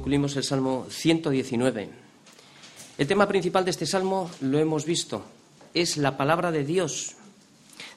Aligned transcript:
concluimos 0.00 0.34
el 0.36 0.44
Salmo 0.44 0.86
119. 0.88 1.90
El 2.96 3.06
tema 3.06 3.28
principal 3.28 3.66
de 3.66 3.70
este 3.70 3.84
Salmo 3.84 4.30
lo 4.40 4.58
hemos 4.58 4.86
visto, 4.86 5.22
es 5.74 5.98
la 5.98 6.16
palabra 6.16 6.50
de 6.50 6.64
Dios. 6.64 7.16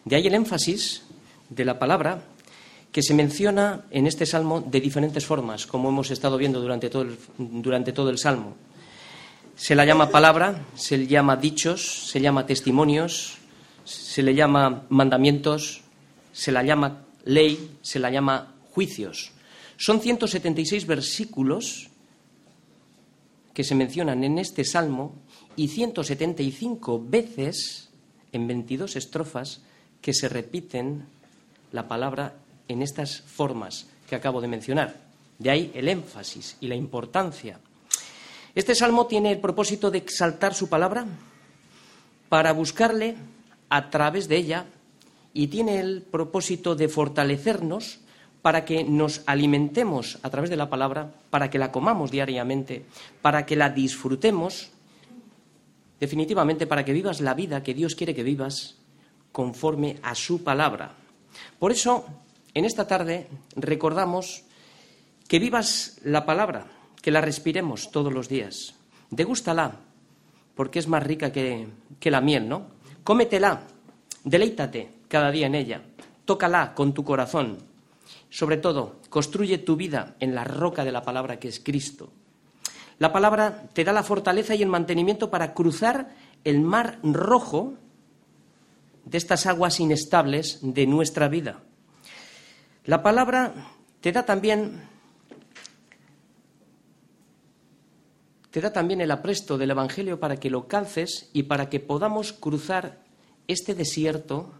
De 0.04 0.18
ahí 0.18 0.28
el 0.28 0.34
énfasis 0.34 1.04
de 1.48 1.64
la 1.64 1.80
palabra 1.80 2.26
que 2.92 3.02
se 3.02 3.14
menciona 3.14 3.86
en 3.90 4.06
este 4.06 4.26
Salmo 4.26 4.60
de 4.60 4.82
diferentes 4.82 5.26
formas, 5.26 5.66
como 5.66 5.88
hemos 5.88 6.12
estado 6.12 6.38
viendo 6.38 6.60
durante 6.60 6.90
todo 6.90 7.04
el, 7.04 7.18
durante 7.38 7.94
todo 7.94 8.10
el 8.10 8.18
Salmo. 8.18 8.58
Se 9.56 9.74
la 9.74 9.86
llama 9.86 10.10
palabra, 10.10 10.62
se 10.76 10.98
le 10.98 11.08
llama 11.08 11.38
dichos, 11.38 12.10
se 12.10 12.20
llama 12.20 12.46
testimonios, 12.46 13.38
se 13.86 14.24
le 14.24 14.36
llama 14.36 14.84
mandamientos, 14.90 15.84
se 16.34 16.52
la 16.52 16.64
llama 16.64 17.06
ley, 17.24 17.78
se 17.82 18.00
la 18.00 18.12
llama 18.12 18.56
juicios. 18.72 19.32
Son 19.78 20.02
176 20.02 20.86
versículos 20.86 21.93
que 23.54 23.64
se 23.64 23.76
mencionan 23.76 24.24
en 24.24 24.40
este 24.40 24.66
salmo 24.66 25.14
y 25.56 25.68
175 25.68 27.04
veces 27.08 27.90
en 28.32 28.48
22 28.48 28.96
estrofas 28.96 29.62
que 30.02 30.14
se 30.14 30.28
repiten 30.28 31.06
la 31.72 31.88
palabra 31.88 32.36
en 32.68 32.82
estas 32.82 33.22
formas 33.22 33.88
que 34.10 34.16
acabo 34.16 34.42
de 34.42 34.48
mencionar. 34.48 34.98
De 35.38 35.50
ahí 35.50 35.72
el 35.74 35.88
énfasis 35.88 36.58
y 36.62 36.68
la 36.68 36.76
importancia. 36.76 37.60
Este 38.56 38.76
salmo 38.76 39.08
tiene 39.08 39.32
el 39.32 39.40
propósito 39.40 39.90
de 39.90 39.98
exaltar 40.00 40.54
su 40.54 40.70
palabra 40.70 41.06
para 42.30 42.54
buscarle 42.54 43.16
a 43.70 43.90
través 43.90 44.28
de 44.28 44.38
ella 44.38 44.66
y 45.34 45.48
tiene 45.48 45.80
el 45.80 46.04
propósito 46.04 46.76
de 46.76 46.88
fortalecernos 46.88 48.00
para 48.44 48.66
que 48.66 48.84
nos 48.84 49.24
alimentemos 49.26 50.20
a 50.22 50.30
través 50.30 50.50
de 50.52 50.58
la 50.58 50.70
palabra, 50.70 51.16
para 51.32 51.50
que 51.50 51.58
la 51.58 51.72
comamos 51.72 52.12
diariamente, 52.12 52.86
para 53.22 53.46
que 53.46 53.56
la 53.56 53.70
disfrutemos, 53.70 54.70
definitivamente 55.98 56.68
para 56.68 56.84
que 56.84 56.92
vivas 56.92 57.22
la 57.22 57.34
vida 57.34 57.64
que 57.64 57.74
Dios 57.74 57.96
quiere 57.96 58.14
que 58.14 58.22
vivas 58.22 58.76
conforme 59.32 59.98
a 60.04 60.14
su 60.14 60.44
palabra. 60.44 60.92
Por 61.58 61.72
eso, 61.72 62.06
en 62.54 62.66
esta 62.66 62.86
tarde 62.86 63.30
recordamos 63.56 64.44
que 65.30 65.40
vivas 65.40 66.02
la 66.04 66.26
palabra, 66.26 66.68
que 67.02 67.12
la 67.12 67.22
respiremos 67.22 67.92
todos 67.92 68.12
los 68.12 68.28
días. 68.28 68.76
Degústala, 69.10 69.80
porque 70.54 70.80
es 70.80 70.90
más 70.90 71.02
rica 71.02 71.32
que, 71.32 71.68
que 71.98 72.12
la 72.12 72.20
miel, 72.20 72.50
¿no? 72.50 72.68
Cómetela, 73.06 73.64
deleítate 74.26 74.92
cada 75.08 75.32
día 75.32 75.48
en 75.48 75.56
ella, 75.56 75.82
tócala 76.26 76.74
con 76.74 76.94
tu 76.94 77.06
corazón. 77.06 77.72
Sobre 78.34 78.58
todo, 78.58 78.96
construye 79.12 79.60
tu 79.60 79.76
vida 79.76 80.16
en 80.20 80.34
la 80.34 80.44
roca 80.44 80.84
de 80.84 80.92
la 80.92 81.04
palabra 81.04 81.38
que 81.38 81.48
es 81.48 81.60
Cristo. 81.60 82.10
La 82.98 83.14
palabra 83.14 83.70
te 83.74 83.84
da 83.84 83.94
la 83.94 84.02
fortaleza 84.02 84.56
y 84.56 84.64
el 84.64 84.70
mantenimiento 84.70 85.30
para 85.30 85.54
cruzar 85.54 86.16
el 86.44 86.60
mar 86.60 86.98
rojo 87.04 87.76
de 89.06 89.20
estas 89.20 89.46
aguas 89.46 89.80
inestables 89.80 90.58
de 90.64 90.88
nuestra 90.88 91.28
vida. 91.28 91.62
La 92.86 93.04
palabra 93.04 93.54
te 94.02 94.12
da 94.12 94.26
también 94.26 94.82
te 98.50 98.62
da 98.62 98.74
también 98.74 99.02
el 99.02 99.12
apresto 99.12 99.60
del 99.60 99.70
evangelio 99.70 100.20
para 100.20 100.38
que 100.38 100.50
lo 100.50 100.68
calces 100.68 101.30
y 101.34 101.44
para 101.44 101.70
que 101.70 101.80
podamos 101.80 102.34
cruzar 102.34 102.98
este 103.48 103.76
desierto 103.76 104.56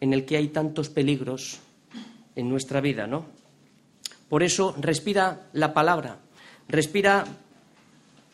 en 0.00 0.12
el 0.12 0.26
que 0.26 0.36
hay 0.36 0.48
tantos 0.48 0.90
peligros 0.90 1.62
en 2.36 2.48
nuestra 2.48 2.80
vida, 2.80 3.06
¿no? 3.06 3.26
Por 4.28 4.42
eso 4.42 4.74
respira 4.78 5.48
la 5.52 5.74
palabra, 5.74 6.18
respira 6.68 7.26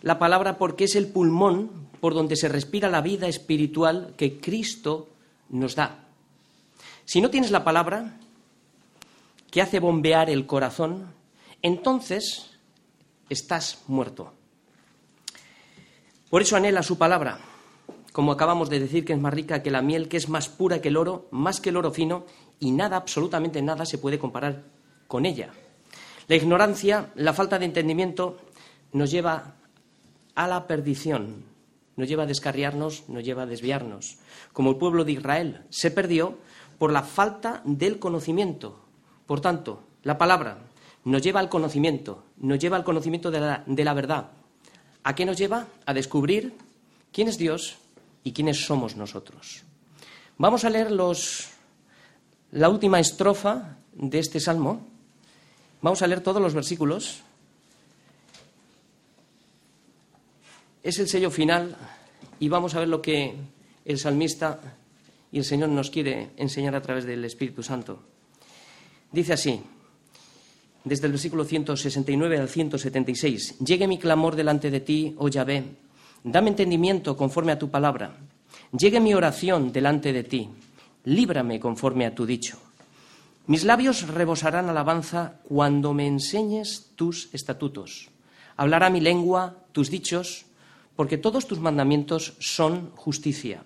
la 0.02 0.18
palabra 0.18 0.58
porque 0.58 0.84
es 0.84 0.96
el 0.96 1.06
pulmón 1.06 1.88
por 2.00 2.14
donde 2.14 2.36
se 2.36 2.48
respira 2.48 2.90
la 2.90 3.00
vida 3.00 3.28
espiritual 3.28 4.14
que 4.16 4.40
Cristo 4.40 5.08
nos 5.50 5.76
da. 5.76 6.04
Si 7.04 7.20
no 7.20 7.30
tienes 7.30 7.50
la 7.50 7.64
palabra 7.64 8.18
que 9.50 9.62
hace 9.62 9.80
bombear 9.80 10.30
el 10.30 10.46
corazón, 10.46 11.12
entonces 11.60 12.50
estás 13.28 13.84
muerto. 13.86 14.32
Por 16.30 16.42
eso 16.42 16.56
anhela 16.56 16.82
su 16.82 16.96
palabra, 16.96 17.38
como 18.12 18.32
acabamos 18.32 18.70
de 18.70 18.80
decir, 18.80 19.04
que 19.04 19.12
es 19.12 19.20
más 19.20 19.34
rica 19.34 19.62
que 19.62 19.70
la 19.70 19.82
miel, 19.82 20.08
que 20.08 20.16
es 20.16 20.28
más 20.28 20.48
pura 20.48 20.80
que 20.80 20.88
el 20.88 20.96
oro, 20.96 21.28
más 21.30 21.60
que 21.60 21.68
el 21.68 21.76
oro 21.76 21.92
fino, 21.92 22.24
y 22.62 22.70
nada, 22.70 22.96
absolutamente 22.96 23.60
nada, 23.60 23.84
se 23.84 23.98
puede 23.98 24.20
comparar 24.20 24.62
con 25.08 25.26
ella. 25.26 25.50
La 26.28 26.36
ignorancia, 26.36 27.10
la 27.16 27.32
falta 27.32 27.58
de 27.58 27.64
entendimiento, 27.64 28.38
nos 28.92 29.10
lleva 29.10 29.56
a 30.36 30.46
la 30.46 30.68
perdición, 30.68 31.42
nos 31.96 32.08
lleva 32.08 32.22
a 32.22 32.26
descarriarnos, 32.26 33.08
nos 33.08 33.24
lleva 33.24 33.42
a 33.42 33.46
desviarnos. 33.46 34.18
Como 34.52 34.70
el 34.70 34.76
pueblo 34.76 35.04
de 35.04 35.10
Israel 35.10 35.62
se 35.70 35.90
perdió 35.90 36.38
por 36.78 36.92
la 36.92 37.02
falta 37.02 37.62
del 37.64 37.98
conocimiento. 37.98 38.78
Por 39.26 39.40
tanto, 39.40 39.82
la 40.04 40.16
palabra 40.16 40.58
nos 41.02 41.20
lleva 41.20 41.40
al 41.40 41.48
conocimiento, 41.48 42.22
nos 42.36 42.60
lleva 42.60 42.76
al 42.76 42.84
conocimiento 42.84 43.32
de 43.32 43.40
la, 43.40 43.64
de 43.66 43.84
la 43.84 43.92
verdad. 43.92 44.30
¿A 45.02 45.16
qué 45.16 45.26
nos 45.26 45.36
lleva? 45.36 45.66
A 45.84 45.92
descubrir 45.92 46.54
quién 47.10 47.26
es 47.26 47.38
Dios 47.38 47.78
y 48.22 48.32
quiénes 48.32 48.64
somos 48.64 48.94
nosotros. 48.94 49.64
Vamos 50.38 50.64
a 50.64 50.70
leer 50.70 50.92
los, 50.92 51.50
la 52.52 52.68
última 52.68 53.00
estrofa 53.00 53.76
de 53.92 54.18
este 54.18 54.40
salmo. 54.40 54.86
Vamos 55.80 56.02
a 56.02 56.06
leer 56.06 56.20
todos 56.20 56.40
los 56.40 56.54
versículos. 56.54 57.22
Es 60.82 60.98
el 60.98 61.08
sello 61.08 61.30
final 61.30 61.76
y 62.38 62.48
vamos 62.48 62.74
a 62.74 62.80
ver 62.80 62.88
lo 62.88 63.00
que 63.00 63.34
el 63.84 63.98
salmista 63.98 64.60
y 65.30 65.38
el 65.38 65.44
Señor 65.44 65.70
nos 65.70 65.90
quiere 65.90 66.30
enseñar 66.36 66.74
a 66.74 66.82
través 66.82 67.04
del 67.04 67.24
Espíritu 67.24 67.62
Santo. 67.62 68.00
Dice 69.10 69.32
así, 69.32 69.60
desde 70.84 71.06
el 71.06 71.12
versículo 71.12 71.44
169 71.44 72.38
al 72.38 72.48
176, 72.48 73.58
Llegue 73.60 73.86
mi 73.86 73.98
clamor 73.98 74.36
delante 74.36 74.70
de 74.70 74.80
ti, 74.80 75.14
oh 75.18 75.28
Yahvé, 75.28 75.64
Dame 76.24 76.50
entendimiento 76.50 77.16
conforme 77.16 77.52
a 77.52 77.58
tu 77.58 77.70
palabra. 77.70 78.14
Llegue 78.76 79.00
mi 79.00 79.14
oración 79.14 79.72
delante 79.72 80.12
de 80.12 80.22
ti. 80.22 80.48
Líbrame 81.04 81.58
conforme 81.58 82.06
a 82.06 82.14
tu 82.14 82.26
dicho. 82.26 82.58
Mis 83.46 83.64
labios 83.64 84.06
rebosarán 84.06 84.68
alabanza 84.68 85.40
cuando 85.42 85.94
me 85.94 86.06
enseñes 86.06 86.92
tus 86.94 87.28
estatutos. 87.34 88.10
Hablará 88.56 88.88
mi 88.88 89.00
lengua 89.00 89.56
tus 89.72 89.90
dichos, 89.90 90.46
porque 90.94 91.18
todos 91.18 91.48
tus 91.48 91.58
mandamientos 91.58 92.34
son 92.38 92.92
justicia. 92.94 93.64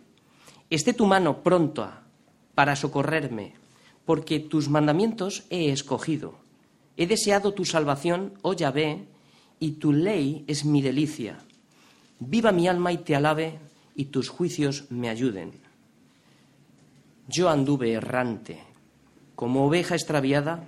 Esté 0.71 0.95
tu 0.95 1.05
mano 1.05 1.43
pronta 1.43 2.05
para 2.55 2.75
socorrerme, 2.75 3.53
porque 4.07 4.41
tus 4.41 4.71
mandamientos 4.71 5.45
he 5.51 5.71
escogido. 5.71 6.39
He 6.97 7.07
deseado 7.07 7.53
tu 7.53 7.67
salvación, 7.67 8.33
oh 8.41 8.55
Yahvé, 8.55 9.05
y 9.61 9.73
tu 9.73 9.93
ley 9.93 10.45
es 10.47 10.65
mi 10.65 10.81
delicia. 10.81 11.39
Viva 12.19 12.51
mi 12.51 12.67
alma 12.67 12.93
y 12.93 12.99
te 12.99 13.15
alabe, 13.15 13.59
y 13.95 14.07
tus 14.07 14.31
juicios 14.31 14.91
me 14.91 15.11
ayuden. 15.11 15.66
Yo 17.29 17.49
anduve 17.49 17.93
errante, 17.93 18.63
como 19.35 19.67
oveja 19.67 19.95
extraviada. 19.95 20.65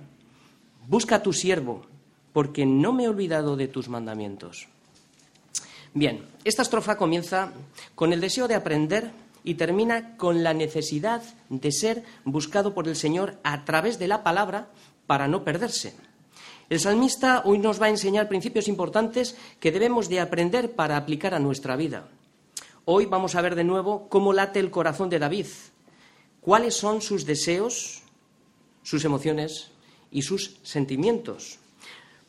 Busca 0.87 1.15
a 1.15 1.23
tu 1.23 1.33
siervo, 1.33 1.85
porque 2.33 2.65
no 2.65 2.91
me 2.93 3.05
he 3.05 3.07
olvidado 3.07 3.55
de 3.55 3.67
tus 3.67 3.89
mandamientos. 3.89 4.67
Bien, 5.93 6.25
esta 6.43 6.61
estrofa 6.61 6.97
comienza 6.97 7.53
con 7.95 8.13
el 8.13 8.21
deseo 8.21 8.47
de 8.47 8.55
aprender 8.55 9.11
y 9.43 9.55
termina 9.55 10.17
con 10.17 10.43
la 10.43 10.53
necesidad 10.53 11.23
de 11.49 11.71
ser 11.71 12.03
buscado 12.25 12.73
por 12.73 12.87
el 12.87 12.95
Señor 12.95 13.37
a 13.43 13.65
través 13.65 13.97
de 13.97 14.07
la 14.07 14.23
palabra 14.23 14.67
para 15.07 15.27
no 15.27 15.43
perderse. 15.43 15.95
El 16.69 16.79
salmista 16.79 17.41
hoy 17.45 17.57
nos 17.57 17.81
va 17.81 17.87
a 17.87 17.89
enseñar 17.89 18.27
principios 18.27 18.67
importantes 18.67 19.35
que 19.59 19.71
debemos 19.71 20.09
de 20.09 20.19
aprender 20.19 20.73
para 20.73 20.97
aplicar 20.97 21.33
a 21.33 21.39
nuestra 21.39 21.75
vida. 21.75 22.07
Hoy 22.85 23.05
vamos 23.05 23.35
a 23.35 23.41
ver 23.41 23.55
de 23.55 23.63
nuevo 23.63 24.07
cómo 24.09 24.33
late 24.33 24.59
el 24.59 24.69
corazón 24.69 25.09
de 25.09 25.17
David, 25.17 25.47
cuáles 26.41 26.75
son 26.75 27.01
sus 27.01 27.25
deseos, 27.25 28.01
sus 28.83 29.05
emociones 29.05 29.71
y 30.11 30.23
sus 30.23 30.57
sentimientos. 30.63 31.59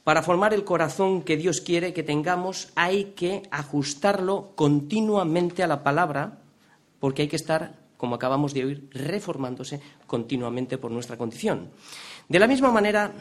Para 0.04 0.22
formar 0.22 0.54
el 0.54 0.64
corazón 0.64 1.22
que 1.22 1.36
Dios 1.36 1.60
quiere 1.60 1.92
que 1.92 2.02
tengamos 2.02 2.68
hay 2.74 3.12
que 3.16 3.42
ajustarlo 3.50 4.52
continuamente 4.54 5.62
a 5.62 5.66
la 5.66 5.82
palabra, 5.82 6.38
porque 6.98 7.22
hay 7.22 7.28
que 7.28 7.36
estar, 7.36 7.78
como 7.96 8.14
acabamos 8.14 8.54
de 8.54 8.64
oír, 8.64 8.88
reformándose 8.92 9.80
continuamente 10.06 10.78
por 10.78 10.90
nuestra 10.90 11.16
condición. 11.16 11.70
De 12.28 12.38
la 12.38 12.46
misma 12.46 12.70
manera, 12.70 13.12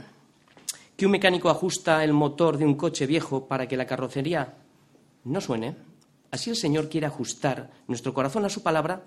que 0.95 1.05
un 1.05 1.11
mecánico 1.11 1.49
ajusta 1.49 2.03
el 2.03 2.13
motor 2.13 2.57
de 2.57 2.65
un 2.65 2.75
coche 2.75 3.05
viejo 3.05 3.47
para 3.47 3.67
que 3.67 3.77
la 3.77 3.85
carrocería 3.85 4.55
no 5.23 5.41
suene, 5.41 5.75
así 6.31 6.49
el 6.49 6.55
Señor 6.55 6.89
quiere 6.89 7.07
ajustar 7.07 7.71
nuestro 7.87 8.13
corazón 8.13 8.45
a 8.45 8.49
su 8.49 8.63
palabra 8.63 9.03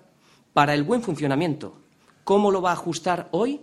para 0.53 0.73
el 0.73 0.83
buen 0.83 1.01
funcionamiento. 1.01 1.75
¿Cómo 2.23 2.51
lo 2.51 2.61
va 2.61 2.71
a 2.71 2.73
ajustar 2.73 3.27
hoy? 3.31 3.61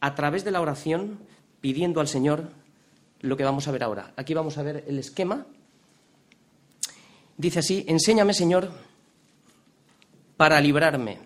A 0.00 0.14
través 0.14 0.44
de 0.44 0.50
la 0.50 0.60
oración, 0.60 1.20
pidiendo 1.60 2.00
al 2.00 2.08
Señor 2.08 2.50
lo 3.20 3.36
que 3.36 3.44
vamos 3.44 3.68
a 3.68 3.70
ver 3.70 3.84
ahora. 3.84 4.12
Aquí 4.16 4.34
vamos 4.34 4.58
a 4.58 4.62
ver 4.62 4.84
el 4.88 4.98
esquema. 4.98 5.46
Dice 7.36 7.60
así, 7.60 7.84
enséñame, 7.86 8.34
Señor, 8.34 8.70
para 10.36 10.60
librarme. 10.60 11.18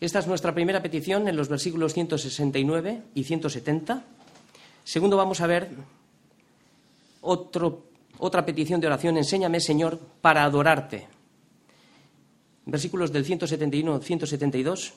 Esta 0.00 0.18
es 0.18 0.26
nuestra 0.26 0.54
primera 0.54 0.82
petición 0.82 1.26
en 1.26 1.36
los 1.36 1.48
versículos 1.48 1.94
169 1.94 3.02
y 3.14 3.24
170. 3.24 4.04
Segundo, 4.84 5.16
vamos 5.16 5.40
a 5.40 5.46
ver 5.46 5.70
otra 7.20 8.46
petición 8.46 8.80
de 8.80 8.86
oración, 8.86 9.16
enséñame, 9.16 9.60
Señor, 9.60 9.98
para 10.20 10.44
adorarte. 10.44 11.08
Versículos 12.66 13.12
del 13.12 13.24
171 13.24 13.94
al 13.94 14.02
172. 14.02 14.92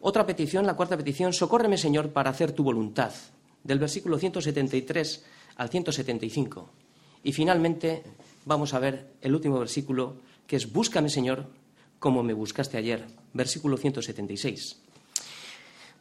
Otra 0.00 0.26
petición, 0.26 0.66
la 0.66 0.74
cuarta 0.74 0.96
petición, 0.96 1.32
socórreme, 1.32 1.78
Señor, 1.78 2.10
para 2.10 2.30
hacer 2.30 2.52
tu 2.52 2.64
voluntad. 2.64 3.12
Del 3.62 3.78
versículo 3.78 4.18
173 4.18 5.24
al 5.56 5.68
175. 5.68 6.70
Y 7.22 7.32
finalmente 7.32 8.02
vamos 8.44 8.74
a 8.74 8.80
ver 8.80 9.14
el 9.20 9.34
último 9.34 9.58
versículo, 9.58 10.16
que 10.46 10.56
es 10.56 10.72
Búscame, 10.72 11.08
Señor, 11.08 11.46
como 11.98 12.22
me 12.22 12.32
buscaste 12.32 12.76
ayer. 12.76 13.06
Versículo 13.32 13.76
176. 13.76 14.76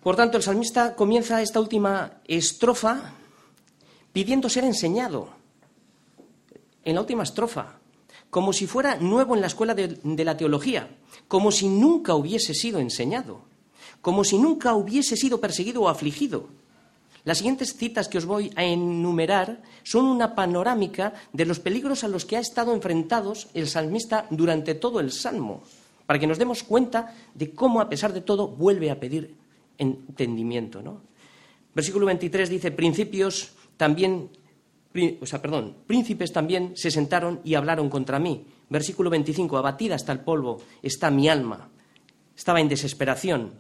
Por 0.02 0.16
tanto, 0.16 0.38
el 0.38 0.44
salmista 0.44 0.96
comienza 0.96 1.42
esta 1.42 1.60
última 1.60 2.22
estrofa 2.28 3.14
pidiendo 4.14 4.50
ser 4.50 4.64
enseñado 4.64 5.30
en 6.84 6.96
la 6.96 7.02
última 7.02 7.24
estrofa, 7.24 7.77
como 8.30 8.54
si 8.54 8.68
fuera 8.68 8.98
nuevo 8.98 9.36
en 9.36 9.42
la 9.42 9.48
escuela 9.48 9.74
de, 9.74 10.26
la 10.26 10.38
teología, 10.38 10.90
como 11.28 11.52
si 11.52 11.68
nunca 11.68 12.16
hubiese 12.16 12.54
sido 12.54 12.80
enseñado, 12.80 13.42
como 14.02 14.24
si 14.24 14.38
nunca 14.38 14.74
hubiese 14.76 15.16
sido 15.16 15.40
perseguido 15.40 15.82
o 15.82 15.90
afligido. 15.90 16.48
Las 17.24 17.40
siguientes 17.40 17.76
citas 17.76 18.08
que 18.08 18.18
os 18.18 18.26
voy 18.26 18.52
a 18.56 18.64
enumerar 18.64 19.62
son 19.84 20.06
una 20.06 20.34
panorámica 20.34 21.14
de 21.34 21.46
los 21.46 21.60
peligros 21.60 22.04
a 22.04 22.08
los 22.08 22.26
que 22.26 22.38
ha 22.38 22.40
estado 22.40 22.74
enfrentados 22.74 23.50
el 23.54 23.68
salmista 23.68 24.28
durante 24.30 24.76
todo 24.76 25.00
el 25.00 25.12
salmo, 25.12 25.62
para 26.06 26.20
que 26.20 26.28
nos 26.28 26.38
demos 26.38 26.64
cuenta 26.64 27.14
de 27.34 27.52
cómo, 27.52 27.82
a 27.82 27.90
pesar 27.90 28.14
de 28.14 28.22
todo, 28.22 28.48
vuelve 28.48 28.92
a 28.92 29.00
pedir 29.00 29.36
entendimiento. 29.78 31.02
Versículo 31.76 32.06
23 32.06 32.50
dice, 32.50 32.72
principios 32.72 33.52
también 33.76 34.30
perdón, 35.42 35.76
príncipes 35.86 36.34
también 36.34 36.76
se 36.76 36.92
sentaron 36.92 37.40
y 37.44 37.56
hablaron 37.56 37.90
contra 37.90 38.20
mí. 38.20 38.46
Versículo 38.70 39.10
25, 39.10 39.58
abatida 39.58 39.96
hasta 39.96 40.12
el 40.12 40.22
polvo 40.22 40.62
está 40.82 41.10
mi 41.12 41.30
alma. 41.30 41.70
Estaba 42.36 42.62
en 42.62 42.70
desesperación. 42.70 43.54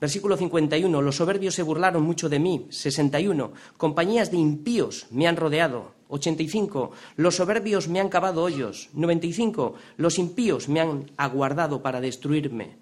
Versículo 0.00 0.36
51, 0.36 1.02
los 1.02 1.16
soberbios 1.16 1.54
se 1.54 1.62
burlaron 1.62 2.02
mucho 2.02 2.28
de 2.28 2.38
mí. 2.38 2.66
61, 2.70 3.52
compañías 3.76 4.30
de 4.30 4.36
impíos 4.36 5.06
me 5.10 5.26
han 5.26 5.36
rodeado. 5.36 5.94
85, 6.08 6.92
los 7.16 7.36
soberbios 7.36 7.88
me 7.88 8.00
han 8.00 8.08
cavado 8.08 8.42
hoyos. 8.42 8.90
95, 8.92 9.74
los 9.96 10.18
impíos 10.18 10.68
me 10.68 10.80
han 10.80 11.10
aguardado 11.16 11.82
para 11.82 12.00
destruirme. 12.00 12.76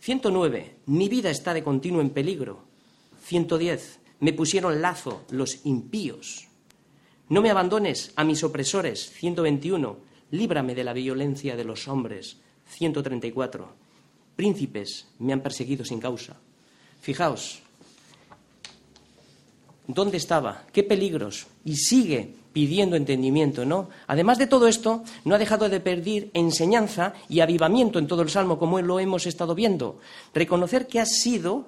109, 0.00 0.76
mi 0.86 1.08
vida 1.08 1.30
está 1.30 1.54
de 1.54 1.62
continuo 1.62 2.00
en 2.00 2.10
peligro. 2.10 2.64
110, 3.24 4.00
me 4.20 4.32
pusieron 4.32 4.80
lazo 4.80 5.22
los 5.30 5.64
impíos. 5.64 6.48
No 7.32 7.40
me 7.40 7.48
abandones 7.48 8.12
a 8.16 8.24
mis 8.24 8.44
opresores. 8.44 9.10
121. 9.12 9.96
Líbrame 10.32 10.74
de 10.74 10.84
la 10.84 10.92
violencia 10.92 11.56
de 11.56 11.64
los 11.64 11.88
hombres. 11.88 12.36
134. 12.68 13.68
Príncipes 14.36 15.06
me 15.18 15.32
han 15.32 15.40
perseguido 15.40 15.82
sin 15.82 15.98
causa. 15.98 16.36
Fijaos, 17.00 17.62
¿dónde 19.86 20.18
estaba? 20.18 20.66
¿Qué 20.74 20.82
peligros? 20.82 21.46
Y 21.64 21.76
sigue 21.76 22.34
pidiendo 22.52 22.96
entendimiento, 22.96 23.64
¿no? 23.64 23.88
Además 24.08 24.36
de 24.36 24.46
todo 24.46 24.68
esto, 24.68 25.02
no 25.24 25.34
ha 25.34 25.38
dejado 25.38 25.70
de 25.70 25.80
perder 25.80 26.28
enseñanza 26.34 27.14
y 27.30 27.40
avivamiento 27.40 27.98
en 27.98 28.08
todo 28.08 28.20
el 28.20 28.28
Salmo, 28.28 28.58
como 28.58 28.78
lo 28.82 29.00
hemos 29.00 29.24
estado 29.24 29.54
viendo. 29.54 30.00
Reconocer 30.34 30.86
que 30.86 31.00
ha 31.00 31.06
sido 31.06 31.66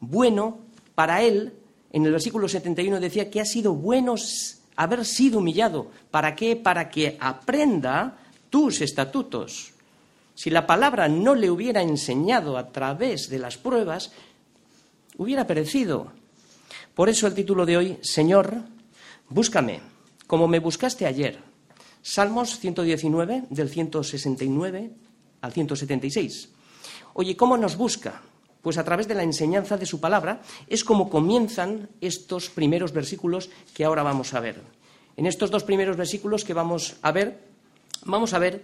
bueno 0.00 0.58
para 0.94 1.22
él, 1.22 1.54
en 1.94 2.04
el 2.04 2.12
versículo 2.12 2.46
71 2.46 3.00
decía 3.00 3.30
que 3.30 3.40
ha 3.40 3.46
sido 3.46 3.72
bueno 3.72 4.16
haber 4.78 5.04
sido 5.04 5.40
humillado. 5.40 5.90
¿Para 6.12 6.36
qué? 6.36 6.54
Para 6.54 6.88
que 6.88 7.18
aprenda 7.20 8.16
tus 8.48 8.80
estatutos. 8.80 9.72
Si 10.36 10.50
la 10.50 10.68
palabra 10.68 11.08
no 11.08 11.34
le 11.34 11.50
hubiera 11.50 11.82
enseñado 11.82 12.56
a 12.56 12.70
través 12.70 13.28
de 13.28 13.40
las 13.40 13.58
pruebas, 13.58 14.12
hubiera 15.16 15.48
perecido. 15.48 16.12
Por 16.94 17.08
eso 17.08 17.26
el 17.26 17.34
título 17.34 17.66
de 17.66 17.76
hoy, 17.76 17.98
Señor, 18.02 18.54
búscame, 19.28 19.80
como 20.28 20.46
me 20.46 20.60
buscaste 20.60 21.06
ayer. 21.06 21.40
Salmos 22.00 22.60
119, 22.60 23.46
del 23.50 23.68
169 23.68 24.90
al 25.40 25.52
176. 25.52 26.50
Oye, 27.14 27.36
¿cómo 27.36 27.56
nos 27.56 27.76
busca? 27.76 28.22
Pues 28.62 28.78
a 28.78 28.84
través 28.84 29.08
de 29.08 29.14
la 29.14 29.22
enseñanza 29.22 29.76
de 29.76 29.86
su 29.86 30.00
palabra 30.00 30.42
es 30.66 30.84
como 30.84 31.08
comienzan 31.08 31.88
estos 32.00 32.50
primeros 32.50 32.92
versículos 32.92 33.50
que 33.74 33.84
ahora 33.84 34.02
vamos 34.02 34.34
a 34.34 34.40
ver. 34.40 34.60
En 35.16 35.26
estos 35.26 35.50
dos 35.50 35.64
primeros 35.64 35.96
versículos 35.96 36.44
que 36.44 36.54
vamos 36.54 36.96
a 37.02 37.12
ver, 37.12 37.38
vamos 38.04 38.34
a 38.34 38.38
ver 38.38 38.62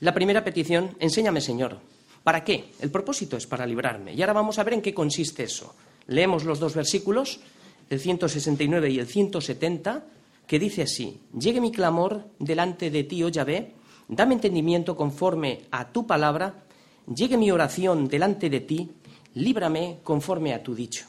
la 0.00 0.14
primera 0.14 0.44
petición, 0.44 0.96
enséñame 1.00 1.40
Señor. 1.40 1.78
¿Para 2.22 2.42
qué? 2.42 2.72
El 2.80 2.90
propósito 2.90 3.36
es 3.36 3.46
para 3.46 3.66
librarme. 3.66 4.12
Y 4.12 4.20
ahora 4.20 4.32
vamos 4.32 4.58
a 4.58 4.64
ver 4.64 4.74
en 4.74 4.82
qué 4.82 4.92
consiste 4.92 5.44
eso. 5.44 5.74
Leemos 6.08 6.44
los 6.44 6.58
dos 6.58 6.74
versículos, 6.74 7.40
el 7.88 8.00
169 8.00 8.90
y 8.90 8.98
el 8.98 9.06
170, 9.06 10.04
que 10.46 10.58
dice 10.58 10.82
así, 10.82 11.20
llegue 11.38 11.60
mi 11.60 11.72
clamor 11.72 12.24
delante 12.38 12.90
de 12.90 13.04
ti, 13.04 13.22
oh 13.22 13.28
Yahvé, 13.28 13.74
dame 14.08 14.34
entendimiento 14.34 14.96
conforme 14.96 15.62
a 15.70 15.92
tu 15.92 16.06
palabra, 16.06 16.64
llegue 17.12 17.36
mi 17.36 17.50
oración 17.50 18.08
delante 18.08 18.50
de 18.50 18.60
ti, 18.60 18.90
líbrame 19.36 20.00
conforme 20.02 20.52
a 20.52 20.62
tu 20.62 20.74
dicho. 20.74 21.06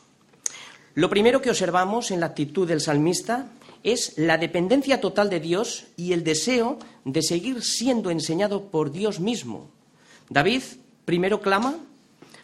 Lo 0.94 1.10
primero 1.10 1.42
que 1.42 1.50
observamos 1.50 2.12
en 2.12 2.20
la 2.20 2.28
actitud 2.28 2.68
del 2.68 2.82
salmista 2.82 3.50
es 3.84 4.18
la 4.18 4.38
dependencia 4.38 5.00
total 5.00 5.30
de 5.30 5.40
Dios 5.40 5.86
y 5.96 6.14
el 6.14 6.24
deseo 6.24 6.78
de 7.06 7.22
seguir 7.22 7.64
siendo 7.64 8.12
enseñado 8.12 8.66
por 8.70 8.92
Dios 8.92 9.20
mismo. 9.20 9.70
David 10.30 10.64
primero 11.06 11.42
clama 11.42 11.78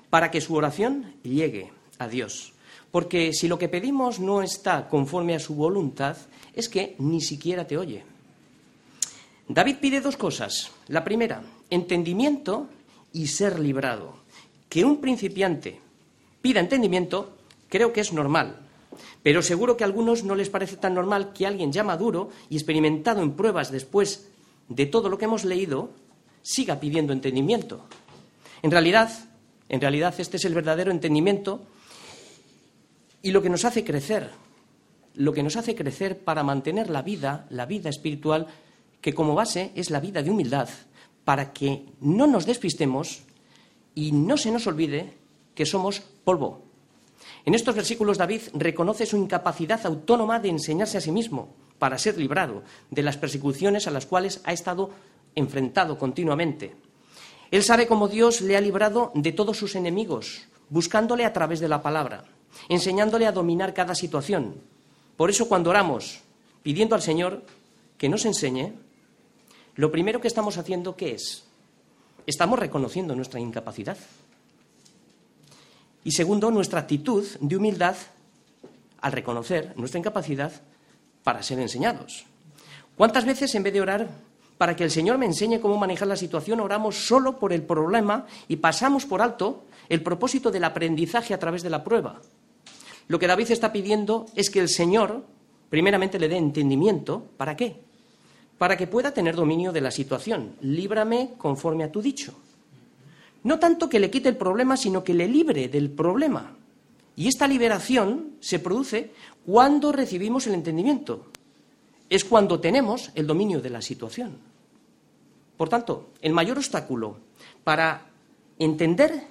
para 0.09 0.31
que 0.31 0.41
su 0.41 0.55
oración 0.55 1.15
llegue 1.23 1.71
a 1.99 2.07
Dios, 2.07 2.53
porque 2.91 3.33
si 3.33 3.47
lo 3.47 3.57
que 3.57 3.69
pedimos 3.69 4.19
no 4.19 4.41
está 4.41 4.87
conforme 4.87 5.35
a 5.35 5.39
su 5.39 5.55
voluntad, 5.55 6.15
es 6.53 6.69
que 6.69 6.95
ni 6.99 7.19
siquiera 7.19 7.67
te 7.67 7.77
oye. 7.77 8.03
David 9.49 9.77
pide 9.81 9.99
dos 9.99 10.15
cosas. 10.15 10.71
La 10.87 11.03
primera, 11.03 11.41
entendimiento 11.69 12.69
y 13.11 13.27
ser 13.27 13.59
librado. 13.59 14.22
Que 14.73 14.83
un 14.83 14.97
principiante 14.97 15.77
pida 16.41 16.59
entendimiento, 16.59 17.37
creo 17.69 17.93
que 17.93 18.01
es 18.01 18.11
normal. 18.11 18.57
Pero 19.21 19.43
seguro 19.43 19.77
que 19.77 19.83
a 19.83 19.85
algunos 19.85 20.23
no 20.23 20.33
les 20.33 20.49
parece 20.49 20.77
tan 20.77 20.95
normal 20.95 21.31
que 21.31 21.45
alguien 21.45 21.71
ya 21.71 21.83
maduro 21.83 22.31
y 22.49 22.55
experimentado 22.55 23.21
en 23.21 23.33
pruebas 23.33 23.69
después 23.69 24.31
de 24.69 24.87
todo 24.87 25.09
lo 25.09 25.19
que 25.19 25.25
hemos 25.25 25.45
leído 25.45 25.91
siga 26.41 26.79
pidiendo 26.79 27.13
entendimiento. 27.13 27.85
En 28.63 28.71
realidad, 28.71 29.11
en 29.69 29.79
realidad 29.79 30.15
este 30.17 30.37
es 30.37 30.45
el 30.45 30.55
verdadero 30.55 30.89
entendimiento 30.89 31.61
y 33.21 33.29
lo 33.29 33.43
que 33.43 33.51
nos 33.51 33.65
hace 33.65 33.83
crecer, 33.83 34.31
lo 35.13 35.33
que 35.33 35.43
nos 35.43 35.55
hace 35.55 35.75
crecer 35.75 36.17
para 36.17 36.41
mantener 36.41 36.89
la 36.89 37.03
vida, 37.03 37.45
la 37.51 37.67
vida 37.67 37.91
espiritual, 37.91 38.47
que 39.01 39.13
como 39.13 39.35
base 39.35 39.71
es 39.75 39.91
la 39.91 39.99
vida 39.99 40.23
de 40.23 40.31
humildad, 40.31 40.67
para 41.25 41.53
que 41.53 41.85
no 42.01 42.25
nos 42.25 42.47
despistemos 42.47 43.21
y 43.95 44.11
no 44.11 44.37
se 44.37 44.51
nos 44.51 44.67
olvide 44.67 45.13
que 45.55 45.65
somos 45.65 46.01
polvo. 46.23 46.63
En 47.45 47.55
estos 47.55 47.75
versículos 47.75 48.17
David 48.17 48.41
reconoce 48.53 49.05
su 49.05 49.17
incapacidad 49.17 49.85
autónoma 49.85 50.39
de 50.39 50.49
enseñarse 50.49 50.97
a 50.97 51.01
sí 51.01 51.11
mismo 51.11 51.49
para 51.79 51.97
ser 51.97 52.17
librado 52.17 52.63
de 52.91 53.03
las 53.03 53.17
persecuciones 53.17 53.87
a 53.87 53.91
las 53.91 54.05
cuales 54.05 54.41
ha 54.45 54.53
estado 54.53 54.91
enfrentado 55.35 55.97
continuamente. 55.97 56.75
Él 57.51 57.63
sabe 57.63 57.87
cómo 57.87 58.07
Dios 58.07 58.41
le 58.41 58.57
ha 58.57 58.61
librado 58.61 59.11
de 59.13 59.31
todos 59.31 59.57
sus 59.57 59.75
enemigos, 59.75 60.47
buscándole 60.69 61.25
a 61.25 61.33
través 61.33 61.59
de 61.59 61.67
la 61.67 61.81
palabra, 61.81 62.23
enseñándole 62.69 63.27
a 63.27 63.31
dominar 63.31 63.73
cada 63.73 63.95
situación. 63.95 64.55
Por 65.17 65.29
eso 65.29 65.47
cuando 65.47 65.69
oramos 65.69 66.21
pidiendo 66.63 66.95
al 66.95 67.01
Señor 67.01 67.43
que 67.97 68.09
nos 68.09 68.25
enseñe, 68.25 68.73
lo 69.75 69.91
primero 69.91 70.21
que 70.21 70.27
estamos 70.27 70.57
haciendo, 70.57 70.95
¿qué 70.95 71.11
es? 71.11 71.42
Estamos 72.25 72.59
reconociendo 72.59 73.15
nuestra 73.15 73.39
incapacidad. 73.39 73.97
Y 76.03 76.11
segundo, 76.11 76.51
nuestra 76.51 76.81
actitud 76.81 77.25
de 77.39 77.57
humildad 77.57 77.95
al 79.01 79.11
reconocer 79.11 79.73
nuestra 79.77 79.99
incapacidad 79.99 80.51
para 81.23 81.43
ser 81.43 81.59
enseñados. 81.59 82.25
¿Cuántas 82.97 83.25
veces 83.25 83.53
en 83.55 83.63
vez 83.63 83.73
de 83.73 83.81
orar 83.81 84.09
para 84.57 84.75
que 84.75 84.83
el 84.83 84.91
Señor 84.91 85.17
me 85.17 85.25
enseñe 85.25 85.59
cómo 85.59 85.77
manejar 85.77 86.07
la 86.07 86.15
situación, 86.15 86.59
oramos 86.59 87.07
solo 87.07 87.39
por 87.39 87.53
el 87.53 87.63
problema 87.63 88.27
y 88.47 88.57
pasamos 88.57 89.05
por 89.05 89.21
alto 89.21 89.65
el 89.89 90.01
propósito 90.01 90.51
del 90.51 90.63
aprendizaje 90.63 91.33
a 91.33 91.39
través 91.39 91.63
de 91.63 91.69
la 91.69 91.83
prueba? 91.83 92.21
Lo 93.07 93.19
que 93.19 93.27
David 93.27 93.51
está 93.51 93.73
pidiendo 93.73 94.27
es 94.35 94.49
que 94.49 94.59
el 94.59 94.69
Señor 94.69 95.23
Primeramente 95.73 96.19
le 96.19 96.29
dé 96.29 96.37
entendimiento, 96.37 97.31
¿para 97.35 97.57
qué? 97.57 97.77
Para 98.63 98.77
que 98.77 98.87
pueda 98.87 99.13
tener 99.13 99.35
dominio 99.35 99.73
de 99.73 99.81
la 99.81 99.91
situación. 99.91 100.55
Líbrame 100.61 101.31
conforme 101.37 101.83
a 101.83 101.91
tu 101.91 102.01
dicho. 102.01 102.33
No 103.43 103.59
tanto 103.59 103.89
que 103.89 103.99
le 103.99 104.09
quite 104.09 104.29
el 104.29 104.37
problema, 104.37 104.77
sino 104.77 105.03
que 105.03 105.13
le 105.13 105.27
libre 105.27 105.67
del 105.67 105.89
problema. 105.89 106.55
Y 107.17 107.27
esta 107.27 107.45
liberación 107.45 108.37
se 108.39 108.59
produce 108.59 109.11
cuando 109.45 109.91
recibimos 109.91 110.47
el 110.47 110.53
entendimiento. 110.53 111.25
Es 112.09 112.23
cuando 112.23 112.61
tenemos 112.61 113.11
el 113.15 113.27
dominio 113.27 113.59
de 113.59 113.69
la 113.69 113.81
situación. 113.81 114.37
Por 115.57 115.67
tanto, 115.67 116.11
el 116.21 116.31
mayor 116.31 116.57
obstáculo 116.57 117.17
para 117.65 118.05
entender 118.59 119.23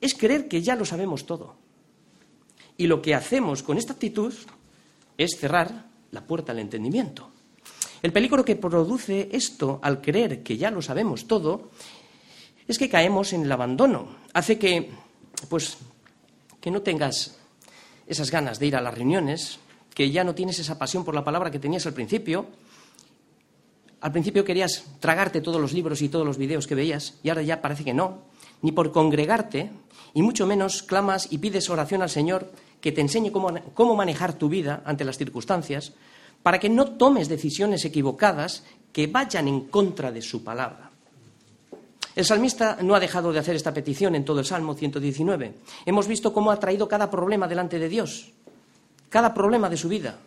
es 0.00 0.12
creer 0.14 0.48
que 0.48 0.60
ya 0.60 0.74
lo 0.74 0.84
sabemos 0.84 1.24
todo. 1.24 1.54
Y 2.76 2.88
lo 2.88 3.00
que 3.00 3.14
hacemos 3.14 3.62
con 3.62 3.78
esta 3.78 3.92
actitud 3.92 4.34
es 5.16 5.38
cerrar 5.38 5.86
la 6.10 6.22
puerta 6.22 6.50
al 6.50 6.58
entendimiento. 6.58 7.30
El 8.02 8.12
peligro 8.12 8.44
que 8.44 8.56
produce 8.56 9.28
esto 9.32 9.78
al 9.82 10.00
creer 10.00 10.42
que 10.42 10.56
ya 10.56 10.70
lo 10.70 10.80
sabemos 10.80 11.26
todo 11.26 11.70
es 12.66 12.78
que 12.78 12.88
caemos 12.88 13.32
en 13.32 13.42
el 13.42 13.52
abandono. 13.52 14.08
Hace 14.32 14.58
que, 14.58 14.90
pues, 15.48 15.76
que 16.60 16.70
no 16.70 16.82
tengas 16.82 17.36
esas 18.06 18.30
ganas 18.30 18.58
de 18.58 18.66
ir 18.66 18.76
a 18.76 18.80
las 18.80 18.94
reuniones, 18.94 19.58
que 19.94 20.10
ya 20.10 20.24
no 20.24 20.34
tienes 20.34 20.58
esa 20.58 20.78
pasión 20.78 21.04
por 21.04 21.14
la 21.14 21.24
palabra 21.24 21.50
que 21.50 21.58
tenías 21.58 21.84
al 21.86 21.92
principio. 21.92 22.46
Al 24.00 24.12
principio 24.12 24.44
querías 24.44 24.84
tragarte 25.00 25.42
todos 25.42 25.60
los 25.60 25.72
libros 25.72 26.00
y 26.00 26.08
todos 26.08 26.24
los 26.24 26.38
videos 26.38 26.66
que 26.66 26.74
veías 26.74 27.18
y 27.22 27.28
ahora 27.28 27.42
ya 27.42 27.60
parece 27.60 27.84
que 27.84 27.92
no, 27.92 28.22
ni 28.62 28.72
por 28.72 28.92
congregarte, 28.92 29.70
y 30.14 30.22
mucho 30.22 30.46
menos 30.46 30.82
clamas 30.82 31.28
y 31.30 31.38
pides 31.38 31.68
oración 31.70 32.02
al 32.02 32.10
Señor 32.10 32.50
que 32.80 32.92
te 32.92 33.00
enseñe 33.00 33.30
cómo, 33.30 33.52
cómo 33.74 33.94
manejar 33.94 34.32
tu 34.32 34.48
vida 34.48 34.82
ante 34.86 35.04
las 35.04 35.18
circunstancias, 35.18 35.92
para 36.42 36.58
que 36.58 36.68
no 36.68 36.92
tomes 36.92 37.28
decisiones 37.28 37.84
equivocadas 37.84 38.64
que 38.92 39.06
vayan 39.06 39.48
en 39.48 39.60
contra 39.68 40.10
de 40.10 40.22
su 40.22 40.42
palabra. 40.42 40.90
El 42.16 42.24
salmista 42.24 42.78
no 42.82 42.94
ha 42.94 43.00
dejado 43.00 43.32
de 43.32 43.38
hacer 43.38 43.54
esta 43.54 43.72
petición 43.72 44.14
en 44.14 44.24
todo 44.24 44.40
el 44.40 44.46
Salmo 44.46 44.74
119. 44.74 45.54
Hemos 45.86 46.08
visto 46.08 46.32
cómo 46.32 46.50
ha 46.50 46.58
traído 46.58 46.88
cada 46.88 47.08
problema 47.08 47.46
delante 47.46 47.78
de 47.78 47.88
Dios, 47.88 48.32
cada 49.08 49.32
problema 49.32 49.68
de 49.68 49.76
su 49.76 49.88
vida. 49.88 50.18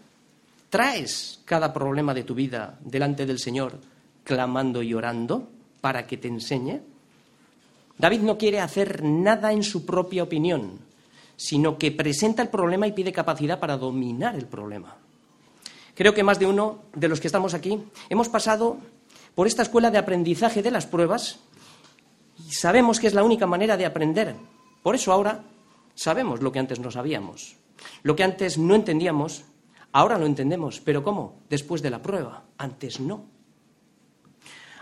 ¿Traes 0.70 1.42
cada 1.46 1.74
problema 1.74 2.14
de 2.14 2.24
tu 2.24 2.34
vida 2.34 2.80
delante 2.82 3.26
del 3.26 3.40
Señor 3.40 3.80
clamando 4.24 4.82
y 4.82 4.94
orando 4.94 5.50
para 5.82 6.08
que 6.08 6.18
te 6.18 6.30
enseñe? 6.30 6.82
David 7.98 8.22
no 8.22 8.38
quiere 8.38 8.60
hacer 8.60 9.04
nada 9.04 9.52
en 9.52 9.62
su 9.62 9.86
propia 9.86 10.24
opinión, 10.24 10.80
sino 11.36 11.78
que 11.78 11.92
presenta 11.92 12.42
el 12.42 12.50
problema 12.50 12.88
y 12.88 12.94
pide 12.94 13.12
capacidad 13.12 13.60
para 13.60 13.78
dominar 13.78 14.36
el 14.36 14.46
problema. 14.46 14.98
Creo 15.96 16.14
que 16.14 16.24
más 16.24 16.40
de 16.40 16.48
uno 16.48 16.80
de 16.96 17.08
los 17.08 17.20
que 17.20 17.28
estamos 17.28 17.54
aquí 17.54 17.84
hemos 18.10 18.30
pasado 18.30 18.78
por 19.36 19.48
esta 19.48 19.62
escuela 19.62 19.92
de 19.92 19.98
aprendizaje 19.98 20.64
de 20.64 20.72
las 20.72 20.86
pruebas 20.86 21.40
y 22.48 22.52
sabemos 22.52 23.00
que 23.00 23.08
es 23.08 23.14
la 23.14 23.24
única 23.24 23.46
manera 23.46 23.78
de 23.78 23.86
aprender. 23.86 24.36
Por 24.82 24.96
eso 24.96 25.12
ahora 25.14 25.44
sabemos 25.96 26.42
lo 26.42 26.52
que 26.52 26.60
antes 26.60 26.80
no 26.80 26.90
sabíamos. 26.90 27.56
Lo 28.02 28.16
que 28.16 28.24
antes 28.24 28.58
no 28.58 28.76
entendíamos, 28.76 29.44
ahora 29.92 30.18
lo 30.18 30.26
entendemos. 30.26 30.80
¿Pero 30.80 31.04
cómo? 31.04 31.40
Después 31.50 31.82
de 31.82 31.90
la 31.90 32.02
prueba. 32.02 32.44
Antes 32.58 33.00
no. 33.00 33.26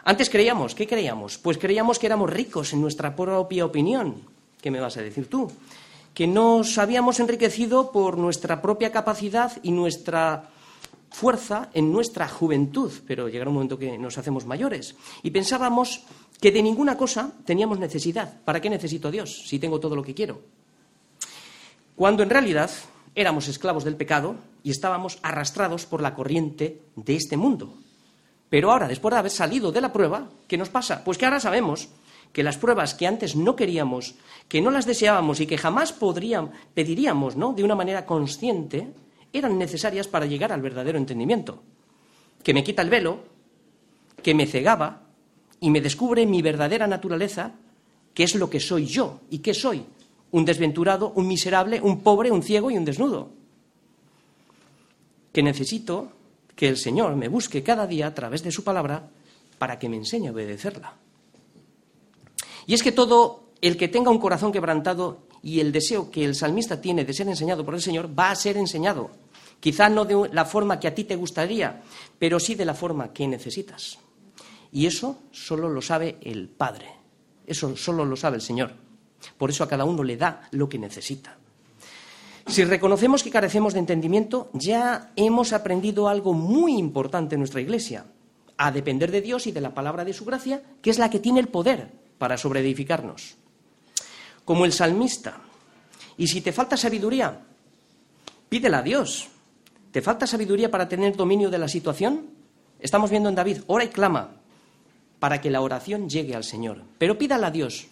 Antes 0.04 0.30
creíamos, 0.30 0.74
¿qué 0.74 0.88
creíamos? 0.88 1.38
Pues 1.38 1.58
creíamos 1.58 2.00
que 2.00 2.08
éramos 2.08 2.30
ricos 2.30 2.74
en 2.74 2.82
nuestra 2.82 3.16
propia 3.16 3.66
opinión. 3.66 4.24
¿Qué 4.60 4.72
me 4.72 4.80
vas 4.80 4.98
a 4.98 5.02
decir 5.02 5.30
tú? 5.30 5.52
Que 6.14 6.26
nos 6.26 6.78
habíamos 6.78 7.20
enriquecido 7.20 7.92
por 7.92 8.18
nuestra 8.18 8.62
propia 8.62 8.92
capacidad 8.92 9.52
y 9.62 9.72
nuestra 9.72 10.50
fuerza 11.12 11.70
en 11.74 11.92
nuestra 11.92 12.28
juventud, 12.28 12.92
pero 13.06 13.30
llegará 13.30 13.50
un 13.50 13.56
momento 13.56 13.78
que 13.78 13.98
nos 13.98 14.18
hacemos 14.18 14.46
mayores. 14.46 14.96
Y 15.22 15.32
pensábamos 15.32 16.04
que 16.40 16.52
de 16.52 16.64
ninguna 16.64 16.98
cosa 16.98 17.34
teníamos 17.46 17.78
necesidad. 17.78 18.42
¿Para 18.44 18.62
qué 18.62 18.70
necesito 18.70 19.10
a 19.10 19.12
Dios 19.12 19.44
si 19.46 19.60
tengo 19.60 19.80
todo 19.80 19.96
lo 19.96 20.04
que 20.04 20.16
quiero? 20.16 20.42
Cuando 21.96 22.24
en 22.24 22.30
realidad 22.30 22.72
éramos 23.14 23.48
esclavos 23.48 23.84
del 23.84 23.98
pecado 23.98 24.36
y 24.64 24.72
estábamos 24.72 25.20
arrastrados 25.22 25.86
por 25.86 26.02
la 26.02 26.16
corriente 26.16 26.82
de 26.96 27.16
este 27.16 27.38
mundo. 27.38 27.78
Pero 28.50 28.72
ahora, 28.72 28.88
después 28.88 29.14
de 29.14 29.20
haber 29.20 29.32
salido 29.32 29.72
de 29.72 29.82
la 29.82 29.94
prueba, 29.94 30.30
¿qué 30.48 30.58
nos 30.58 30.70
pasa? 30.70 31.04
Pues 31.04 31.18
que 31.18 31.26
ahora 31.26 31.40
sabemos 31.40 31.90
que 32.34 32.44
las 32.44 32.58
pruebas 32.58 32.94
que 32.94 33.08
antes 33.08 33.36
no 33.36 33.56
queríamos, 33.56 34.16
que 34.48 34.62
no 34.62 34.72
las 34.72 34.86
deseábamos 34.86 35.40
y 35.42 35.48
que 35.48 35.58
jamás 35.58 35.92
podríamos, 35.92 36.52
pediríamos, 36.74 37.36
¿no? 37.36 37.54
De 37.54 37.64
una 37.64 37.76
manera 37.76 38.06
consciente, 38.06 38.88
eran 39.34 39.58
necesarias 39.58 40.08
para 40.08 40.26
llegar 40.26 40.52
al 40.52 40.62
verdadero 40.62 40.98
entendimiento, 40.98 41.62
que 42.44 42.54
me 42.54 42.64
quita 42.64 42.82
el 42.82 42.90
velo, 42.90 43.20
que 44.22 44.34
me 44.34 44.46
cegaba 44.46 45.04
y 45.60 45.70
me 45.70 45.82
descubre 45.82 46.26
mi 46.26 46.42
verdadera 46.42 46.88
naturaleza, 46.88 47.54
que 48.14 48.24
es 48.24 48.36
lo 48.36 48.50
que 48.50 48.60
soy 48.60 48.86
yo 48.86 49.22
y 49.30 49.40
qué 49.40 49.54
soy, 49.54 49.86
un 50.32 50.46
desventurado, 50.46 51.12
un 51.16 51.28
miserable, 51.28 51.80
un 51.82 52.02
pobre, 52.02 52.32
un 52.32 52.44
ciego 52.44 52.72
y 52.72 52.78
un 52.78 52.86
desnudo. 52.86 53.30
Que 55.32 55.44
necesito 55.44 56.12
que 56.56 56.68
el 56.68 56.78
Señor 56.78 57.16
me 57.16 57.28
busque 57.28 57.64
cada 57.64 57.88
día 57.88 58.08
a 58.08 58.14
través 58.14 58.44
de 58.44 58.52
su 58.52 58.64
palabra 58.64 59.10
para 59.58 59.80
que 59.80 59.90
me 59.90 59.98
enseñe 59.98 60.28
a 60.28 60.32
obedecerla. 60.32 60.94
Y 62.66 62.74
es 62.74 62.84
que 62.84 62.92
todo 62.92 63.52
el 63.62 63.78
que 63.78 63.88
tenga 63.88 64.12
un 64.12 64.20
corazón 64.20 64.52
quebrantado 64.52 65.20
y 65.44 65.60
el 65.60 65.72
deseo 65.72 66.12
que 66.12 66.24
el 66.24 66.36
salmista 66.36 66.82
tiene 66.82 67.06
de 67.06 67.14
ser 67.14 67.28
enseñado 67.28 67.66
por 67.66 67.76
el 67.76 67.82
Señor 67.82 68.10
va 68.18 68.32
a 68.32 68.36
ser 68.36 68.58
enseñado. 68.58 69.12
Quizá 69.62 69.88
no 69.88 70.04
de 70.04 70.30
la 70.34 70.44
forma 70.44 70.78
que 70.78 70.90
a 70.90 70.94
ti 70.94 71.06
te 71.06 71.16
gustaría, 71.16 71.82
pero 72.20 72.38
sí 72.38 72.56
de 72.56 72.66
la 72.66 72.74
forma 72.74 73.14
que 73.14 73.26
necesitas. 73.28 73.98
Y 74.74 74.86
eso 74.86 75.20
solo 75.32 75.70
lo 75.70 75.82
sabe 75.82 76.18
el 76.22 76.50
Padre. 76.50 76.90
Eso 77.48 77.78
solo 77.78 78.04
lo 78.04 78.18
sabe 78.18 78.36
el 78.36 78.42
Señor. 78.42 78.74
Por 79.38 79.50
eso 79.50 79.64
a 79.64 79.70
cada 79.70 79.86
uno 79.86 80.04
le 80.04 80.18
da 80.18 80.50
lo 80.52 80.68
que 80.68 80.78
necesita. 80.78 81.38
Si 82.48 82.66
reconocemos 82.66 83.24
que 83.24 83.32
carecemos 83.32 83.74
de 83.74 83.80
entendimiento, 83.80 84.50
ya 84.52 85.14
hemos 85.16 85.54
aprendido 85.54 86.10
algo 86.10 86.34
muy 86.34 86.78
importante 86.78 87.36
en 87.36 87.40
nuestra 87.40 87.62
Iglesia, 87.62 88.06
a 88.58 88.72
depender 88.72 89.12
de 89.12 89.22
Dios 89.22 89.48
y 89.48 89.54
de 89.54 89.62
la 89.62 89.74
palabra 89.74 90.04
de 90.04 90.14
su 90.14 90.26
gracia, 90.26 90.62
que 90.82 90.90
es 90.90 90.98
la 90.98 91.10
que 91.10 91.20
tiene 91.20 91.40
el 91.40 91.48
poder 91.48 91.92
para 92.18 92.38
sobreedificarnos 92.38 93.38
como 94.46 94.66
el 94.66 94.74
salmista. 94.74 95.38
Y 96.18 96.28
si 96.28 96.42
te 96.42 96.52
falta 96.52 96.78
sabiduría, 96.78 97.40
pídela 98.50 98.80
a 98.80 98.84
Dios. 98.84 99.30
¿Te 99.92 100.02
falta 100.02 100.26
sabiduría 100.26 100.72
para 100.72 100.88
tener 100.88 101.16
dominio 101.16 101.50
de 101.50 101.58
la 101.58 101.68
situación? 101.68 102.28
Estamos 102.80 103.10
viendo 103.10 103.30
en 103.30 103.36
David, 103.36 103.62
ora 103.68 103.84
y 103.84 103.90
clama 103.90 104.42
para 105.20 105.40
que 105.40 105.52
la 105.52 105.62
oración 105.62 106.10
llegue 106.10 106.36
al 106.36 106.44
Señor. 106.44 106.82
Pero 106.98 107.18
pídala 107.18 107.48
a 107.48 107.52
Dios, 107.52 107.88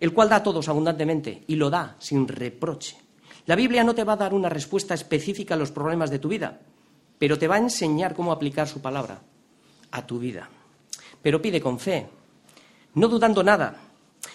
el 0.00 0.12
cual 0.12 0.30
da 0.30 0.36
a 0.36 0.42
todos 0.42 0.68
abundantemente 0.68 1.44
y 1.46 1.54
lo 1.54 1.70
da 1.70 1.94
sin 2.00 2.26
reproche. 2.26 2.96
La 3.46 3.54
Biblia 3.54 3.84
no 3.84 3.94
te 3.94 4.02
va 4.02 4.14
a 4.14 4.16
dar 4.16 4.34
una 4.34 4.48
respuesta 4.48 4.94
específica 4.94 5.54
a 5.54 5.56
los 5.58 5.70
problemas 5.70 6.10
de 6.10 6.18
tu 6.18 6.28
vida, 6.28 6.58
pero 7.18 7.38
te 7.38 7.46
va 7.46 7.56
a 7.56 7.58
enseñar 7.58 8.14
cómo 8.14 8.32
aplicar 8.32 8.66
su 8.66 8.80
palabra 8.80 9.20
a 9.90 10.06
tu 10.06 10.18
vida. 10.18 10.48
Pero 11.22 11.40
pide 11.40 11.60
con 11.60 11.78
fe, 11.78 12.08
no 12.94 13.08
dudando 13.08 13.42
nada, 13.42 13.76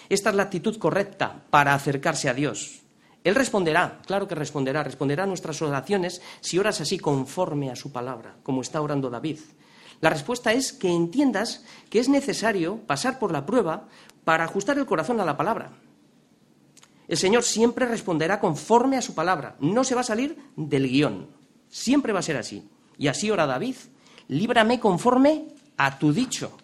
esta 0.08 0.30
es 0.30 0.36
la 0.36 0.44
actitud 0.44 0.78
correcta 0.78 1.42
para 1.50 1.74
acercarse 1.74 2.28
a 2.28 2.34
Dios. 2.34 2.80
Él 3.26 3.34
responderá, 3.34 3.98
claro 4.06 4.28
que 4.28 4.36
responderá, 4.36 4.84
responderá 4.84 5.24
a 5.24 5.26
nuestras 5.26 5.60
oraciones 5.60 6.22
si 6.40 6.60
oras 6.60 6.80
así 6.80 6.96
conforme 6.96 7.72
a 7.72 7.74
su 7.74 7.90
palabra, 7.90 8.36
como 8.44 8.60
está 8.60 8.80
orando 8.80 9.10
David. 9.10 9.40
La 10.00 10.10
respuesta 10.10 10.52
es 10.52 10.72
que 10.72 10.92
entiendas 10.92 11.64
que 11.90 11.98
es 11.98 12.08
necesario 12.08 12.76
pasar 12.86 13.18
por 13.18 13.32
la 13.32 13.44
prueba 13.44 13.88
para 14.22 14.44
ajustar 14.44 14.78
el 14.78 14.86
corazón 14.86 15.20
a 15.20 15.24
la 15.24 15.36
palabra. 15.36 15.72
El 17.08 17.16
Señor 17.16 17.42
siempre 17.42 17.86
responderá 17.86 18.38
conforme 18.38 18.96
a 18.96 19.02
su 19.02 19.12
palabra, 19.16 19.56
no 19.58 19.82
se 19.82 19.96
va 19.96 20.02
a 20.02 20.04
salir 20.04 20.38
del 20.54 20.88
guion, 20.88 21.26
siempre 21.68 22.12
va 22.12 22.20
a 22.20 22.22
ser 22.22 22.36
así. 22.36 22.68
Y 22.96 23.08
así 23.08 23.28
ora 23.28 23.44
David, 23.44 23.74
líbrame 24.28 24.78
conforme 24.78 25.46
a 25.76 25.98
tu 25.98 26.12
dicho. 26.12 26.56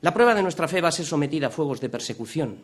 La 0.00 0.14
prueba 0.14 0.34
de 0.34 0.42
nuestra 0.42 0.68
fe 0.68 0.80
va 0.80 0.88
a 0.88 0.92
ser 0.92 1.04
sometida 1.04 1.48
a 1.48 1.50
fuegos 1.50 1.82
de 1.82 1.90
persecución, 1.90 2.62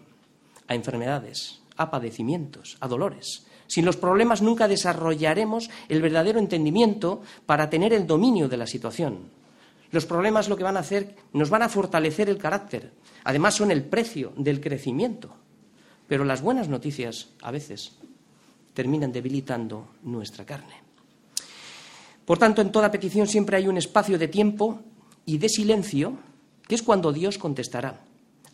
a 0.66 0.74
enfermedades, 0.74 1.59
a 1.80 1.90
padecimientos, 1.90 2.76
a 2.80 2.88
dolores. 2.88 3.46
Sin 3.66 3.86
los 3.86 3.96
problemas 3.96 4.42
nunca 4.42 4.68
desarrollaremos 4.68 5.70
el 5.88 6.02
verdadero 6.02 6.38
entendimiento 6.38 7.22
para 7.46 7.70
tener 7.70 7.92
el 7.92 8.06
dominio 8.06 8.48
de 8.48 8.58
la 8.58 8.66
situación. 8.66 9.30
Los 9.90 10.04
problemas 10.04 10.48
lo 10.48 10.56
que 10.56 10.64
van 10.64 10.76
a 10.76 10.80
hacer 10.80 11.16
nos 11.32 11.48
van 11.48 11.62
a 11.62 11.68
fortalecer 11.68 12.28
el 12.28 12.36
carácter. 12.38 12.92
Además 13.24 13.54
son 13.54 13.70
el 13.70 13.82
precio 13.82 14.32
del 14.36 14.60
crecimiento. 14.60 15.34
Pero 16.06 16.24
las 16.24 16.42
buenas 16.42 16.68
noticias 16.68 17.30
a 17.40 17.50
veces 17.50 17.96
terminan 18.74 19.12
debilitando 19.12 19.88
nuestra 20.02 20.44
carne. 20.44 20.82
Por 22.24 22.38
tanto, 22.38 22.60
en 22.60 22.70
toda 22.70 22.92
petición 22.92 23.26
siempre 23.26 23.56
hay 23.56 23.68
un 23.68 23.78
espacio 23.78 24.18
de 24.18 24.28
tiempo 24.28 24.80
y 25.24 25.38
de 25.38 25.48
silencio 25.48 26.18
que 26.68 26.74
es 26.74 26.82
cuando 26.82 27.12
Dios 27.12 27.38
contestará. 27.38 28.04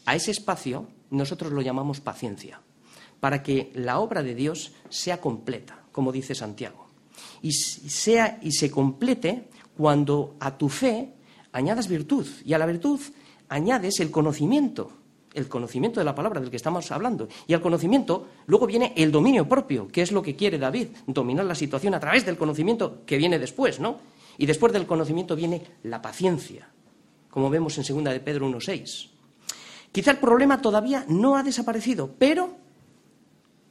A 0.06 0.14
ese 0.14 0.30
espacio 0.30 0.88
nosotros 1.10 1.52
lo 1.52 1.60
llamamos 1.60 2.00
paciencia, 2.00 2.60
para 3.20 3.42
que 3.42 3.70
la 3.74 3.98
obra 3.98 4.22
de 4.22 4.34
Dios 4.34 4.72
sea 4.88 5.20
completa, 5.20 5.84
como 5.92 6.12
dice 6.12 6.34
Santiago. 6.34 6.86
y 7.42 7.52
sea 7.52 8.38
y 8.42 8.52
se 8.52 8.70
complete 8.70 9.48
cuando 9.76 10.36
a 10.40 10.56
tu 10.56 10.68
fe 10.68 11.12
añadas 11.52 11.88
virtud 11.88 12.26
y 12.44 12.54
a 12.54 12.58
la 12.58 12.66
virtud 12.66 13.00
añades 13.48 14.00
el 14.00 14.10
conocimiento, 14.10 14.90
el 15.34 15.48
conocimiento 15.48 16.00
de 16.00 16.04
la 16.04 16.14
palabra 16.14 16.40
del 16.40 16.50
que 16.50 16.56
estamos 16.56 16.90
hablando. 16.90 17.28
Y 17.46 17.54
al 17.54 17.60
conocimiento 17.60 18.28
luego 18.46 18.66
viene 18.66 18.92
el 18.96 19.12
dominio 19.12 19.48
propio, 19.48 19.88
que 19.88 20.02
es 20.02 20.12
lo 20.12 20.22
que 20.22 20.34
quiere 20.34 20.58
David, 20.58 20.88
dominar 21.06 21.44
la 21.44 21.54
situación 21.54 21.94
a 21.94 22.00
través 22.00 22.24
del 22.24 22.36
conocimiento 22.36 23.04
que 23.04 23.16
viene 23.16 23.38
después, 23.38 23.80
¿no? 23.80 23.98
Y 24.38 24.46
después 24.46 24.72
del 24.72 24.86
conocimiento 24.86 25.36
viene 25.36 25.62
la 25.82 26.02
paciencia, 26.02 26.68
como 27.30 27.50
vemos 27.50 27.76
en 27.78 28.04
2 28.04 28.12
de 28.12 28.20
Pedro 28.20 28.48
1.6. 28.48 29.10
Quizá 29.92 30.10
el 30.10 30.18
problema 30.18 30.60
todavía 30.60 31.04
no 31.08 31.36
ha 31.36 31.42
desaparecido, 31.42 32.14
pero 32.18 32.50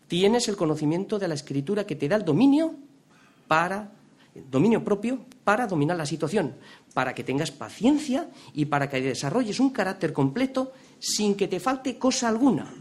tienes 0.07 0.47
el 0.47 0.55
conocimiento 0.55 1.19
de 1.19 1.27
la 1.27 1.33
escritura 1.33 1.85
que 1.85 1.95
te 1.95 2.07
da 2.07 2.15
el 2.15 2.25
dominio 2.25 2.75
para 3.47 3.91
dominio 4.35 4.83
propio 4.83 5.25
para 5.43 5.67
dominar 5.67 5.97
la 5.97 6.05
situación, 6.05 6.55
para 6.93 7.15
que 7.15 7.23
tengas 7.23 7.51
paciencia 7.51 8.29
y 8.53 8.65
para 8.65 8.89
que 8.89 9.01
desarrolles 9.01 9.59
un 9.59 9.69
carácter 9.69 10.11
completo 10.11 10.73
sin 10.99 11.35
que 11.35 11.47
te 11.47 11.59
falte 11.59 11.97
cosa 11.97 12.27
alguna, 12.27 12.73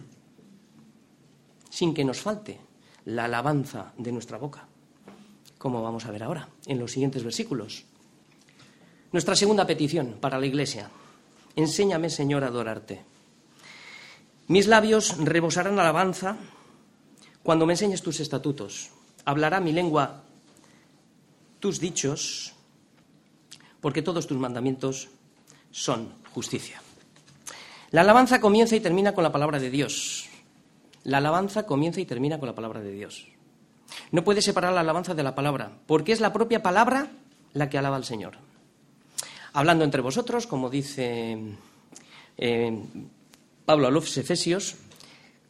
sin 1.70 1.94
que 1.94 2.04
nos 2.04 2.20
falte 2.20 2.58
la 3.04 3.26
alabanza 3.26 3.92
de 3.98 4.12
nuestra 4.12 4.38
boca, 4.38 4.66
como 5.58 5.82
vamos 5.82 6.06
a 6.06 6.10
ver 6.10 6.24
ahora 6.24 6.48
en 6.66 6.78
los 6.78 6.92
siguientes 6.92 7.22
versículos. 7.22 7.84
Nuestra 9.12 9.36
segunda 9.36 9.66
petición 9.66 10.16
para 10.20 10.40
la 10.40 10.46
Iglesia. 10.46 10.90
Enséñame, 11.54 12.10
Señor, 12.10 12.42
a 12.42 12.48
adorarte. 12.48 13.02
Mis 14.48 14.66
labios 14.66 15.16
rebosarán 15.18 15.78
alabanza 15.78 16.36
cuando 17.44 17.66
me 17.66 17.74
enseñes 17.74 18.02
tus 18.02 18.18
estatutos. 18.18 18.90
Hablará 19.24 19.60
mi 19.60 19.70
lengua 19.70 20.24
tus 21.60 21.78
dichos, 21.78 22.52
porque 23.80 24.02
todos 24.02 24.26
tus 24.26 24.38
mandamientos 24.38 25.08
son 25.70 26.14
justicia. 26.32 26.82
La 27.90 28.00
alabanza 28.00 28.40
comienza 28.40 28.74
y 28.74 28.80
termina 28.80 29.12
con 29.12 29.22
la 29.22 29.30
palabra 29.30 29.60
de 29.60 29.70
Dios. 29.70 30.26
La 31.04 31.18
alabanza 31.18 31.64
comienza 31.64 32.00
y 32.00 32.06
termina 32.06 32.38
con 32.40 32.48
la 32.48 32.54
palabra 32.54 32.80
de 32.80 32.90
Dios. 32.90 33.26
No 34.10 34.24
puedes 34.24 34.44
separar 34.44 34.72
la 34.72 34.80
alabanza 34.80 35.14
de 35.14 35.22
la 35.22 35.34
palabra, 35.34 35.70
porque 35.86 36.12
es 36.12 36.20
la 36.20 36.32
propia 36.32 36.62
palabra 36.62 37.10
la 37.52 37.68
que 37.68 37.78
alaba 37.78 37.96
al 37.96 38.04
Señor. 38.04 38.38
Hablando 39.52 39.84
entre 39.84 40.00
vosotros, 40.00 40.46
como 40.46 40.70
dice 40.70 41.38
eh, 42.38 42.82
Pablo 43.66 43.86
a 43.86 43.90
los 43.90 44.16
Efesios, 44.16 44.76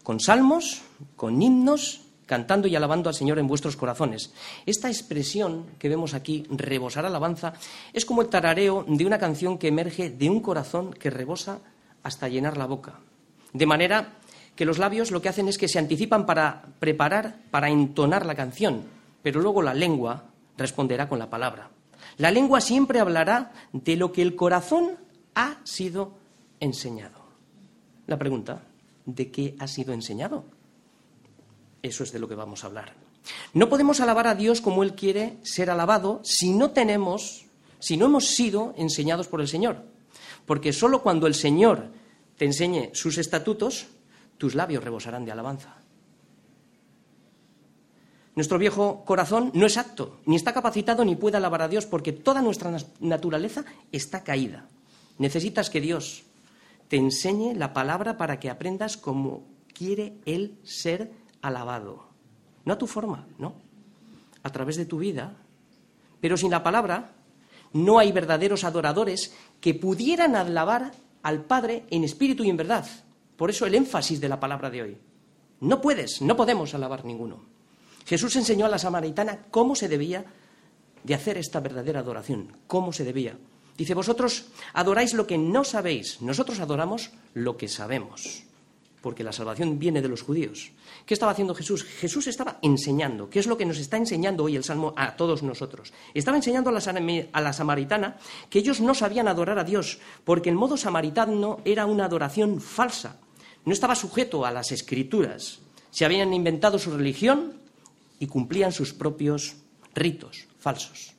con 0.05 0.21
salmos, 0.21 0.83
con 1.17 1.43
himnos, 1.43 2.03
cantando 2.27 2.69
y 2.69 2.77
alabando 2.77 3.09
al 3.09 3.15
Señor 3.15 3.39
en 3.39 3.49
vuestros 3.49 3.77
corazones. 3.77 4.33
Esta 4.67 4.89
expresión 4.89 5.67
que 5.79 5.89
vemos 5.89 6.15
aquí, 6.15 6.47
rebosar 6.51 7.05
alabanza, 7.05 7.55
es 7.93 8.05
como 8.05 8.23
el 8.23 8.29
tarareo 8.29 8.85
de 8.87 9.07
una 9.07 9.19
canción 9.19 9.59
que 9.59 9.69
emerge 9.69 10.11
de 10.11 10.31
un 10.31 10.41
corazón 10.41 10.93
que 10.93 11.11
rebosa 11.11 11.59
hasta 12.03 12.29
llenar 12.29 12.57
la 12.57 12.67
boca. 12.67 13.01
De 13.53 13.67
manera 13.67 14.19
que 14.55 14.65
los 14.65 14.79
labios 14.79 15.11
lo 15.11 15.21
que 15.21 15.29
hacen 15.29 15.49
es 15.49 15.59
que 15.59 15.69
se 15.69 15.79
anticipan 15.79 16.27
para 16.27 16.63
preparar, 16.79 17.37
para 17.51 17.71
entonar 17.71 18.27
la 18.27 18.35
canción, 18.35 18.83
pero 19.23 19.41
luego 19.41 19.63
la 19.63 19.75
lengua 19.75 20.25
responderá 20.57 21.09
con 21.09 21.19
la 21.19 21.31
palabra. 21.31 21.71
La 22.19 22.31
lengua 22.31 22.61
siempre 22.61 23.01
hablará 23.01 23.53
de 23.73 23.97
lo 23.97 24.13
que 24.13 24.23
el 24.23 24.37
corazón 24.37 24.93
ha 25.35 25.57
sido 25.65 26.13
enseñado. 26.61 27.25
La 28.07 28.19
pregunta, 28.19 28.63
¿de 29.07 29.31
qué 29.31 29.57
ha 29.59 29.67
sido 29.67 29.93
enseñado? 29.93 30.45
Eso 31.83 32.05
es 32.05 32.13
de 32.13 32.19
lo 32.19 32.29
que 32.29 32.35
vamos 32.35 32.65
a 32.65 32.69
hablar. 32.69 32.95
No 33.53 33.69
podemos 33.69 34.01
alabar 34.01 34.27
a 34.27 34.35
Dios 34.35 34.61
como 34.61 34.83
Él 34.83 34.95
quiere 34.95 35.39
ser 35.43 35.71
alabado 35.71 36.21
si 36.25 36.53
no 36.53 36.71
tenemos, 36.71 37.47
si 37.79 37.97
no 37.97 38.07
hemos 38.07 38.27
sido 38.27 38.75
enseñados 38.77 39.29
por 39.29 39.41
el 39.41 39.49
Señor. 39.49 39.85
Porque 40.47 40.73
solo 40.73 41.03
cuando 41.03 41.27
el 41.27 41.35
Señor 41.35 41.91
te 42.37 42.45
enseñe 42.45 42.91
sus 42.95 43.19
estatutos, 43.19 43.87
tus 44.39 44.55
labios 44.55 44.85
rebosarán 44.85 45.25
de 45.25 45.33
alabanza. 45.33 45.77
Nuestro 48.35 48.59
viejo 48.59 49.05
corazón 49.05 49.53
no 49.55 49.65
es 49.65 49.77
apto, 49.77 50.21
ni 50.27 50.35
está 50.35 50.53
capacitado, 50.53 51.05
ni 51.05 51.15
puede 51.15 51.37
alabar 51.37 51.63
a 51.63 51.69
Dios, 51.69 51.87
porque 51.87 52.13
toda 52.13 52.43
nuestra 52.43 52.77
naturaleza 52.99 53.65
está 53.93 54.25
caída. 54.25 54.69
Necesitas 55.19 55.71
que 55.71 55.81
Dios 55.81 56.25
te 56.95 57.01
enseñe 57.01 57.57
la 57.57 57.73
palabra 57.73 58.17
para 58.17 58.39
que 58.39 58.49
aprendas 58.49 58.97
cómo 58.97 59.43
quiere 59.73 60.21
Él 60.27 60.61
ser 60.63 61.11
alabado. 61.43 62.07
No 62.65 62.75
a 62.75 62.79
tu 62.79 62.87
forma, 62.87 63.27
no. 63.37 63.57
A 64.45 64.51
través 64.51 64.77
de 64.77 64.87
tu 64.87 64.99
vida. 64.99 65.35
Pero 66.21 66.37
sin 66.37 66.53
la 66.53 66.63
palabra 66.63 67.11
no 67.73 67.99
hay 67.99 68.13
verdaderos 68.13 68.63
adoradores 68.63 69.35
que 69.61 69.75
pudieran 69.75 70.37
alabar 70.37 70.93
al 71.25 71.43
Padre 71.43 71.85
en 71.91 72.05
espíritu 72.05 72.45
y 72.45 72.51
en 72.51 72.59
verdad. 72.59 72.87
Por 73.37 73.51
eso 73.51 73.67
el 73.67 73.75
énfasis 73.75 74.21
de 74.21 74.29
la 74.29 74.39
palabra 74.39 74.71
de 74.71 74.83
hoy. 74.83 74.99
No 75.63 75.81
puedes, 75.81 76.23
no 76.23 76.37
podemos 76.37 76.75
alabar 76.75 77.05
ninguno. 77.05 77.43
Jesús 78.07 78.37
enseñó 78.37 78.67
a 78.67 78.69
la 78.69 78.79
samaritana 78.79 79.47
cómo 79.51 79.75
se 79.75 79.89
debía 79.89 80.27
de 81.03 81.15
hacer 81.17 81.39
esta 81.39 81.59
verdadera 81.59 81.99
adoración, 81.99 82.57
cómo 82.69 82.93
se 82.93 83.03
debía. 83.03 83.37
Dice, 83.77 83.95
vosotros 83.95 84.47
adoráis 84.73 85.15
lo 85.15 85.27
que 85.27 85.39
no 85.39 85.65
sabéis, 85.65 86.21
nosotros 86.21 86.61
adoramos 86.61 87.11
lo 87.35 87.57
que 87.57 87.69
sabemos 87.69 88.45
porque 89.05 89.23
la 89.23 89.33
salvación 89.33 89.79
viene 89.79 90.01
de 90.01 90.09
los 90.09 90.23
judíos. 90.23 90.71
¿Qué 91.05 91.13
estaba 91.13 91.33
haciendo 91.33 91.55
Jesús? 91.55 91.85
Jesús 91.85 92.27
estaba 92.27 92.59
enseñando. 92.63 93.29
¿Qué 93.29 93.39
es 93.39 93.47
lo 93.47 93.59
que 93.59 93.67
nos 93.67 93.77
está 93.77 93.99
enseñando 93.99 94.45
hoy 94.45 94.57
el 94.57 94.65
Salmo 94.65 94.95
a 94.97 95.15
todos 95.15 95.43
nosotros? 95.43 95.93
Estaba 96.15 96.39
enseñando 96.39 96.71
a 96.71 97.41
la, 97.43 97.53
samaritana 97.53 98.17
que 98.49 98.61
ellos 98.61 98.81
no 98.81 98.95
sabían 98.95 99.29
adorar 99.29 99.59
a 99.59 99.65
Dios, 99.65 99.99
porque 100.25 100.49
el 100.49 100.57
modo 100.57 100.79
samaritano 100.79 101.61
era 101.67 101.85
una 101.85 102.07
adoración 102.07 102.63
falsa. 102.63 103.21
No 103.67 103.75
estaba 103.75 103.95
sujeto 103.95 104.47
a 104.47 104.51
las 104.51 104.73
escrituras. 104.73 105.59
Se 105.91 106.07
habían 106.07 106.33
inventado 106.33 106.79
su 106.79 106.97
religión 106.97 107.61
y 108.19 108.27
cumplían 108.27 108.73
sus 108.73 108.95
propios 108.95 109.57
ritos 109.95 110.47
falsos. 110.59 111.13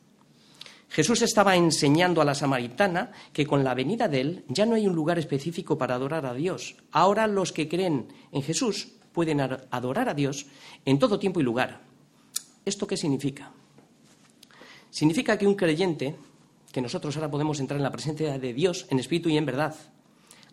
Jesús 0.96 1.24
estaba 1.24 1.58
enseñando 1.58 2.22
a 2.22 2.26
la 2.26 2.34
samaritana 2.34 3.12
que 3.34 3.46
con 3.46 3.66
la 3.66 3.74
venida 3.74 4.08
de 4.08 4.22
Él 4.22 4.46
ya 4.48 4.66
no 4.66 4.76
hay 4.76 4.88
un 4.88 4.96
lugar 4.96 5.20
específico 5.20 5.78
para 5.78 5.96
adorar 5.96 6.26
a 6.26 6.34
Dios. 6.34 6.78
Ahora 6.94 7.28
los 7.28 7.52
que 7.52 7.68
creen 7.68 8.08
en 8.32 8.42
Jesús 8.42 8.94
pueden 9.12 9.42
adorar 9.42 10.08
a 10.08 10.14
Dios 10.14 10.46
en 10.86 10.98
todo 10.98 11.20
tiempo 11.20 11.42
y 11.42 11.44
lugar. 11.44 11.82
¿Esto 12.64 12.88
qué 12.88 12.96
significa? 12.96 13.52
Significa 14.90 15.38
que 15.38 15.46
un 15.46 15.56
creyente, 15.56 16.16
que 16.72 16.80
nosotros 16.80 17.18
ahora 17.18 17.30
podemos 17.30 17.60
entrar 17.60 17.78
en 17.78 17.84
la 17.84 17.92
presencia 17.92 18.40
de 18.40 18.54
Dios 18.54 18.88
en 18.90 19.00
espíritu 19.00 19.28
y 19.28 19.36
en 19.36 19.46
verdad, 19.46 19.76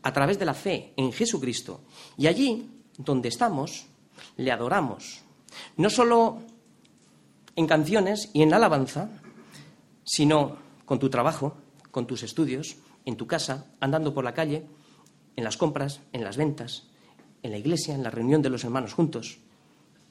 a 0.03 0.13
través 0.13 0.41
de 0.41 0.45
la 0.45 0.55
fe 0.55 0.93
en 0.97 1.13
Jesucristo, 1.13 1.83
y 2.19 2.27
allí 2.27 2.69
donde 2.99 3.29
estamos, 3.29 3.87
le 4.37 4.51
adoramos. 4.51 5.23
No 5.77 5.89
solo 5.89 6.41
en 7.55 7.69
canciones 7.69 8.31
y 8.33 8.43
en 8.43 8.53
alabanza, 8.53 9.22
sino 10.05 10.57
con 10.85 10.99
tu 10.99 11.11
trabajo, 11.11 11.57
con 11.91 12.07
tus 12.07 12.23
estudios, 12.23 12.77
en 13.05 13.17
tu 13.17 13.27
casa, 13.27 13.67
andando 13.81 14.15
por 14.15 14.25
la 14.25 14.35
calle, 14.35 14.67
en 15.37 15.45
las 15.45 15.57
compras, 15.57 16.01
en 16.13 16.25
las 16.25 16.37
ventas, 16.37 16.89
en 17.43 17.51
la 17.51 17.59
iglesia, 17.59 17.95
en 17.95 18.03
la 18.03 18.11
reunión 18.11 18.43
de 18.43 18.51
los 18.51 18.65
hermanos 18.65 18.93
juntos. 18.93 19.39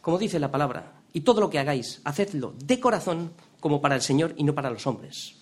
Como 0.01 0.17
dice 0.17 0.39
la 0.39 0.51
palabra, 0.51 1.01
y 1.13 1.21
todo 1.21 1.41
lo 1.41 1.49
que 1.49 1.60
hagáis, 1.60 2.01
hacedlo 2.04 2.54
de 2.58 2.80
corazón 2.80 3.34
como 3.60 3.82
para 3.82 3.95
el 3.95 4.01
Señor 4.01 4.34
y 4.38 4.43
no 4.43 4.56
para 4.56 4.69
los 4.69 4.88
hombres. 4.88 5.36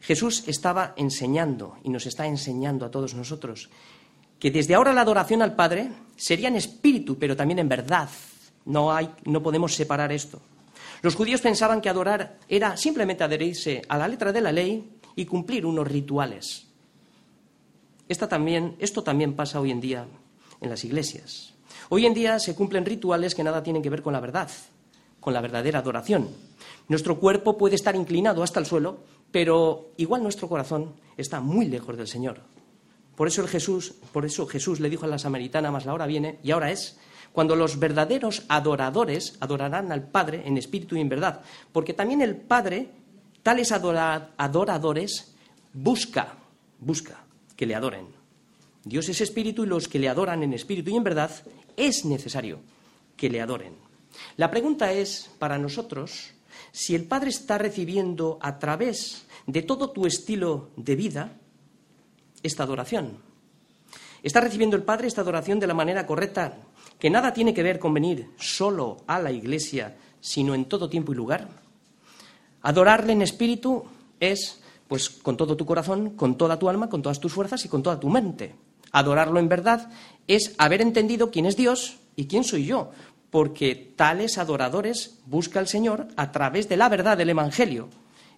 Jesús 0.00 0.44
estaba 0.48 0.94
enseñando 0.96 1.76
y 1.84 1.90
nos 1.90 2.06
está 2.06 2.26
enseñando 2.26 2.84
a 2.84 2.90
todos 2.90 3.14
nosotros 3.14 3.70
que 4.38 4.50
desde 4.50 4.74
ahora 4.74 4.92
la 4.92 5.02
adoración 5.02 5.40
al 5.42 5.54
Padre 5.54 5.92
sería 6.16 6.48
en 6.48 6.56
espíritu, 6.56 7.16
pero 7.16 7.36
también 7.36 7.60
en 7.60 7.68
verdad. 7.68 8.08
No, 8.64 8.92
hay, 8.92 9.08
no 9.24 9.40
podemos 9.40 9.74
separar 9.74 10.10
esto. 10.10 10.42
Los 11.02 11.16
judíos 11.16 11.40
pensaban 11.40 11.80
que 11.80 11.88
adorar 11.88 12.38
era 12.48 12.76
simplemente 12.76 13.24
adherirse 13.24 13.82
a 13.88 13.98
la 13.98 14.08
letra 14.08 14.32
de 14.32 14.40
la 14.40 14.52
ley 14.52 14.98
y 15.16 15.26
cumplir 15.26 15.66
unos 15.66 15.86
rituales. 15.86 16.68
esto 18.08 19.02
también 19.02 19.34
pasa 19.34 19.60
hoy 19.60 19.72
en 19.72 19.80
día 19.80 20.06
en 20.60 20.70
las 20.70 20.84
iglesias. 20.84 21.54
Hoy 21.88 22.06
en 22.06 22.14
día 22.14 22.38
se 22.38 22.54
cumplen 22.54 22.86
rituales 22.86 23.34
que 23.34 23.42
nada 23.42 23.62
tienen 23.62 23.82
que 23.82 23.90
ver 23.90 24.02
con 24.02 24.12
la 24.12 24.20
verdad, 24.20 24.48
con 25.20 25.34
la 25.34 25.40
verdadera 25.40 25.80
adoración. 25.80 26.28
Nuestro 26.88 27.18
cuerpo 27.18 27.58
puede 27.58 27.74
estar 27.74 27.96
inclinado 27.96 28.42
hasta 28.42 28.60
el 28.60 28.66
suelo, 28.66 29.00
pero 29.30 29.90
igual 29.96 30.22
nuestro 30.22 30.48
corazón 30.48 30.94
está 31.16 31.40
muy 31.40 31.66
lejos 31.66 31.96
del 31.96 32.06
Señor. 32.06 32.40
Por 33.16 33.28
eso, 33.28 33.46
Jesús, 33.46 33.94
por 34.12 34.24
eso 34.24 34.46
Jesús 34.46 34.80
le 34.80 34.88
dijo 34.88 35.04
a 35.04 35.08
la 35.08 35.18
samaritana, 35.18 35.70
más 35.70 35.84
la 35.84 35.94
hora 35.94 36.06
viene, 36.06 36.38
y 36.42 36.52
ahora 36.52 36.70
es, 36.70 36.98
cuando 37.32 37.56
los 37.56 37.78
verdaderos 37.78 38.44
adoradores 38.48 39.36
adorarán 39.40 39.90
al 39.90 40.02
Padre 40.08 40.42
en 40.44 40.58
espíritu 40.58 40.96
y 40.96 41.00
en 41.00 41.08
verdad, 41.08 41.40
porque 41.72 41.94
también 41.94 42.20
el 42.20 42.36
Padre, 42.36 42.88
tales 43.42 43.72
adoradores, 43.72 45.34
busca, 45.72 46.34
busca 46.78 47.24
que 47.56 47.66
le 47.66 47.74
adoren. 47.74 48.06
Dios 48.84 49.08
es 49.08 49.20
espíritu 49.20 49.64
y 49.64 49.68
los 49.68 49.88
que 49.88 49.98
le 49.98 50.08
adoran 50.08 50.42
en 50.42 50.52
espíritu 50.52 50.90
y 50.90 50.96
en 50.96 51.04
verdad 51.04 51.30
es 51.76 52.04
necesario 52.04 52.60
que 53.16 53.30
le 53.30 53.40
adoren. 53.40 53.74
La 54.36 54.50
pregunta 54.50 54.92
es 54.92 55.30
para 55.38 55.58
nosotros 55.58 56.32
si 56.70 56.94
el 56.94 57.04
Padre 57.04 57.30
está 57.30 57.58
recibiendo 57.58 58.38
a 58.40 58.58
través 58.58 59.26
de 59.46 59.62
todo 59.62 59.90
tu 59.90 60.06
estilo 60.06 60.70
de 60.76 60.96
vida 60.96 61.32
esta 62.42 62.64
adoración. 62.64 63.18
Está 64.22 64.40
recibiendo 64.40 64.76
el 64.76 64.82
Padre 64.82 65.08
esta 65.08 65.20
adoración 65.20 65.58
de 65.58 65.66
la 65.66 65.74
manera 65.74 66.06
correcta, 66.06 66.56
que 67.02 67.10
nada 67.10 67.32
tiene 67.32 67.52
que 67.52 67.64
ver 67.64 67.80
con 67.80 67.92
venir 67.92 68.30
solo 68.38 68.98
a 69.08 69.18
la 69.18 69.32
iglesia, 69.32 69.96
sino 70.20 70.54
en 70.54 70.66
todo 70.66 70.88
tiempo 70.88 71.10
y 71.10 71.16
lugar. 71.16 71.48
Adorarle 72.62 73.12
en 73.12 73.22
espíritu 73.22 73.82
es, 74.20 74.62
pues, 74.86 75.10
con 75.10 75.36
todo 75.36 75.56
tu 75.56 75.66
corazón, 75.66 76.10
con 76.10 76.38
toda 76.38 76.60
tu 76.60 76.68
alma, 76.68 76.88
con 76.88 77.02
todas 77.02 77.18
tus 77.18 77.32
fuerzas 77.32 77.64
y 77.64 77.68
con 77.68 77.82
toda 77.82 77.98
tu 77.98 78.08
mente. 78.08 78.54
Adorarlo 78.92 79.40
en 79.40 79.48
verdad 79.48 79.90
es 80.28 80.54
haber 80.58 80.80
entendido 80.80 81.32
quién 81.32 81.46
es 81.46 81.56
Dios 81.56 81.96
y 82.14 82.28
quién 82.28 82.44
soy 82.44 82.66
yo, 82.66 82.92
porque 83.30 83.74
tales 83.74 84.38
adoradores 84.38 85.18
busca 85.26 85.58
el 85.58 85.66
Señor 85.66 86.06
a 86.14 86.30
través 86.30 86.68
de 86.68 86.76
la 86.76 86.88
verdad 86.88 87.18
del 87.18 87.30
Evangelio. 87.30 87.88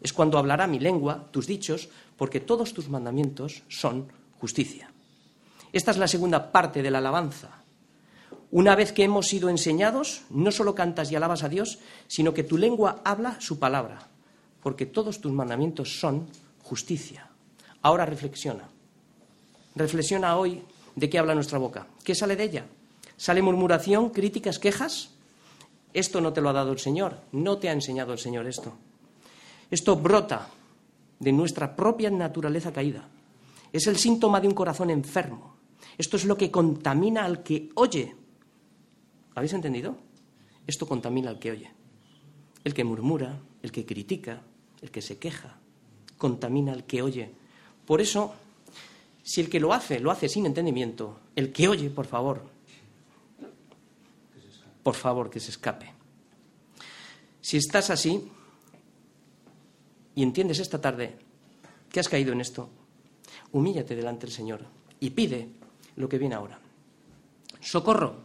Es 0.01 0.15
cuando 0.15 0.39
hablará 0.39 0.67
mi 0.67 0.79
lengua, 0.79 1.27
tus 1.33 1.47
dichos, 1.47 1.91
porque 2.17 2.41
todos 2.41 2.73
tus 2.73 2.89
mandamientos 2.89 3.63
son 3.69 4.11
justicia. 4.41 4.91
Esta 5.71 5.91
es 5.91 5.99
la 5.99 6.09
segunda 6.09 6.51
parte 6.51 6.83
de 6.83 6.91
la 6.91 6.97
alabanza. 6.97 7.64
Una 8.55 8.77
vez 8.77 8.93
que 8.93 9.03
hemos 9.03 9.27
sido 9.27 9.49
enseñados, 9.49 10.23
no 10.31 10.53
solo 10.53 10.77
cantas 10.77 11.11
y 11.11 11.17
alabas 11.17 11.43
a 11.43 11.49
Dios, 11.49 11.81
sino 12.07 12.33
que 12.33 12.45
tu 12.45 12.57
lengua 12.57 13.01
habla 13.03 13.41
su 13.41 13.59
palabra, 13.59 14.07
porque 14.63 14.87
todos 14.87 15.21
tus 15.21 15.33
mandamientos 15.33 15.99
son 15.99 16.29
justicia. 16.63 17.29
Ahora 17.83 18.07
reflexiona. 18.07 18.69
Reflexiona 19.75 20.37
hoy 20.37 20.63
de 20.95 21.11
qué 21.11 21.19
habla 21.19 21.35
nuestra 21.35 21.59
boca. 21.59 21.89
¿Qué 22.05 22.15
sale 22.15 22.37
de 22.37 22.45
ella? 22.45 22.67
¿Sale 23.17 23.43
murmuración, 23.43 24.11
críticas, 24.11 24.61
quejas? 24.61 25.11
Esto 25.93 26.21
no 26.21 26.33
te 26.33 26.41
lo 26.41 26.51
ha 26.51 26.53
dado 26.53 26.71
el 26.71 26.79
Señor, 26.79 27.23
no 27.33 27.59
te 27.59 27.69
ha 27.69 27.73
enseñado 27.73 28.13
el 28.13 28.21
Señor 28.21 28.47
esto. 28.47 28.73
Esto 29.69 29.97
brota 29.97 30.47
de 31.19 31.33
nuestra 31.33 31.75
propia 31.75 32.09
naturaleza 32.09 32.73
caída. 32.73 33.09
Es 33.73 33.89
el 33.89 33.97
síntoma 33.97 34.41
de 34.41 34.47
un 34.47 34.55
corazón 34.55 34.91
enfermo. 34.91 35.57
Esto 35.99 36.17
es 36.17 36.25
lo 36.25 36.37
que 36.37 36.53
contamina 36.53 37.25
al 37.25 37.43
que 37.43 37.71
oye. 37.75 38.23
¿Habéis 39.35 39.53
entendido? 39.53 39.97
Esto 40.67 40.87
contamina 40.87 41.31
al 41.31 41.39
que 41.39 41.51
oye. 41.51 41.71
El 42.63 42.73
que 42.73 42.85
murmura, 42.85 43.41
el 43.63 43.73
que 43.73 43.85
critica, 43.85 44.43
el 44.81 44.91
que 44.91 45.03
se 45.03 45.19
queja, 45.19 45.59
contamina 46.17 46.73
al 46.73 46.85
que 46.85 47.03
oye. 47.03 47.31
Por 47.87 48.01
eso, 48.01 48.35
si 49.23 49.41
el 49.41 49.51
que 49.51 49.61
lo 49.61 49.73
hace, 49.73 50.01
lo 50.01 50.11
hace 50.11 50.29
sin 50.29 50.47
entendimiento, 50.47 51.21
el 51.37 51.53
que 51.53 51.69
oye, 51.69 51.91
por 51.91 52.07
favor, 52.07 52.43
por 54.83 54.95
favor, 54.95 55.31
que 55.31 55.41
se 55.41 55.51
escape. 55.51 55.93
Si 57.41 57.57
estás 57.57 57.91
así 57.91 58.31
y 60.15 60.23
entiendes 60.23 60.61
esta 60.61 60.81
tarde 60.81 61.19
que 61.91 62.01
has 62.01 62.09
caído 62.09 62.33
en 62.33 62.41
esto, 62.41 62.69
humíllate 63.53 63.97
delante 63.97 64.27
del 64.27 64.35
Señor 64.35 64.65
y 65.01 65.11
pide 65.11 65.49
lo 65.97 66.09
que 66.09 66.19
viene 66.19 66.35
ahora. 66.35 66.59
Socorro, 67.61 68.25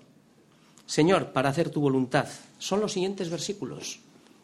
Señor, 0.90 1.34
para 1.34 1.50
hacer 1.50 1.70
tu 1.70 1.82
voluntad. 1.82 2.26
Son 2.58 2.82
los 2.82 2.94
siguientes 2.94 3.30
versículos. 3.30 4.00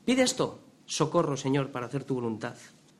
Pide 0.06 0.22
esto, 0.22 0.60
socorro, 0.86 1.38
Señor, 1.38 1.72
para 1.72 1.88
hacer 1.88 2.04
tu 2.04 2.14
voluntad. 2.14 2.54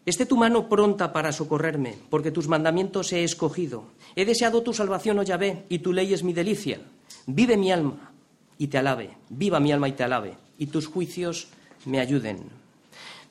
Esté 0.04 0.26
tu 0.26 0.36
mano 0.36 0.68
pronta 0.68 1.14
para 1.14 1.32
socorrerme, 1.32 1.96
porque 2.10 2.32
tus 2.32 2.48
mandamientos 2.48 3.14
he 3.14 3.24
escogido. 3.24 3.84
He 4.16 4.26
deseado 4.26 4.64
tu 4.64 4.74
salvación, 4.74 5.20
oh 5.20 5.24
Yahvé, 5.24 5.66
y 5.70 5.78
tu 5.78 5.94
ley 5.94 6.12
es 6.12 6.24
mi 6.24 6.34
delicia. 6.34 6.82
Vive 7.28 7.56
mi 7.56 7.72
alma 7.72 8.12
y 8.58 8.66
te 8.66 8.80
alabe, 8.80 9.12
viva 9.30 9.60
mi 9.60 9.72
alma 9.72 9.90
y 9.90 9.92
te 9.92 10.04
alabe, 10.04 10.34
y 10.58 10.66
tus 10.66 10.88
juicios 10.88 11.50
me 11.86 12.00
ayuden. 12.00 12.50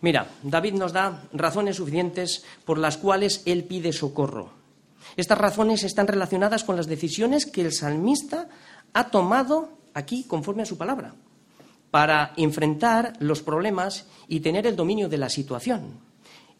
Mira, 0.01 0.29
David 0.45 0.75
nos 0.75 0.93
da 0.93 1.25
razones 1.33 1.75
suficientes 1.75 2.45
por 2.65 2.79
las 2.79 2.99
cuales 2.99 3.43
él 3.47 3.65
pide 3.65 3.93
socorro. 3.93 4.51
Estas 5.17 5.39
razones 5.39 5.83
están 5.83 6.07
relacionadas 6.07 6.63
con 6.63 6.77
las 6.77 6.87
decisiones 6.87 7.47
que 7.47 7.63
el 7.63 7.73
salmista 7.73 8.49
ha 8.93 9.11
tomado 9.11 9.83
aquí 9.95 10.25
conforme 10.25 10.63
a 10.63 10.67
su 10.67 10.77
palabra, 10.77 11.15
para 11.91 12.33
enfrentar 12.37 13.15
los 13.21 13.43
problemas 13.43 14.07
y 14.29 14.41
tener 14.41 14.67
el 14.67 14.77
dominio 14.77 15.09
de 15.09 15.19
la 15.19 15.29
situación. 15.29 16.01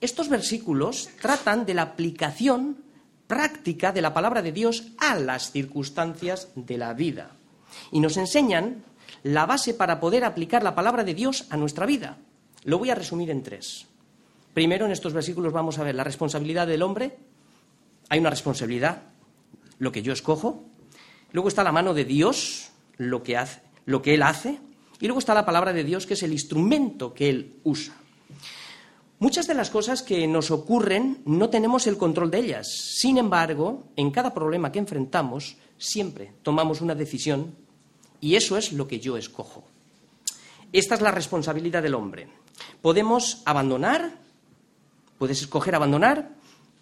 Estos 0.01 0.29
versículos 0.29 1.11
tratan 1.21 1.67
de 1.67 1.75
la 1.75 1.83
aplicación 1.83 2.85
práctica 3.27 3.93
de 3.93 4.03
la 4.03 4.15
palabra 4.15 4.43
de 4.43 4.53
Dios 4.53 4.93
a 4.99 5.17
las 5.17 5.51
circunstancias 5.51 6.49
de 6.55 6.79
la 6.79 6.93
vida 6.95 7.37
y 7.91 8.01
nos 8.01 8.17
enseñan 8.17 8.85
la 9.23 9.47
base 9.47 9.75
para 9.75 10.01
poder 10.01 10.25
aplicar 10.25 10.63
la 10.63 10.75
palabra 10.75 11.05
de 11.05 11.15
Dios 11.15 11.47
a 11.51 11.57
nuestra 11.57 11.87
vida. 11.87 12.19
Lo 12.65 12.79
voy 12.79 12.91
a 12.91 12.95
resumir 12.95 13.31
en 13.31 13.43
tres. 13.43 13.87
Primero, 14.53 14.87
en 14.87 14.93
estos 14.93 15.13
versículos 15.13 15.53
vamos 15.53 15.79
a 15.79 15.85
ver 15.85 15.95
la 15.95 16.05
responsabilidad 16.05 16.67
del 16.67 16.83
hombre. 16.83 17.17
Hay 18.09 18.21
una 18.21 18.31
responsabilidad, 18.31 19.03
lo 19.79 19.91
que 19.91 20.03
yo 20.03 20.13
escojo. 20.13 20.65
Luego 21.33 21.49
está 21.49 21.65
la 21.65 21.73
mano 21.73 21.95
de 21.95 22.05
Dios, 22.05 22.71
lo 22.97 23.23
que, 23.23 23.37
hace, 23.37 23.61
lo 23.87 24.03
que 24.03 24.15
Él 24.15 24.23
hace. 24.23 24.59
Y 25.01 25.07
luego 25.07 25.19
está 25.19 25.35
la 25.35 25.47
palabra 25.47 25.73
de 25.73 25.85
Dios, 25.85 26.07
que 26.07 26.15
es 26.15 26.23
el 26.23 26.33
instrumento 26.33 27.13
que 27.13 27.29
Él 27.29 27.57
usa. 27.65 27.95
Muchas 29.19 29.47
de 29.47 29.55
las 29.55 29.71
cosas 29.71 30.03
que 30.03 30.27
nos 30.27 30.51
ocurren 30.51 31.23
no 31.25 31.49
tenemos 31.49 31.87
el 31.87 31.97
control 31.97 32.31
de 32.31 32.41
ellas. 32.41 32.67
Sin 32.69 33.17
embargo, 33.17 33.85
en 33.97 34.11
cada 34.11 34.35
problema 34.35 34.73
que 34.73 34.79
enfrentamos, 34.79 35.57
siempre 35.79 36.33
tomamos 36.43 36.81
una 36.81 36.95
decisión 36.95 37.55
y 38.21 38.37
eso 38.37 38.57
es 38.57 38.73
lo 38.73 38.89
que 38.89 39.01
yo 39.01 39.17
escojo. 39.17 39.65
Esta 40.73 40.97
es 40.97 41.01
la 41.01 41.11
responsabilidad 41.11 41.83
del 41.83 41.95
hombre. 41.95 42.29
Podemos 42.83 43.43
abandonar, 43.45 44.19
puedes 45.19 45.41
escoger 45.41 45.75
abandonar, 45.75 46.31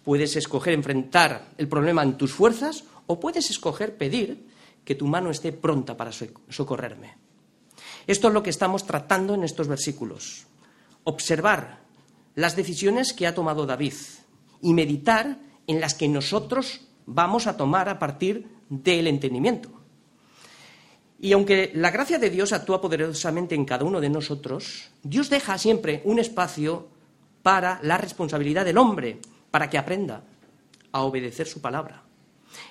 puedes 0.03 0.35
escoger 0.35 0.73
enfrentar 0.73 1.49
el 1.57 1.67
problema 1.67 2.03
en 2.03 2.17
tus 2.17 2.33
fuerzas 2.33 2.85
o 3.07 3.19
puedes 3.19 3.49
escoger 3.51 3.95
pedir 3.95 4.47
que 4.83 4.95
tu 4.95 5.07
mano 5.07 5.31
esté 5.31 5.51
pronta 5.51 5.95
para 5.95 6.11
socorrerme. 6.11 7.15
Esto 8.07 8.27
es 8.27 8.33
lo 8.33 8.43
que 8.43 8.49
estamos 8.49 8.85
tratando 8.85 9.33
en 9.33 9.43
estos 9.43 9.67
versículos. 9.67 10.45
Observar 11.03 11.79
las 12.35 12.55
decisiones 12.55 13.13
que 13.13 13.27
ha 13.27 13.35
tomado 13.35 13.65
David 13.65 13.93
y 14.61 14.73
meditar 14.73 15.37
en 15.67 15.79
las 15.79 15.93
que 15.93 16.07
nosotros 16.07 16.81
vamos 17.05 17.47
a 17.47 17.57
tomar 17.57 17.89
a 17.89 17.99
partir 17.99 18.47
del 18.69 19.07
entendimiento. 19.07 19.69
Y 21.19 21.31
aunque 21.31 21.71
la 21.73 21.91
gracia 21.91 22.19
de 22.19 22.29
Dios 22.29 22.51
actúa 22.51 22.81
poderosamente 22.81 23.55
en 23.55 23.63
cada 23.63 23.85
uno 23.85 24.01
de 24.01 24.09
nosotros, 24.09 24.91
Dios 25.03 25.29
deja 25.29 25.57
siempre 25.57 26.01
un 26.03 26.19
espacio 26.19 26.89
para 27.41 27.79
la 27.83 27.97
responsabilidad 27.97 28.65
del 28.65 28.77
hombre, 28.77 29.19
para 29.49 29.69
que 29.69 29.77
aprenda 29.77 30.23
a 30.91 31.01
obedecer 31.03 31.47
su 31.47 31.61
palabra. 31.61 32.03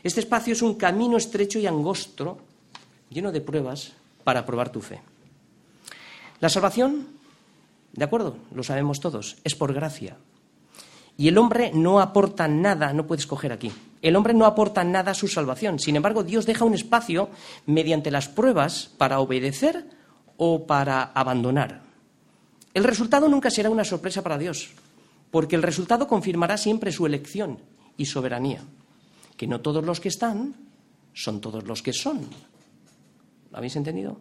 Este 0.02 0.20
espacio 0.20 0.52
es 0.52 0.62
un 0.62 0.74
camino 0.74 1.16
estrecho 1.16 1.58
y 1.58 1.66
angosto, 1.66 2.38
lleno 3.10 3.32
de 3.32 3.40
pruebas, 3.40 3.92
para 4.24 4.46
probar 4.46 4.70
tu 4.70 4.80
fe. 4.80 5.00
La 6.40 6.48
salvación, 6.48 7.06
de 7.92 8.04
acuerdo, 8.04 8.36
lo 8.54 8.62
sabemos 8.62 9.00
todos, 9.00 9.36
es 9.44 9.54
por 9.54 9.72
gracia. 9.72 10.16
Y 11.16 11.28
el 11.28 11.38
hombre 11.38 11.70
no 11.74 12.00
aporta 12.00 12.48
nada, 12.48 12.92
no 12.92 13.06
puede 13.06 13.20
escoger 13.20 13.52
aquí. 13.52 13.70
El 14.00 14.16
hombre 14.16 14.34
no 14.34 14.46
aporta 14.46 14.82
nada 14.82 15.12
a 15.12 15.14
su 15.14 15.28
salvación. 15.28 15.78
Sin 15.78 15.94
embargo, 15.94 16.24
Dios 16.24 16.46
deja 16.46 16.64
un 16.64 16.74
espacio 16.74 17.28
mediante 17.66 18.10
las 18.10 18.28
pruebas 18.28 18.90
para 18.98 19.20
obedecer 19.20 19.86
o 20.36 20.66
para 20.66 21.02
abandonar. 21.02 21.82
El 22.74 22.84
resultado 22.84 23.28
nunca 23.28 23.50
será 23.50 23.70
una 23.70 23.84
sorpresa 23.84 24.22
para 24.22 24.38
Dios, 24.38 24.70
porque 25.30 25.56
el 25.56 25.62
resultado 25.62 26.08
confirmará 26.08 26.56
siempre 26.56 26.90
su 26.90 27.06
elección 27.06 27.58
y 27.96 28.06
soberanía. 28.06 28.62
Que 29.36 29.46
no 29.46 29.60
todos 29.60 29.84
los 29.84 30.00
que 30.00 30.08
están 30.08 30.54
son 31.14 31.40
todos 31.40 31.64
los 31.64 31.82
que 31.82 31.92
son. 31.92 32.20
¿Lo 33.50 33.58
habéis 33.58 33.76
entendido? 33.76 34.18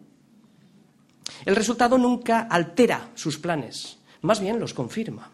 El 1.44 1.56
resultado 1.56 1.98
nunca 1.98 2.42
altera 2.42 3.10
sus 3.14 3.38
planes, 3.38 3.98
más 4.22 4.40
bien 4.40 4.60
los 4.60 4.74
confirma. 4.74 5.30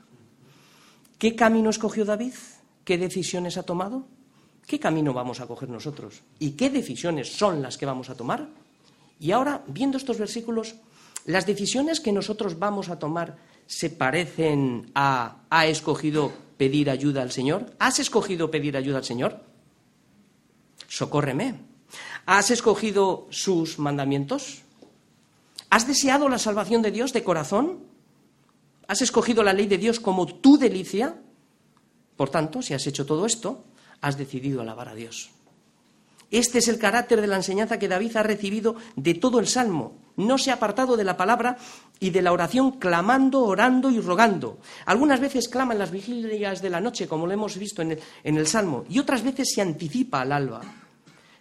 ¿Qué 1.19 1.35
camino 1.35 1.71
escogió 1.71 2.05
David? 2.05 2.35
¿Qué 2.85 2.97
decisiones 2.97 3.59
ha 3.59 3.65
tomado? 3.65 4.07
¿Qué 4.67 4.79
camino 4.79 5.13
vamos 5.13 5.41
a 5.41 5.47
coger 5.47 5.69
nosotros? 5.69 6.23
¿Y 6.39 6.53
qué 6.53 6.71
decisiones 6.71 7.37
son 7.37 7.61
las 7.61 7.77
que 7.77 7.87
vamos 7.87 8.09
a 8.09 8.15
tomar? 8.15 8.49
Y 9.19 9.33
ahora, 9.33 9.65
viendo 9.67 9.99
estos 9.99 10.19
versículos, 10.19 10.77
las 11.27 11.47
decisiones 11.47 12.01
que 12.01 12.13
nosotros 12.13 12.59
vamos 12.59 12.89
a 12.89 12.99
tomar 12.99 13.37
se 13.67 13.91
parecen 13.91 14.91
a 14.95 15.43
¿ha 15.51 15.67
escogido 15.67 16.33
pedir 16.57 16.89
ayuda 16.89 17.23
al 17.23 17.33
Señor? 17.33 17.75
¿Has 17.79 17.99
escogido 17.99 18.51
pedir 18.51 18.77
ayuda 18.77 18.99
al 18.99 19.05
Señor? 19.05 19.48
Socórreme. 20.99 21.55
¿Has 22.27 22.51
escogido 22.51 23.29
sus 23.31 23.79
mandamientos? 23.79 24.63
¿Has 25.71 25.87
deseado 25.87 26.29
la 26.29 26.41
salvación 26.41 26.83
de 26.83 26.91
Dios 26.91 27.13
de 27.13 27.23
corazón? 27.23 27.79
¿Has 28.89 29.01
escogido 29.01 29.45
la 29.45 29.53
ley 29.53 29.69
de 29.69 29.79
Dios 29.79 30.01
como 30.01 30.27
tu 30.27 30.59
delicia? 30.59 31.15
Por 32.17 32.31
tanto, 32.31 32.63
si 32.63 32.75
has 32.75 32.85
hecho 32.89 33.07
todo 33.07 33.27
esto, 33.27 33.63
has 34.01 34.19
decidido 34.19 34.61
alabar 34.61 34.89
a 34.89 34.97
Dios. 34.97 35.31
Este 36.33 36.59
es 36.59 36.67
el 36.67 36.81
carácter 36.81 37.21
de 37.21 37.29
la 37.29 37.37
enseñanza 37.37 37.79
que 37.79 37.87
David 37.87 38.17
ha 38.17 38.25
recibido 38.25 38.75
de 38.97 39.15
todo 39.15 39.39
el 39.39 39.47
Salmo 39.47 39.95
no 40.19 40.37
se 40.37 40.51
ha 40.51 40.55
apartado 40.55 40.97
de 40.97 41.05
la 41.05 41.17
palabra 41.17 41.57
y 42.01 42.11
de 42.11 42.23
la 42.23 42.33
oración 42.33 42.73
clamando, 42.73 43.45
orando 43.45 43.91
y 43.91 44.01
rogando. 44.01 44.59
Algunas 44.85 45.21
veces 45.21 45.49
clama 45.49 45.73
en 45.73 45.79
las 45.79 45.93
vigilias 45.93 46.61
de 46.61 46.71
la 46.71 46.81
noche, 46.81 47.09
como 47.09 47.27
lo 47.27 47.33
hemos 47.33 47.57
visto 47.57 47.83
en 47.83 47.99
el, 48.25 48.47
Salmo, 48.47 48.85
y 48.91 48.99
otras 48.99 49.23
veces 49.23 49.53
se 49.55 49.63
anticipa 49.63 50.21
al 50.21 50.33
alba, 50.33 50.61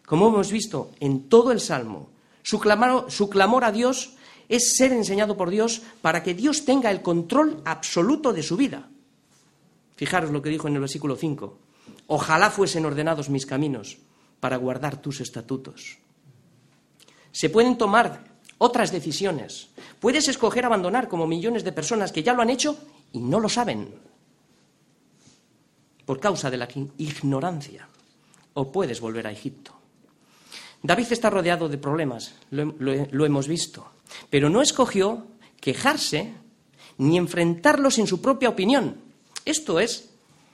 como 0.08 0.30
hemos 0.30 0.54
visto 0.54 0.92
en 1.02 1.28
todo 1.28 1.52
el 1.52 1.60
Salmo. 1.60 2.10
Su 2.42 2.60
clamor 2.60 3.64
a 3.66 3.74
Dios 3.74 4.14
es 4.48 4.78
ser 4.78 4.94
enseñado 4.94 5.36
por 5.36 5.50
Dios 5.50 5.82
para 6.02 6.24
que 6.24 6.34
Dios 6.34 6.64
tenga 6.64 6.90
el 6.92 7.02
control 7.02 7.62
absoluto 7.66 8.32
de 8.32 8.42
su 8.42 8.56
vida. 8.56 8.88
Fijaros 9.98 10.32
lo 10.32 10.42
que 10.42 10.50
dijo 10.50 10.70
en 10.70 10.76
el 10.76 10.80
versículo 10.80 11.18
5. 11.18 11.58
Ojalá 12.08 12.50
fuesen 12.50 12.86
ordenados 12.86 13.30
mis 13.30 13.46
caminos 13.46 13.98
para 14.40 14.56
guardar 14.56 15.02
tus 15.02 15.20
estatutos. 15.20 15.98
Se 17.34 17.50
pueden 17.50 17.78
tomar 17.78 18.24
otras 18.60 18.94
decisiones. 18.94 19.68
Puedes 20.00 20.30
escoger 20.30 20.66
abandonar 20.66 21.10
como 21.10 21.28
millones 21.28 21.66
de 21.66 21.74
personas 21.74 22.14
que 22.14 22.24
ya 22.24 22.34
lo 22.34 22.42
han 22.42 22.50
hecho 22.50 22.78
y 23.12 23.20
no 23.20 23.42
lo 23.42 23.50
saben 23.50 23.94
por 26.06 26.22
causa 26.22 26.50
de 26.50 26.56
la 26.56 26.70
ignorancia. 26.98 27.90
O 28.54 28.72
puedes 28.72 29.02
volver 29.02 29.28
a 29.28 29.32
Egipto. 29.32 29.77
David 30.84 31.08
está 31.12 31.30
rodeado 31.30 31.70
de 31.70 31.78
problemas, 31.78 32.34
lo, 32.52 33.26
hemos 33.26 33.48
visto, 33.48 33.92
pero 34.30 34.50
no 34.50 34.62
escogió 34.62 35.28
quejarse 35.60 36.34
ni 36.98 37.18
enfrentarlos 37.18 37.98
en 38.00 38.08
su 38.08 38.22
propia 38.22 38.50
opinión. 38.50 38.98
Esto 39.46 39.80
es 39.80 40.10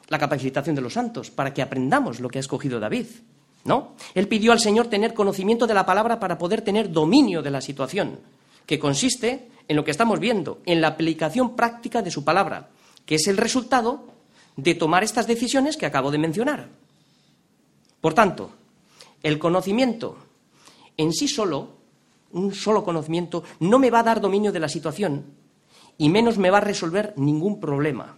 la 0.10 0.20
capacitación 0.20 0.76
de 0.76 0.82
los 0.82 0.94
santos, 0.94 1.32
para 1.32 1.54
que 1.54 1.62
aprendamos 1.62 2.20
lo 2.20 2.30
que 2.30 2.40
ha 2.40 2.42
escogido 2.42 2.80
David. 2.80 3.08
¿No? 3.66 3.96
Él 4.14 4.28
pidió 4.28 4.52
al 4.52 4.60
Señor 4.60 4.88
tener 4.88 5.14
conocimiento 5.14 5.66
de 5.66 5.74
la 5.74 5.86
palabra 5.86 6.20
para 6.20 6.38
poder 6.38 6.64
tener 6.64 6.92
dominio 6.92 7.42
de 7.42 7.50
la 7.50 7.62
situación, 7.62 8.20
que 8.66 8.78
consiste 8.78 9.48
en 9.70 9.78
lo 9.78 9.86
que 9.86 9.92
estamos 9.92 10.20
viendo, 10.20 10.60
en 10.66 10.82
la 10.82 10.90
aplicación 10.90 11.56
práctica 11.56 12.02
de 12.02 12.12
su 12.12 12.26
palabra, 12.26 12.70
que 13.06 13.16
es 13.16 13.28
el 13.28 13.38
resultado 13.38 14.06
de 14.58 14.76
tomar 14.76 15.04
estas 15.04 15.28
decisiones 15.28 15.78
que 15.78 15.86
acabo 15.86 16.12
de 16.12 16.18
mencionar. 16.18 16.68
Por 18.02 18.14
tanto, 18.14 18.52
el 19.24 19.40
conocimiento 19.40 20.18
en 20.98 21.12
sí 21.14 21.28
solo, 21.28 21.70
un 22.32 22.54
solo 22.54 22.84
conocimiento, 22.84 23.44
no 23.60 23.80
me 23.80 23.90
va 23.90 24.00
a 24.00 24.04
dar 24.04 24.22
dominio 24.22 24.52
de 24.52 24.60
la 24.60 24.70
situación 24.70 25.26
y 25.98 26.10
menos 26.10 26.38
me 26.38 26.50
va 26.50 26.58
a 26.58 26.62
resolver 26.62 27.14
ningún 27.18 27.60
problema. 27.60 28.18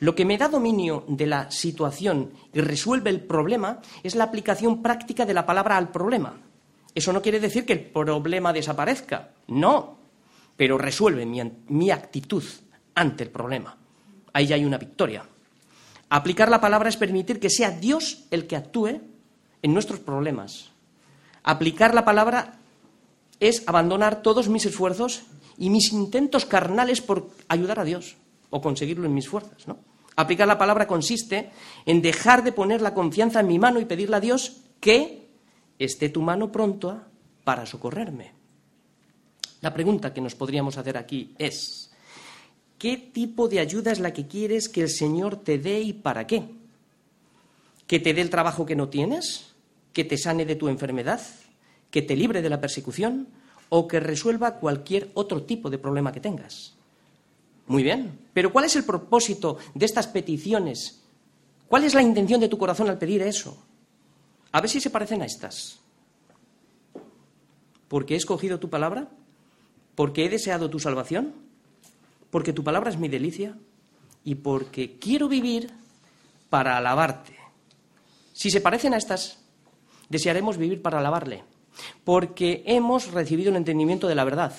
Lo 0.00 0.14
que 0.14 0.24
me 0.24 0.36
da 0.36 0.48
dominio 0.48 1.04
de 1.08 1.26
la 1.26 1.50
situación 1.50 2.32
y 2.52 2.60
resuelve 2.60 3.10
el 3.10 3.20
problema 3.20 3.80
es 4.02 4.14
la 4.14 4.24
aplicación 4.24 4.82
práctica 4.82 5.24
de 5.24 5.34
la 5.34 5.46
palabra 5.46 5.76
al 5.76 5.90
problema. 5.90 6.34
Eso 6.94 7.12
no 7.12 7.22
quiere 7.22 7.40
decir 7.40 7.64
que 7.64 7.72
el 7.72 7.80
problema 7.80 8.52
desaparezca, 8.52 9.30
no, 9.48 9.98
pero 10.56 10.78
resuelve 10.78 11.26
mi, 11.26 11.90
actitud 11.90 12.44
ante 12.94 13.24
el 13.24 13.30
problema. 13.30 13.76
Ahí 14.32 14.46
ya 14.46 14.56
hay 14.56 14.64
una 14.64 14.78
victoria. 14.78 15.24
Aplicar 16.08 16.50
la 16.50 16.60
palabra 16.60 16.88
es 16.88 16.96
permitir 16.96 17.40
que 17.40 17.50
sea 17.50 17.70
Dios 17.70 18.24
el 18.30 18.46
que 18.46 18.56
actúe 18.56 19.00
en 19.62 19.74
nuestros 19.74 20.00
problemas. 20.00 20.70
Aplicar 21.42 21.94
la 21.94 22.04
palabra 22.04 22.58
es 23.40 23.62
abandonar 23.66 24.22
todos 24.22 24.48
mis 24.48 24.66
esfuerzos 24.66 25.22
y 25.58 25.70
mis 25.70 25.92
intentos 25.92 26.46
carnales 26.46 27.00
por 27.00 27.30
ayudar 27.48 27.80
a 27.80 27.84
Dios 27.84 28.16
o 28.50 28.60
conseguirlo 28.60 29.06
en 29.06 29.14
mis 29.14 29.28
fuerzas. 29.28 29.66
Aplicar 30.16 30.48
la 30.48 30.58
palabra 30.58 30.86
consiste 30.86 31.50
en 31.84 32.00
dejar 32.00 32.42
de 32.42 32.52
poner 32.52 32.80
la 32.80 32.94
confianza 32.94 33.40
en 33.40 33.48
mi 33.48 33.58
mano 33.58 33.80
y 33.80 33.84
pedirle 33.84 34.16
a 34.16 34.20
Dios 34.20 34.62
que 34.80 35.28
esté 35.78 36.08
tu 36.08 36.22
mano 36.22 36.50
pronto 36.50 37.02
para 37.44 37.66
socorrerme. 37.66 38.32
La 39.60 39.72
pregunta 39.72 40.12
que 40.12 40.20
nos 40.20 40.34
podríamos 40.34 40.78
hacer 40.78 40.96
aquí 40.96 41.34
es, 41.38 41.90
¿qué 42.78 42.96
tipo 42.96 43.48
de 43.48 43.60
ayuda 43.60 43.92
es 43.92 44.00
la 44.00 44.12
que 44.12 44.26
quieres 44.26 44.68
que 44.68 44.82
el 44.82 44.90
Señor 44.90 45.36
te 45.36 45.58
dé 45.58 45.80
y 45.80 45.92
para 45.92 46.26
qué? 46.26 46.42
¿Que 47.86 48.00
te 48.00 48.14
dé 48.14 48.20
el 48.20 48.30
trabajo 48.30 48.66
que 48.66 48.76
no 48.76 48.88
tienes? 48.88 49.54
¿Que 49.92 50.04
te 50.04 50.18
sane 50.18 50.44
de 50.44 50.56
tu 50.56 50.68
enfermedad? 50.68 51.20
¿Que 51.90 52.02
te 52.02 52.16
libre 52.16 52.42
de 52.42 52.50
la 52.50 52.60
persecución? 52.60 53.28
¿O 53.68 53.86
que 53.88 54.00
resuelva 54.00 54.56
cualquier 54.56 55.10
otro 55.14 55.42
tipo 55.42 55.70
de 55.70 55.78
problema 55.78 56.12
que 56.12 56.20
tengas? 56.20 56.74
Muy 57.66 57.82
bien, 57.82 58.18
pero 58.32 58.52
¿cuál 58.52 58.64
es 58.64 58.76
el 58.76 58.84
propósito 58.84 59.58
de 59.74 59.86
estas 59.86 60.06
peticiones? 60.06 61.02
¿Cuál 61.68 61.84
es 61.84 61.94
la 61.94 62.02
intención 62.02 62.40
de 62.40 62.48
tu 62.48 62.58
corazón 62.58 62.88
al 62.88 62.98
pedir 62.98 63.22
eso? 63.22 63.64
A 64.52 64.60
ver 64.60 64.70
si 64.70 64.80
se 64.80 64.90
parecen 64.90 65.22
a 65.22 65.26
estas. 65.26 65.80
¿Porque 67.88 68.14
he 68.14 68.16
escogido 68.16 68.60
tu 68.60 68.70
palabra? 68.70 69.08
¿Porque 69.94 70.24
he 70.24 70.28
deseado 70.28 70.70
tu 70.70 70.78
salvación? 70.78 71.34
¿Porque 72.30 72.52
tu 72.52 72.62
palabra 72.62 72.90
es 72.90 72.98
mi 72.98 73.08
delicia? 73.08 73.56
Y 74.24 74.36
porque 74.36 74.98
quiero 74.98 75.28
vivir 75.28 75.70
para 76.50 76.76
alabarte. 76.76 77.35
Si 78.36 78.50
se 78.50 78.60
parecen 78.60 78.92
a 78.92 78.98
estas, 78.98 79.38
desearemos 80.10 80.58
vivir 80.58 80.82
para 80.82 80.98
alabarle, 80.98 81.44
porque 82.04 82.62
hemos 82.66 83.12
recibido 83.12 83.48
el 83.48 83.56
entendimiento 83.56 84.08
de 84.08 84.14
la 84.14 84.24
verdad. 84.24 84.52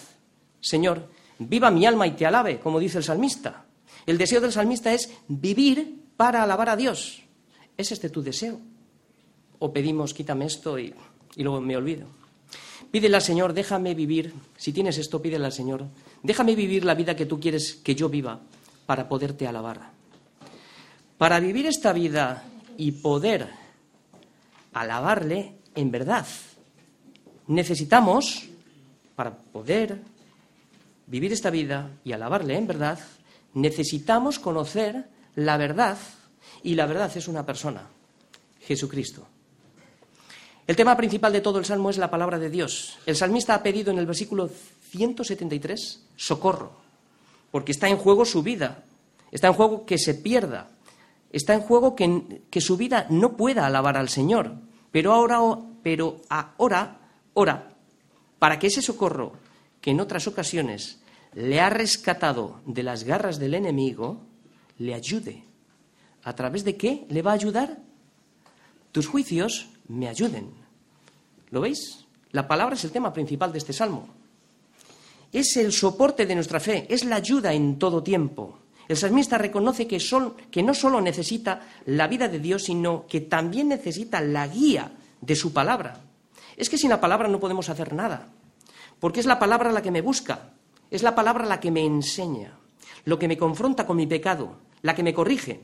Señor, 0.60 1.08
Viva 1.40 1.70
mi 1.70 1.86
alma 1.86 2.08
y 2.08 2.12
te 2.12 2.26
alabe, 2.26 2.60
como 2.60 2.80
dice 2.80 2.98
el 2.98 3.04
salmista. 3.04 3.66
El 4.06 4.18
deseo 4.18 4.42
del 4.42 4.52
salmista 4.52 4.94
es 4.94 5.12
vivir 5.28 6.06
para 6.16 6.44
alabar 6.44 6.70
a 6.70 6.76
Dios. 6.76 7.22
¿Es 7.76 7.92
este 7.92 8.10
tu 8.10 8.24
deseo? 8.24 8.60
O 9.60 9.72
pedimos, 9.72 10.14
quítame 10.14 10.46
esto 10.46 10.80
y, 10.80 10.94
luego 11.38 11.62
me 11.62 11.78
olvido. 11.78 12.08
Pídele 12.90 13.18
al 13.18 13.22
Señor, 13.22 13.54
déjame 13.54 13.94
vivir, 13.94 14.34
si 14.56 14.72
tienes 14.72 14.98
esto, 14.98 15.22
pídele 15.22 15.46
al 15.46 15.52
Señor, 15.52 15.86
déjame 16.24 16.56
vivir 16.56 16.86
la 16.86 16.96
vida 16.96 17.16
que 17.16 17.26
tú 17.26 17.40
quieres 17.40 17.76
que 17.76 17.96
yo 17.96 18.08
viva 18.08 18.40
para 18.86 19.10
poderte 19.10 19.46
alabar. 19.46 19.92
Para 21.18 21.40
vivir 21.40 21.66
esta 21.68 21.92
vida 21.92 22.46
y 22.78 22.94
poder 22.94 23.50
alabarle 24.82 25.56
en 25.76 25.92
verdad, 25.92 26.26
necesitamos, 27.48 28.48
para 29.16 29.38
poder 29.38 30.02
vivir 31.08 31.34
esta 31.34 31.50
vida 31.50 31.92
y 32.04 32.12
alabarle 32.12 32.56
en 32.58 32.68
verdad, 32.68 33.00
necesitamos 33.54 34.40
conocer 34.40 35.08
la 35.36 35.58
verdad 35.58 35.98
y 36.64 36.76
la 36.76 36.86
verdad 36.86 37.16
es 37.16 37.28
una 37.28 37.46
persona, 37.46 37.88
Jesucristo. 38.62 39.28
El 40.68 40.76
tema 40.76 40.98
principal 40.98 41.32
de 41.32 41.42
todo 41.42 41.60
el 41.60 41.66
salmo 41.66 41.90
es 41.90 41.98
la 41.98 42.12
palabra 42.12 42.38
de 42.38 42.50
Dios. 42.50 42.98
El 43.06 43.16
salmista 43.16 43.56
ha 43.56 43.64
pedido 43.64 43.92
en 43.92 44.00
el 44.00 44.06
versículo 44.06 44.50
173 44.90 46.04
socorro, 46.18 46.74
porque 47.52 47.72
está 47.72 47.88
en 47.88 47.98
juego 47.98 48.26
su 48.26 48.44
vida, 48.44 48.84
está 49.32 49.48
en 49.48 49.54
juego 49.54 49.86
que 49.86 49.98
se 49.98 50.14
pierda, 50.14 50.70
está 51.32 51.54
en 51.54 51.62
juego 51.62 51.96
que, 51.96 52.42
que 52.50 52.60
su 52.60 52.76
vida 52.76 53.08
no 53.10 53.38
pueda 53.38 53.66
alabar 53.66 53.96
al 53.96 54.10
Señor. 54.10 54.56
Pero 54.92 55.14
ahora, 55.14 55.40
pero 55.84 56.22
ahora, 56.30 57.00
ora, 57.34 57.70
para 58.40 58.60
que 58.60 58.68
ese 58.68 58.82
socorro 58.82 59.34
que 59.82 59.92
en 59.92 60.00
otras 60.00 60.28
ocasiones 60.28 61.00
le 61.34 61.60
ha 61.60 61.70
rescatado 61.70 62.62
de 62.66 62.84
las 62.84 63.04
garras 63.04 63.40
del 63.40 63.54
enemigo, 63.54 64.22
le 64.78 64.94
ayude. 64.94 65.44
¿A 66.24 66.36
través 66.36 66.64
de 66.64 66.76
qué 66.76 67.06
le 67.10 67.22
va 67.22 67.32
a 67.32 67.36
ayudar? 67.36 67.78
Tus 68.92 69.08
juicios 69.08 69.70
me 69.88 70.08
ayuden. 70.08 70.52
¿Lo 71.52 71.62
veis? 71.62 72.06
La 72.32 72.48
palabra 72.48 72.76
es 72.76 72.84
el 72.84 72.92
tema 72.92 73.14
principal 73.14 73.52
de 73.52 73.60
este 73.60 73.74
salmo. 73.74 74.08
Es 75.32 75.56
el 75.58 75.72
soporte 75.72 76.26
de 76.26 76.36
nuestra 76.36 76.60
fe, 76.60 76.86
es 76.90 77.04
la 77.06 77.18
ayuda 77.18 77.54
en 77.54 77.78
todo 77.78 78.04
tiempo. 78.04 78.60
El 78.88 78.98
salmista 78.98 79.38
reconoce 79.38 79.88
que, 79.88 80.02
que 80.50 80.64
no 80.64 80.74
solo 80.74 81.02
necesita 81.02 81.62
la 81.86 82.08
vida 82.08 82.28
de 82.28 82.40
Dios, 82.40 82.64
sino 82.64 83.06
que 83.08 83.22
también 83.22 83.68
necesita 83.68 84.22
la 84.22 84.48
guía 84.48 84.92
de 85.20 85.36
su 85.36 85.52
palabra. 85.52 86.02
Es 86.56 86.70
que 86.70 86.78
sin 86.78 86.90
la 86.90 87.02
palabra 87.02 87.28
no 87.28 87.40
podemos 87.40 87.70
hacer 87.70 87.94
nada 87.94 88.30
porque 89.00 89.20
es 89.20 89.26
la 89.26 89.40
palabra 89.40 89.72
la 89.72 89.82
que 89.82 89.92
me 89.92 90.02
busca, 90.02 90.54
es 90.90 91.04
la 91.04 91.16
palabra 91.16 91.46
la 91.46 91.60
que 91.60 91.72
me 91.72 91.86
enseña, 91.86 92.54
lo 93.06 93.20
que 93.20 93.28
me 93.28 93.38
confronta 93.38 93.86
con 93.86 93.98
mi 93.98 94.08
pecado, 94.08 94.58
la 94.82 94.96
que 94.96 95.04
me 95.04 95.14
corrige, 95.14 95.62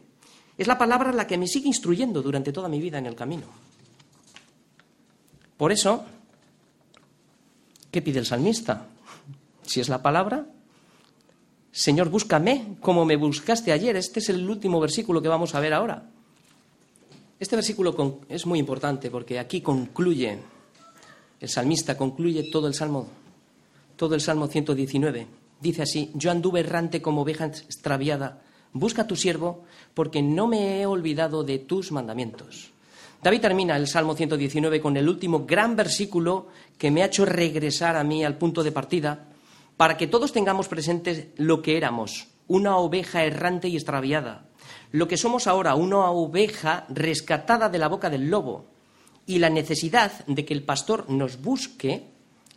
es 0.58 0.68
la 0.68 0.78
palabra 0.78 1.12
la 1.12 1.26
que 1.26 1.38
me 1.38 1.48
sigue 1.48 1.68
instruyendo 1.68 2.22
durante 2.22 2.54
toda 2.54 2.70
mi 2.70 2.80
vida 2.80 3.00
en 3.00 3.08
el 3.08 3.16
camino. 3.16 3.48
Por 5.58 5.72
eso, 5.72 6.04
¿qué 7.90 8.02
pide 8.02 8.20
el 8.20 8.26
salmista? 8.26 8.88
Si 9.64 9.80
es 9.80 9.90
la 9.90 10.02
palabra, 10.02 10.46
Señor, 11.74 12.10
búscame 12.10 12.78
como 12.80 13.04
me 13.04 13.18
buscaste 13.18 13.72
ayer. 13.72 13.98
Este 13.98 14.20
es 14.20 14.30
el 14.30 14.48
último 14.48 14.80
versículo 14.80 15.22
que 15.22 15.28
vamos 15.28 15.56
a 15.56 15.60
ver 15.60 15.74
ahora. 15.74 16.08
Este 17.40 17.58
versículo 17.58 18.22
es 18.30 18.46
muy 18.46 18.60
importante 18.60 19.10
porque 19.10 19.40
aquí 19.40 19.60
concluye, 19.60 20.38
el 21.42 21.50
salmista 21.50 21.98
concluye 21.98 22.50
todo 22.52 22.68
el 22.68 22.76
salmo 22.76 23.10
todo 23.96 24.16
el 24.16 24.22
Salmo 24.22 24.48
119. 24.48 25.28
Dice 25.62 25.84
así, 25.84 26.12
yo 26.14 26.32
anduve 26.32 26.62
errante 26.62 27.02
como 27.02 27.22
oveja 27.22 27.46
extraviada. 27.46 28.42
Busca 28.74 29.04
a 29.04 29.08
tu 29.08 29.16
siervo, 29.16 29.64
porque 29.94 30.22
no 30.22 30.48
me 30.48 30.82
he 30.82 30.86
olvidado 30.86 31.44
de 31.44 31.60
tus 31.60 31.92
mandamientos. 31.92 32.72
David 33.22 33.42
termina 33.42 33.78
el 33.78 33.88
Salmo 33.88 34.16
119 34.16 34.82
con 34.82 34.98
el 34.98 35.08
último 35.08 35.46
gran 35.46 35.76
versículo 35.76 36.48
que 36.78 36.92
me 36.92 37.04
ha 37.04 37.06
hecho 37.06 37.24
regresar 37.24 37.96
a 37.96 38.04
mí 38.04 38.26
al 38.26 38.38
punto 38.38 38.64
de 38.64 38.72
partida 38.72 39.30
para 39.78 39.98
que 39.98 40.08
todos 40.08 40.32
tengamos 40.32 40.68
presentes 40.68 41.28
lo 41.38 41.62
que 41.62 41.78
éramos, 41.78 42.28
una 42.48 42.78
oveja 42.78 43.24
errante 43.24 43.68
y 43.68 43.76
extraviada, 43.76 44.50
lo 44.92 45.08
que 45.08 45.18
somos 45.18 45.48
ahora, 45.48 45.76
una 45.76 46.10
oveja 46.12 46.86
rescatada 46.90 47.70
de 47.70 47.80
la 47.80 47.88
boca 47.88 48.10
del 48.10 48.30
lobo, 48.30 48.74
y 49.26 49.40
la 49.40 49.50
necesidad 49.50 50.26
de 50.26 50.46
que 50.46 50.54
el 50.54 50.64
pastor 50.64 51.10
nos 51.10 51.42
busque 51.42 52.12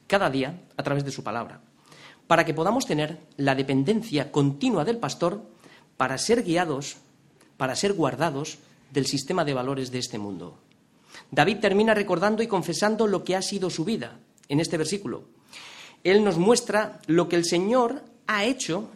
cada 0.07 0.31
día 0.31 0.62
a 0.76 0.83
través 0.83 1.05
de 1.05 1.12
su 1.12 1.22
palabra, 1.22 1.61
para 2.26 2.44
que 2.44 2.55
podamos 2.55 2.87
tener 2.87 3.20
la 3.37 3.55
dependencia 3.55 4.33
continua 4.33 4.85
del 4.85 4.98
pastor 4.98 5.42
para 5.96 6.18
ser 6.18 6.42
guiados, 6.42 6.96
para 7.57 7.76
ser 7.76 7.92
guardados 7.92 8.59
del 8.90 9.07
sistema 9.07 9.44
de 9.44 9.55
valores 9.55 9.90
de 9.90 9.98
este 9.98 10.18
mundo. 10.18 10.59
David 11.31 11.59
termina 11.59 11.94
recordando 11.94 12.42
y 12.42 12.46
confesando 12.46 13.07
lo 13.07 13.24
que 13.24 13.37
ha 13.37 13.42
sido 13.42 13.70
su 13.70 13.85
vida 13.85 14.18
en 14.48 14.61
este 14.61 14.76
versículo. 14.76 15.36
Él 16.07 16.23
nos 16.23 16.38
muestra 16.38 17.01
lo 17.09 17.29
que 17.29 17.35
el 17.35 17.45
Señor 17.45 18.05
ha 18.29 18.45
hecho. 18.45 18.88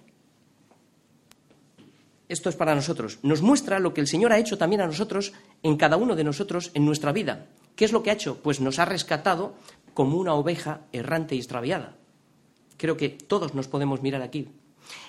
Esto 2.29 2.49
es 2.49 2.55
para 2.55 2.77
nosotros. 2.77 3.18
Nos 3.25 3.42
muestra 3.42 3.81
lo 3.81 3.92
que 3.92 4.01
el 4.01 4.07
Señor 4.07 4.33
ha 4.33 4.38
hecho 4.38 4.57
también 4.57 4.81
a 4.81 4.87
nosotros, 4.87 5.33
en 5.64 5.77
cada 5.77 5.96
uno 5.96 6.14
de 6.14 6.23
nosotros, 6.23 6.70
en 6.73 6.87
nuestra 6.87 7.11
vida. 7.11 7.49
¿Qué 7.75 7.85
es 7.85 7.90
lo 7.90 8.05
que 8.05 8.11
ha 8.11 8.12
hecho? 8.12 8.37
Pues 8.40 8.61
nos 8.61 8.79
ha 8.79 8.85
rescatado 8.85 9.55
como 9.92 10.18
una 10.18 10.35
oveja 10.35 10.83
errante 10.92 11.35
y 11.35 11.38
extraviada. 11.38 11.96
Creo 12.77 12.96
que 12.96 13.09
todos 13.09 13.57
nos 13.57 13.66
podemos 13.66 14.03
mirar 14.03 14.23
aquí. 14.23 14.46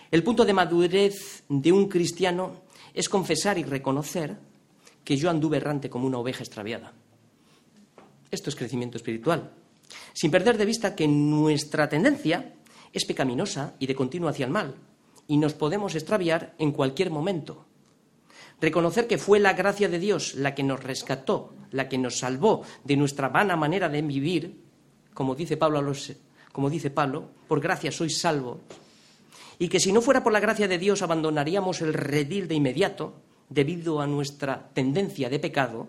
El 0.10 0.24
punto 0.24 0.44
de 0.44 0.54
madurez 0.54 1.44
de 1.50 1.72
un 1.72 1.88
cristiano 1.88 2.64
es 2.96 3.10
confesar 3.10 3.60
y 3.60 3.64
reconocer 3.64 4.38
que 5.04 5.18
yo 5.18 5.30
anduve 5.30 5.58
errante 5.58 5.92
como 5.92 6.08
una 6.08 6.18
oveja 6.18 6.44
extraviada. 6.44 6.94
Esto 8.32 8.50
es 8.50 8.56
crecimiento 8.56 8.98
espiritual. 8.98 9.52
Sin 10.13 10.32
perder 10.32 10.58
de 10.58 10.65
vista 10.65 10.95
que 10.95 11.08
nuestra 11.08 11.89
tendencia 11.89 12.54
es 12.93 13.06
pecaminosa 13.06 13.75
y 13.80 13.88
de 13.88 13.95
continuo 13.95 14.30
hacia 14.30 14.45
el 14.45 14.51
mal, 14.51 14.75
y 15.27 15.38
nos 15.38 15.54
podemos 15.54 15.95
extraviar 15.95 16.56
en 16.58 16.71
cualquier 16.71 17.10
momento. 17.10 17.65
Reconocer 18.60 19.08
que 19.08 19.17
fue 19.17 19.39
la 19.39 19.54
gracia 19.54 19.89
de 19.89 19.97
Dios 19.97 20.36
la 20.36 20.54
que 20.54 20.63
nos 20.63 20.84
rescató, 20.84 21.54
la 21.71 21.89
que 21.89 21.97
nos 21.97 22.19
salvó 22.19 22.62
de 22.84 22.97
nuestra 22.97 23.30
vana 23.30 23.56
manera 23.56 23.89
de 23.89 24.01
vivir, 24.01 24.62
como 25.13 25.36
dice 25.36 25.58
Pablo, 25.58 25.93
como 26.51 26.69
dice 26.69 26.91
Pablo 26.91 27.30
por 27.47 27.60
gracia 27.60 27.91
sois 27.91 28.19
salvos, 28.19 28.60
y 29.58 29.67
que 29.67 29.80
si 29.80 29.91
no 29.91 30.01
fuera 30.01 30.23
por 30.23 30.34
la 30.34 30.39
gracia 30.39 30.67
de 30.67 30.77
Dios 30.77 31.01
abandonaríamos 31.01 31.82
el 31.82 31.93
redil 31.93 32.47
de 32.47 32.56
inmediato 32.56 33.13
debido 33.49 34.01
a 34.01 34.08
nuestra 34.08 34.69
tendencia 34.73 35.30
de 35.30 35.39
pecado, 35.39 35.88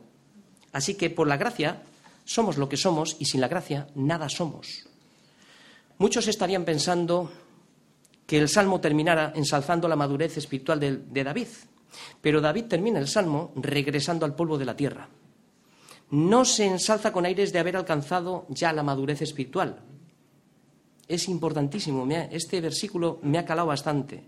así 0.73 0.95
que 0.95 1.11
por 1.11 1.27
la 1.27 1.37
gracia 1.37 1.83
somos 2.25 2.57
lo 2.57 2.69
que 2.69 2.77
somos 2.77 3.17
y 3.19 3.25
sin 3.25 3.41
la 3.41 3.49
gracia 3.49 3.89
nada 3.95 4.29
somos. 4.29 4.89
Muchos 5.99 6.29
estarían 6.29 6.65
pensando 6.65 7.31
que 8.27 8.39
el 8.39 8.49
Salmo 8.49 8.81
terminara 8.81 9.33
ensalzando 9.35 9.89
la 9.89 9.97
madurez 9.97 10.37
espiritual 10.37 10.81
de, 10.81 11.25
David, 11.25 11.49
pero 12.21 12.41
David 12.41 12.65
termina 12.65 12.99
el 12.99 13.09
salmo 13.09 13.53
regresando 13.57 14.25
al 14.25 14.35
polvo 14.35 14.57
de 14.57 14.65
la 14.65 14.77
tierra. 14.77 15.09
No 16.11 16.45
se 16.45 16.67
ensalza 16.67 17.13
con 17.13 17.27
aires 17.27 17.53
de 17.53 17.59
haber 17.59 17.77
alcanzado 17.77 18.47
ya 18.49 18.73
la 18.73 18.83
madurez 18.83 19.23
espiritual. 19.23 19.81
Es 21.09 21.29
importantísimo, 21.29 22.07
este 22.31 22.61
versículo 22.61 23.19
me 23.23 23.39
ha 23.39 23.45
calado 23.45 23.69
bastante. 23.69 24.25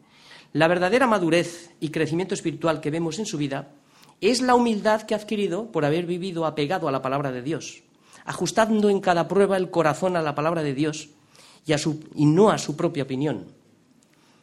La 0.52 0.68
verdadera 0.68 1.06
madurez 1.06 1.70
y 1.80 1.88
crecimiento 1.88 2.34
espiritual 2.34 2.80
que 2.80 2.90
vemos 2.90 3.18
en 3.18 3.26
su 3.26 3.38
vida 3.38 3.72
es 4.20 4.40
la 4.40 4.54
humildad 4.54 5.02
que 5.02 5.14
ha 5.14 5.18
adquirido 5.18 5.72
por 5.72 5.84
haber 5.84 6.06
vivido 6.06 6.46
apegado 6.46 6.88
a 6.88 6.92
la 6.92 7.02
palabra 7.02 7.32
de 7.32 7.42
Dios, 7.42 7.83
ajustando 8.24 8.88
en 8.88 9.00
cada 9.00 9.28
prueba 9.28 9.56
el 9.56 9.70
corazón 9.70 10.16
a 10.16 10.22
la 10.22 10.34
palabra 10.34 10.62
de 10.62 10.74
Dios 10.74 11.10
y, 11.66 11.72
y 12.14 12.26
no 12.26 12.50
a 12.50 12.58
su 12.58 12.76
propia 12.76 13.04
opinión, 13.04 13.46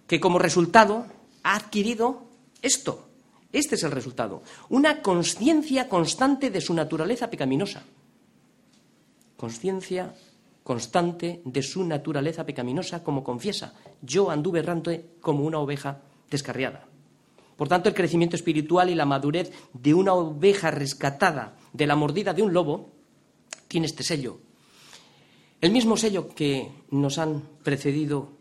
que 0.08 0.20
como 0.20 0.40
resultado 0.40 1.06
ha 1.44 1.56
adquirido 1.56 2.24
esto, 2.62 3.08
este 3.52 3.76
es 3.76 3.84
el 3.84 3.92
resultado. 3.92 4.44
Una 4.70 5.02
conciencia 5.02 5.90
constante 5.90 6.50
de 6.50 6.62
su 6.62 6.74
naturaleza 6.74 7.30
pecaminosa. 7.30 7.84
Conciencia 9.36 10.14
constante 10.64 11.42
de 11.44 11.64
su 11.64 11.84
naturaleza 11.84 12.46
pecaminosa, 12.46 13.04
como 13.04 13.24
confiesa. 13.24 13.74
Yo 14.02 14.30
anduve 14.30 14.60
errante 14.60 15.06
como 15.20 15.44
una 15.44 15.60
oveja 15.60 16.02
descarriada. 16.30 16.86
Por 17.58 17.68
tanto, 17.68 17.90
el 17.90 17.96
crecimiento 17.96 18.36
espiritual 18.36 18.90
y 18.90 18.96
la 18.96 19.06
madurez 19.06 19.52
de 19.74 19.94
una 19.94 20.14
oveja 20.14 20.72
rescatada 20.72 21.58
de 21.74 21.88
la 21.88 21.96
mordida 21.96 22.34
de 22.34 22.42
un 22.42 22.54
lobo 22.54 22.90
tiene 23.72 23.88
este 23.88 24.04
sello. 24.04 24.38
El 25.62 25.72
mismo 25.72 25.96
sello 25.96 26.28
que 26.28 26.70
nos 26.90 27.18
han 27.18 27.42
precedido 27.64 28.34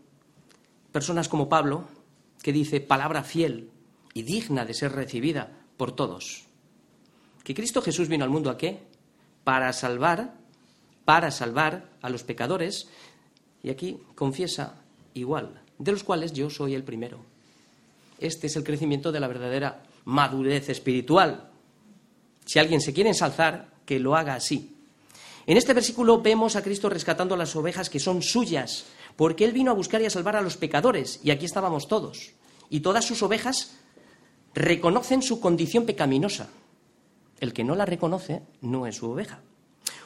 personas 0.90 1.29
como 1.29 1.49
Pablo, 1.49 1.85
que 2.43 2.53
dice 2.53 2.81
palabra 2.81 3.23
fiel, 3.23 3.71
y 4.12 4.23
digna 4.23 4.64
de 4.64 4.75
ser 4.75 4.90
recibida 4.90 5.57
por 5.77 5.95
todos. 5.95 6.47
Que 7.45 7.55
Cristo 7.55 7.81
Jesús 7.81 8.09
vino 8.09 8.25
al 8.25 8.31
mundo 8.31 8.51
a 8.51 8.59
qué? 8.59 8.81
Para 9.45 9.73
salvar, 9.73 10.35
para 11.05 11.31
salvar 11.31 11.90
a 12.03 12.11
los 12.11 12.25
pecadores, 12.25 12.88
y 13.62 13.71
aquí 13.71 13.99
confiesa 14.16 14.83
igual, 15.14 15.62
de 15.79 15.93
los 15.93 16.03
cuales 16.03 16.33
yo 16.33 16.51
soy 16.51 16.75
el 16.75 16.83
primero. 16.83 17.25
Este 18.19 18.49
es 18.49 18.57
el 18.57 18.64
crecimiento 18.64 19.12
de 19.12 19.21
la 19.21 19.29
verdadera 19.29 19.85
madurez 20.07 20.71
espiritual. 20.71 21.53
Si 22.45 22.59
alguien 22.59 22.81
se 22.81 22.93
quiere 22.93 23.11
ensalzar, 23.11 23.71
que 23.87 24.01
lo 24.01 24.16
haga 24.16 24.35
así. 24.35 24.80
En 25.51 25.57
este 25.57 25.75
versículo 25.75 26.23
vemos 26.23 26.55
a 26.55 26.63
Cristo 26.63 26.89
rescatando 26.89 27.35
a 27.35 27.37
las 27.37 27.57
ovejas 27.57 27.91
que 27.91 27.99
son 27.99 28.23
suyas, 28.23 28.85
porque 29.17 29.45
Él 29.45 29.51
vino 29.51 29.73
a 29.73 29.75
buscar 29.75 30.01
y 30.01 30.07
a 30.07 30.11
salvar 30.11 30.37
a 30.37 30.43
los 30.43 30.57
pecadores, 30.57 31.19
y 31.25 31.33
aquí 31.33 31.45
estábamos 31.45 31.89
todos. 31.89 32.35
Y 32.69 32.83
todas 32.83 33.05
sus 33.05 33.21
ovejas 33.25 33.77
reconocen 34.55 35.23
su 35.23 35.41
condición 35.41 35.87
pecaminosa. 35.87 36.51
El 37.41 37.53
que 37.53 37.65
no 37.65 37.75
la 37.75 37.85
reconoce 37.85 38.43
no 38.61 38.87
es 38.87 38.95
su 38.95 39.11
oveja. 39.11 39.41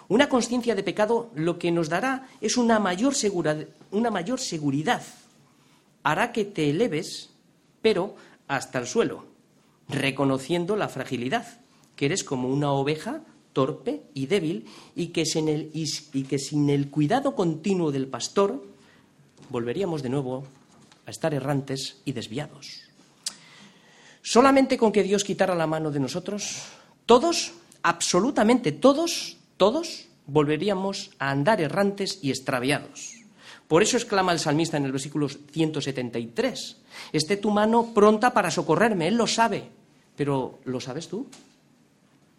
Una 0.09 0.31
conciencia 0.31 0.75
de 0.75 0.83
pecado 0.83 1.31
lo 1.35 1.59
que 1.59 1.71
nos 1.71 1.91
dará 1.91 2.27
es 2.41 2.57
una 2.57 2.79
mayor, 2.79 3.13
una 3.91 4.11
mayor 4.11 4.41
seguridad. 4.41 5.03
Hará 6.05 6.33
que 6.33 6.47
te 6.47 6.71
eleves, 6.71 7.35
pero 7.83 8.17
hasta 8.49 8.79
el 8.79 8.87
suelo, 8.87 9.27
reconociendo 9.91 10.75
la 10.75 10.89
fragilidad, 10.89 11.61
que 11.97 12.07
eres 12.07 12.25
como 12.25 12.49
una 12.49 12.73
oveja 12.73 13.21
torpe 13.55 14.03
y 14.13 14.27
débil 14.27 14.67
y 14.95 15.09
que, 15.09 15.25
sin 15.25 15.49
el, 15.49 15.71
y 15.73 16.25
que 16.25 16.39
sin 16.39 16.69
el 16.69 16.91
cuidado 16.91 17.35
continuo 17.35 17.91
del 17.91 18.09
pastor 18.09 18.63
volveríamos 19.49 20.03
de 20.03 20.11
nuevo 20.11 20.45
a 21.07 21.11
estar 21.11 21.33
errantes 21.33 22.03
y 22.05 22.13
desviados. 22.13 22.83
Solamente 24.21 24.77
con 24.77 24.93
que 24.93 25.03
Dios 25.03 25.25
quitara 25.25 25.55
la 25.55 25.67
mano 25.67 25.91
de 25.91 26.01
nosotros, 26.01 26.63
todos, 27.07 27.53
absolutamente 27.83 28.73
todos, 28.73 29.37
todos 29.57 30.09
volveríamos 30.27 31.11
a 31.19 31.31
andar 31.31 31.61
errantes 31.61 32.19
y 32.23 32.31
extraviados. 32.31 33.21
Por 33.69 33.83
eso 33.83 33.97
exclama 33.97 34.33
el 34.33 34.41
salmista 34.41 34.77
en 34.77 34.85
el 34.85 34.93
versículo 34.93 35.29
173, 35.29 36.77
esté 37.13 37.37
tu 37.37 37.51
mano 37.51 37.93
pronta 37.95 38.33
para 38.33 38.51
socorrerme, 38.51 39.09
Él 39.09 39.17
lo 39.17 39.27
sabe, 39.27 39.69
pero 40.17 40.61
¿lo 40.65 40.81
sabes 40.81 41.09
tú? 41.09 41.27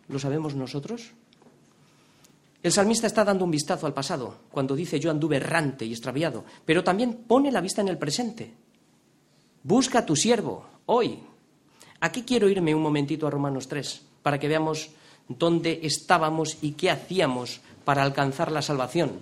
¿Lo 0.10 0.20
sabemos 0.20 0.56
nosotros? 0.56 1.12
El 2.62 2.72
salmista 2.72 3.08
está 3.08 3.24
dando 3.24 3.46
un 3.46 3.52
vistazo 3.52 3.86
al 3.86 3.94
pasado, 3.94 4.40
cuando 4.52 4.76
dice 4.76 5.00
yo 5.00 5.12
anduve 5.12 5.38
errante 5.38 5.86
y 5.86 5.92
extraviado, 5.92 6.46
pero 6.66 6.84
también 6.84 7.26
pone 7.28 7.52
la 7.52 7.62
vista 7.62 7.82
en 7.82 7.88
el 7.88 7.98
presente. 7.98 8.54
Busca 9.64 10.00
a 10.00 10.06
tu 10.06 10.16
siervo, 10.16 10.66
hoy, 10.88 11.20
Aquí 12.06 12.24
quiero 12.24 12.50
irme 12.50 12.76
un 12.76 12.84
momentito 12.84 13.26
a 13.26 13.32
Romanos 13.32 13.68
3 13.68 14.22
para 14.22 14.40
que 14.40 14.48
veamos 14.48 14.90
dónde 15.28 15.80
estábamos 15.84 16.58
y 16.62 16.74
qué 16.74 16.92
hacíamos 16.92 17.62
para 17.84 18.04
alcanzar 18.04 18.52
la 18.52 18.62
salvación. 18.62 19.22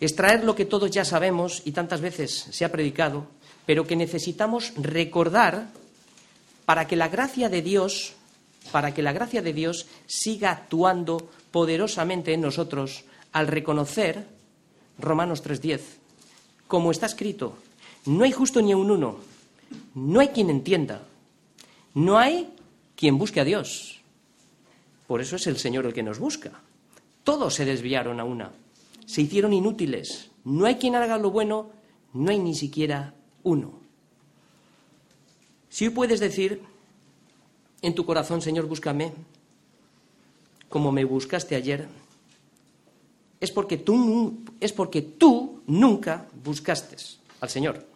Extraer 0.00 0.44
lo 0.44 0.54
que 0.54 0.66
todos 0.66 0.90
ya 0.90 1.04
sabemos 1.04 1.62
y 1.64 1.72
tantas 1.72 2.00
veces 2.00 2.48
se 2.50 2.64
ha 2.64 2.72
predicado, 2.72 3.26
pero 3.64 3.86
que 3.86 3.96
necesitamos 3.96 4.72
recordar 4.76 5.68
para 6.66 6.86
que 6.86 6.96
la 6.96 7.08
gracia 7.08 7.48
de 7.48 7.62
Dios, 7.62 8.12
para 8.66 8.92
que 8.92 9.02
la 9.02 9.12
gracia 9.12 9.42
de 9.42 9.52
Dios 9.52 9.86
siga 10.06 10.50
actuando 10.50 11.30
poderosamente 11.50 12.32
en 12.32 12.42
nosotros 12.42 13.04
al 13.32 13.46
reconocer 13.46 14.26
Romanos 14.98 15.42
3:10, 15.42 15.80
como 16.66 16.90
está 16.90 17.06
escrito, 17.06 17.56
no 18.06 18.24
hay 18.24 18.32
justo 18.32 18.60
ni 18.60 18.74
un 18.74 18.90
uno, 18.90 19.16
no 19.94 20.20
hay 20.20 20.28
quien 20.28 20.50
entienda, 20.50 21.02
no 21.94 22.18
hay 22.18 22.48
quien 22.94 23.18
busque 23.18 23.40
a 23.40 23.44
Dios. 23.44 24.00
Por 25.06 25.20
eso 25.20 25.36
es 25.36 25.46
el 25.46 25.56
Señor 25.56 25.86
el 25.86 25.92
que 25.92 26.02
nos 26.02 26.18
busca. 26.18 26.52
Todos 27.24 27.54
se 27.54 27.64
desviaron 27.64 28.20
a 28.20 28.24
una, 28.24 28.52
se 29.06 29.22
hicieron 29.22 29.52
inútiles. 29.52 30.30
No 30.44 30.66
hay 30.66 30.76
quien 30.76 30.94
haga 30.94 31.18
lo 31.18 31.30
bueno, 31.30 31.70
no 32.12 32.30
hay 32.30 32.38
ni 32.38 32.54
siquiera 32.54 33.14
uno. 33.42 33.80
Si 35.68 35.86
hoy 35.86 35.90
puedes 35.90 36.20
decir 36.20 36.62
en 37.86 37.94
tu 37.94 38.04
corazón, 38.04 38.42
Señor, 38.42 38.66
búscame, 38.66 39.12
como 40.68 40.90
me 40.90 41.04
buscaste 41.04 41.54
ayer, 41.54 41.86
es 43.38 43.52
porque 43.52 43.76
tú, 43.76 44.42
es 44.58 44.72
porque 44.72 45.02
tú 45.02 45.62
nunca 45.68 46.26
buscaste 46.42 46.96
al 47.40 47.48
Señor. 47.48 47.86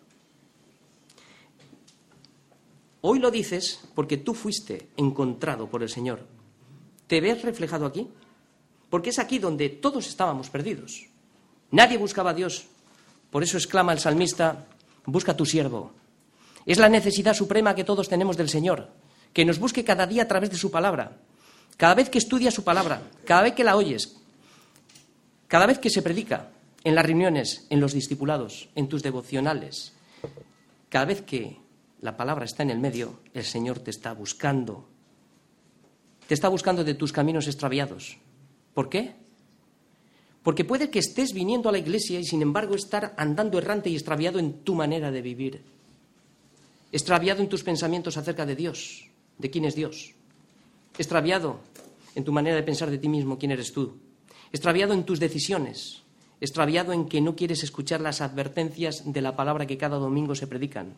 Hoy 3.01 3.19
lo 3.19 3.33
dices 3.33 3.81
porque 3.97 4.19
tú 4.19 4.33
fuiste 4.33 4.91
encontrado 4.97 5.69
por 5.69 5.83
el 5.83 5.89
Señor. 5.89 6.25
¿Te 7.09 7.21
ves 7.21 7.43
reflejado 7.43 7.85
aquí? 7.85 8.07
Porque 8.91 9.11
es 9.11 9.19
aquí 9.19 9.41
donde 9.41 9.71
todos 9.71 10.07
estábamos 10.07 10.51
perdidos. 10.51 11.07
Nadie 11.73 11.99
buscaba 11.99 12.31
a 12.31 12.35
Dios. 12.35 12.67
Por 13.31 13.43
eso 13.43 13.57
exclama 13.57 13.93
el 13.93 13.99
salmista, 13.99 14.67
busca 15.05 15.33
a 15.33 15.37
tu 15.37 15.47
siervo. 15.47 15.91
Es 16.65 16.79
la 16.79 16.89
necesidad 16.89 17.35
suprema 17.35 17.75
que 17.75 17.83
todos 17.83 18.09
tenemos 18.09 18.37
del 18.37 18.49
Señor, 18.49 19.00
que 19.33 19.45
nos 19.45 19.59
busque 19.59 19.85
cada 19.85 20.07
día 20.07 20.23
a 20.23 20.29
través 20.29 20.51
de 20.51 20.57
su 20.57 20.71
palabra. 20.71 21.19
Cada 21.77 21.95
vez 21.95 22.11
que 22.11 22.19
estudias 22.19 22.55
su 22.55 22.65
palabra, 22.65 23.03
cada 23.25 23.43
vez 23.43 23.55
que 23.55 23.65
la 23.65 23.77
oyes, 23.77 24.17
cada 25.49 25.67
vez 25.67 25.79
que 25.79 25.91
se 25.91 26.03
predica, 26.03 26.51
en 26.85 26.95
las 26.95 27.05
reuniones, 27.05 27.67
en 27.71 27.81
los 27.81 27.93
discipulados, 27.93 28.69
en 28.75 28.89
tus 28.89 29.03
devocionales, 29.03 29.93
cada 30.89 31.05
vez 31.05 31.23
que 31.23 31.59
la 32.01 32.17
palabra 32.17 32.45
está 32.45 32.63
en 32.63 32.71
el 32.71 32.79
medio, 32.79 33.21
el 33.35 33.45
Señor 33.45 33.81
te 33.81 33.91
está 33.91 34.13
buscando. 34.13 34.89
Te 36.27 36.35
está 36.35 36.49
buscando 36.49 36.85
de 36.85 36.95
tus 36.95 37.13
caminos 37.13 37.47
extraviados. 37.47 38.17
¿Por 38.73 38.89
qué? 38.89 39.15
Porque 40.43 40.65
puede 40.65 40.91
que 40.91 41.01
estés 41.01 41.35
viniendo 41.35 41.69
a 41.69 41.73
la 41.73 41.79
iglesia 41.79 42.19
y 42.19 42.25
sin 42.25 42.41
embargo 42.41 42.75
estar 42.75 43.15
andando 43.19 43.59
errante 43.59 43.91
y 43.91 43.95
extraviado 43.95 44.39
en 44.39 44.65
tu 44.65 44.75
manera 44.75 45.11
de 45.11 45.21
vivir. 45.21 45.63
Extraviado 46.93 47.43
en 47.43 47.49
tus 47.49 47.63
pensamientos 47.63 48.17
acerca 48.17 48.47
de 48.47 48.57
Dios, 48.57 49.10
de 49.41 49.51
quién 49.51 49.65
es 49.65 49.75
Dios. 49.75 50.15
Extraviado 50.99 51.61
en 52.15 52.25
tu 52.25 52.33
manera 52.33 52.57
de 52.57 52.63
pensar 52.63 52.91
de 52.91 52.99
ti 52.99 53.09
mismo, 53.09 53.39
quién 53.39 53.53
eres 53.53 53.73
tú. 53.73 53.99
Extraviado 54.53 54.93
en 54.93 55.05
tus 55.05 55.21
decisiones. 55.21 56.03
Extraviado 56.41 56.93
en 56.93 57.07
que 57.07 57.21
no 57.21 57.37
quieres 57.37 57.63
escuchar 57.63 58.01
las 58.01 58.21
advertencias 58.21 59.03
de 59.05 59.23
la 59.23 59.37
palabra 59.37 59.67
que 59.67 59.79
cada 59.79 59.99
domingo 59.99 60.35
se 60.35 60.47
predican 60.47 60.95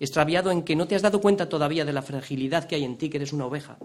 extraviado 0.00 0.50
en 0.50 0.62
que 0.62 0.74
no 0.74 0.88
te 0.88 0.96
has 0.96 1.02
dado 1.02 1.20
cuenta 1.20 1.48
todavía 1.48 1.84
de 1.84 1.92
la 1.92 2.02
fragilidad 2.02 2.64
que 2.64 2.74
hay 2.74 2.84
en 2.84 2.96
ti, 2.96 3.10
que 3.10 3.18
eres 3.18 3.34
una 3.34 3.44
oveja. 3.44 3.78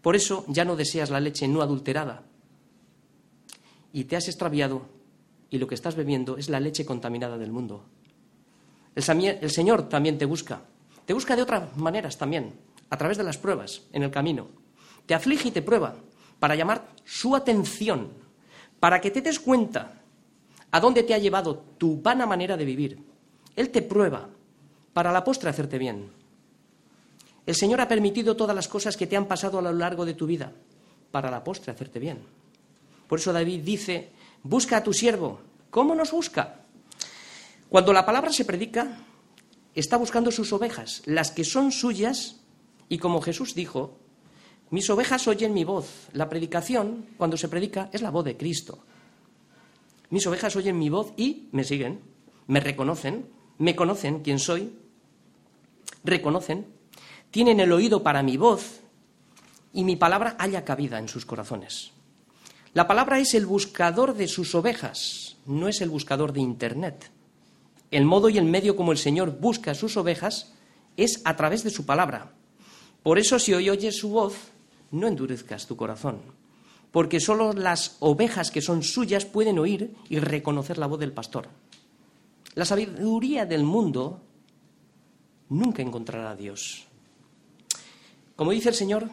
Por 0.00 0.16
eso 0.16 0.44
ya 0.48 0.64
no 0.64 0.76
deseas 0.76 1.10
la 1.10 1.20
leche 1.20 1.46
no 1.46 1.60
adulterada. 1.60 2.24
Y 3.92 4.04
te 4.04 4.16
has 4.16 4.28
extraviado 4.28 4.86
y 5.50 5.58
lo 5.58 5.68
que 5.68 5.74
estás 5.74 5.94
bebiendo 5.94 6.38
es 6.38 6.48
la 6.48 6.58
leche 6.58 6.86
contaminada 6.86 7.36
del 7.36 7.52
mundo. 7.52 7.84
El, 8.94 9.50
Señor 9.50 9.88
también 9.90 10.16
te 10.16 10.24
busca. 10.24 10.62
Te 11.04 11.12
busca 11.12 11.36
de 11.36 11.42
otras 11.42 11.76
maneras 11.76 12.16
también, 12.16 12.54
a 12.90 12.96
través 12.96 13.18
de 13.18 13.24
las 13.24 13.38
pruebas 13.38 13.82
en 13.92 14.02
el 14.02 14.10
camino. 14.10 14.48
Te 15.06 15.14
aflige 15.14 15.48
y 15.48 15.52
te 15.52 15.62
prueba 15.62 15.96
para 16.38 16.54
llamar 16.54 16.88
su 17.04 17.34
atención, 17.34 18.10
para 18.80 19.00
que 19.00 19.10
te 19.10 19.22
des 19.22 19.40
cuenta 19.40 20.02
a 20.70 20.80
dónde 20.80 21.02
te 21.02 21.14
ha 21.14 21.18
llevado 21.18 21.64
tu 21.78 22.00
vana 22.00 22.26
manera 22.26 22.56
de 22.56 22.64
vivir. 22.64 22.98
Él 23.54 23.70
te 23.70 23.82
prueba 23.82 24.28
para 24.92 25.12
la 25.12 25.24
postre 25.24 25.50
hacerte 25.50 25.78
bien. 25.78 26.10
El 27.46 27.54
Señor 27.54 27.80
ha 27.80 27.88
permitido 27.88 28.36
todas 28.36 28.56
las 28.56 28.68
cosas 28.68 28.96
que 28.96 29.06
te 29.06 29.16
han 29.16 29.26
pasado 29.26 29.58
a 29.58 29.62
lo 29.62 29.72
largo 29.72 30.04
de 30.04 30.14
tu 30.14 30.26
vida, 30.26 30.52
para 31.10 31.30
la 31.30 31.44
postre 31.44 31.72
hacerte 31.72 31.98
bien. 31.98 32.18
Por 33.06 33.20
eso 33.20 33.32
David 33.32 33.62
dice, 33.62 34.10
busca 34.42 34.78
a 34.78 34.82
tu 34.82 34.92
siervo. 34.92 35.40
¿Cómo 35.70 35.94
nos 35.94 36.10
busca? 36.10 36.60
Cuando 37.68 37.92
la 37.92 38.04
palabra 38.04 38.32
se 38.32 38.44
predica, 38.44 38.98
está 39.74 39.96
buscando 39.96 40.30
sus 40.30 40.52
ovejas, 40.52 41.02
las 41.06 41.30
que 41.30 41.44
son 41.44 41.70
suyas, 41.70 42.40
y 42.88 42.98
como 42.98 43.20
Jesús 43.20 43.54
dijo, 43.54 43.98
mis 44.70 44.90
ovejas 44.90 45.28
oyen 45.28 45.54
mi 45.54 45.64
voz. 45.64 46.08
La 46.12 46.28
predicación, 46.28 47.06
cuando 47.16 47.36
se 47.36 47.48
predica, 47.48 47.88
es 47.92 48.02
la 48.02 48.10
voz 48.10 48.24
de 48.24 48.36
Cristo. 48.36 48.78
Mis 50.10 50.26
ovejas 50.26 50.56
oyen 50.56 50.78
mi 50.78 50.88
voz 50.88 51.12
y 51.16 51.48
me 51.52 51.64
siguen, 51.64 52.00
me 52.46 52.60
reconocen, 52.60 53.28
me 53.58 53.74
conocen 53.74 54.20
quién 54.20 54.38
soy, 54.38 54.76
reconocen, 56.04 56.66
tienen 57.30 57.60
el 57.60 57.72
oído 57.72 58.02
para 58.02 58.22
mi 58.22 58.36
voz 58.36 58.80
y 59.72 59.84
mi 59.84 59.96
palabra 59.96 60.36
haya 60.38 60.64
cabida 60.64 60.98
en 60.98 61.08
sus 61.08 61.26
corazones. 61.26 61.92
La 62.72 62.86
palabra 62.86 63.18
es 63.18 63.34
el 63.34 63.46
buscador 63.46 64.14
de 64.14 64.28
sus 64.28 64.54
ovejas, 64.54 65.38
no 65.46 65.68
es 65.68 65.80
el 65.80 65.90
buscador 65.90 66.32
de 66.32 66.40
Internet. 66.40 67.10
El 67.90 68.04
modo 68.04 68.28
y 68.28 68.38
el 68.38 68.44
medio 68.44 68.76
como 68.76 68.92
el 68.92 68.98
Señor 68.98 69.38
busca 69.38 69.74
sus 69.74 69.96
ovejas 69.96 70.54
es 70.96 71.22
a 71.24 71.36
través 71.36 71.64
de 71.64 71.70
su 71.70 71.86
palabra. 71.86 72.35
Por 73.02 73.18
eso 73.18 73.38
si 73.38 73.54
hoy 73.54 73.70
oyes 73.70 73.96
su 73.96 74.10
voz, 74.10 74.34
no 74.90 75.06
endurezcas 75.06 75.66
tu 75.66 75.76
corazón, 75.76 76.20
porque 76.90 77.20
solo 77.20 77.52
las 77.52 77.96
ovejas 78.00 78.50
que 78.50 78.62
son 78.62 78.82
suyas 78.82 79.24
pueden 79.24 79.58
oír 79.58 79.94
y 80.08 80.18
reconocer 80.18 80.78
la 80.78 80.86
voz 80.86 80.98
del 80.98 81.12
pastor. 81.12 81.48
La 82.54 82.64
sabiduría 82.64 83.46
del 83.46 83.64
mundo 83.64 84.20
nunca 85.48 85.82
encontrará 85.82 86.30
a 86.30 86.36
Dios. 86.36 86.86
Como 88.34 88.50
dice 88.50 88.70
el 88.70 88.74
Señor, 88.74 89.08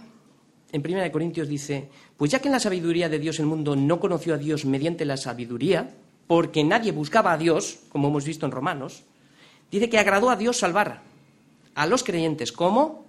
en 0.72 0.82
1 0.82 1.12
Corintios 1.12 1.48
dice, 1.48 1.90
pues 2.18 2.32
ya 2.32 2.40
que 2.40 2.48
en 2.48 2.54
la 2.54 2.60
sabiduría 2.60 3.10
de 3.10 3.20
Dios 3.20 3.40
el 3.40 3.46
mundo 3.46 3.76
no 3.76 4.00
conoció 4.00 4.34
a 4.34 4.38
Dios 4.38 4.66
mediante 4.66 5.06
la 5.06 5.18
sabiduría, 5.18 5.94
porque 6.28 6.64
nadie 6.64 6.92
buscaba 6.92 7.34
a 7.34 7.38
Dios, 7.38 7.80
como 7.90 8.08
hemos 8.08 8.26
visto 8.26 8.46
en 8.46 8.52
Romanos, 8.52 9.04
dice 9.70 9.90
que 9.90 10.00
agradó 10.00 10.30
a 10.30 10.36
Dios 10.36 10.58
salvar 10.58 11.02
a 11.76 11.86
los 11.86 12.04
creyentes. 12.04 12.52
¿Cómo? 12.52 13.06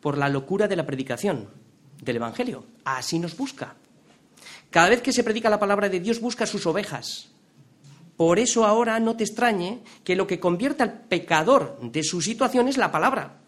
Por 0.00 0.16
la 0.16 0.28
locura 0.28 0.68
de 0.68 0.76
la 0.76 0.86
predicación 0.86 1.48
del 2.02 2.16
Evangelio. 2.16 2.64
Así 2.84 3.18
nos 3.18 3.36
busca. 3.36 3.74
Cada 4.70 4.90
vez 4.90 5.02
que 5.02 5.12
se 5.12 5.24
predica 5.24 5.50
la 5.50 5.58
palabra 5.58 5.88
de 5.88 6.00
Dios 6.00 6.20
busca 6.20 6.46
sus 6.46 6.66
ovejas. 6.66 7.28
Por 8.16 8.38
eso 8.38 8.66
ahora 8.66 8.98
no 9.00 9.16
te 9.16 9.24
extrañe 9.24 9.80
que 10.04 10.16
lo 10.16 10.26
que 10.26 10.40
convierta 10.40 10.84
al 10.84 11.02
pecador 11.02 11.78
de 11.80 12.02
su 12.02 12.20
situación 12.20 12.68
es 12.68 12.76
la 12.76 12.90
palabra. 12.90 13.38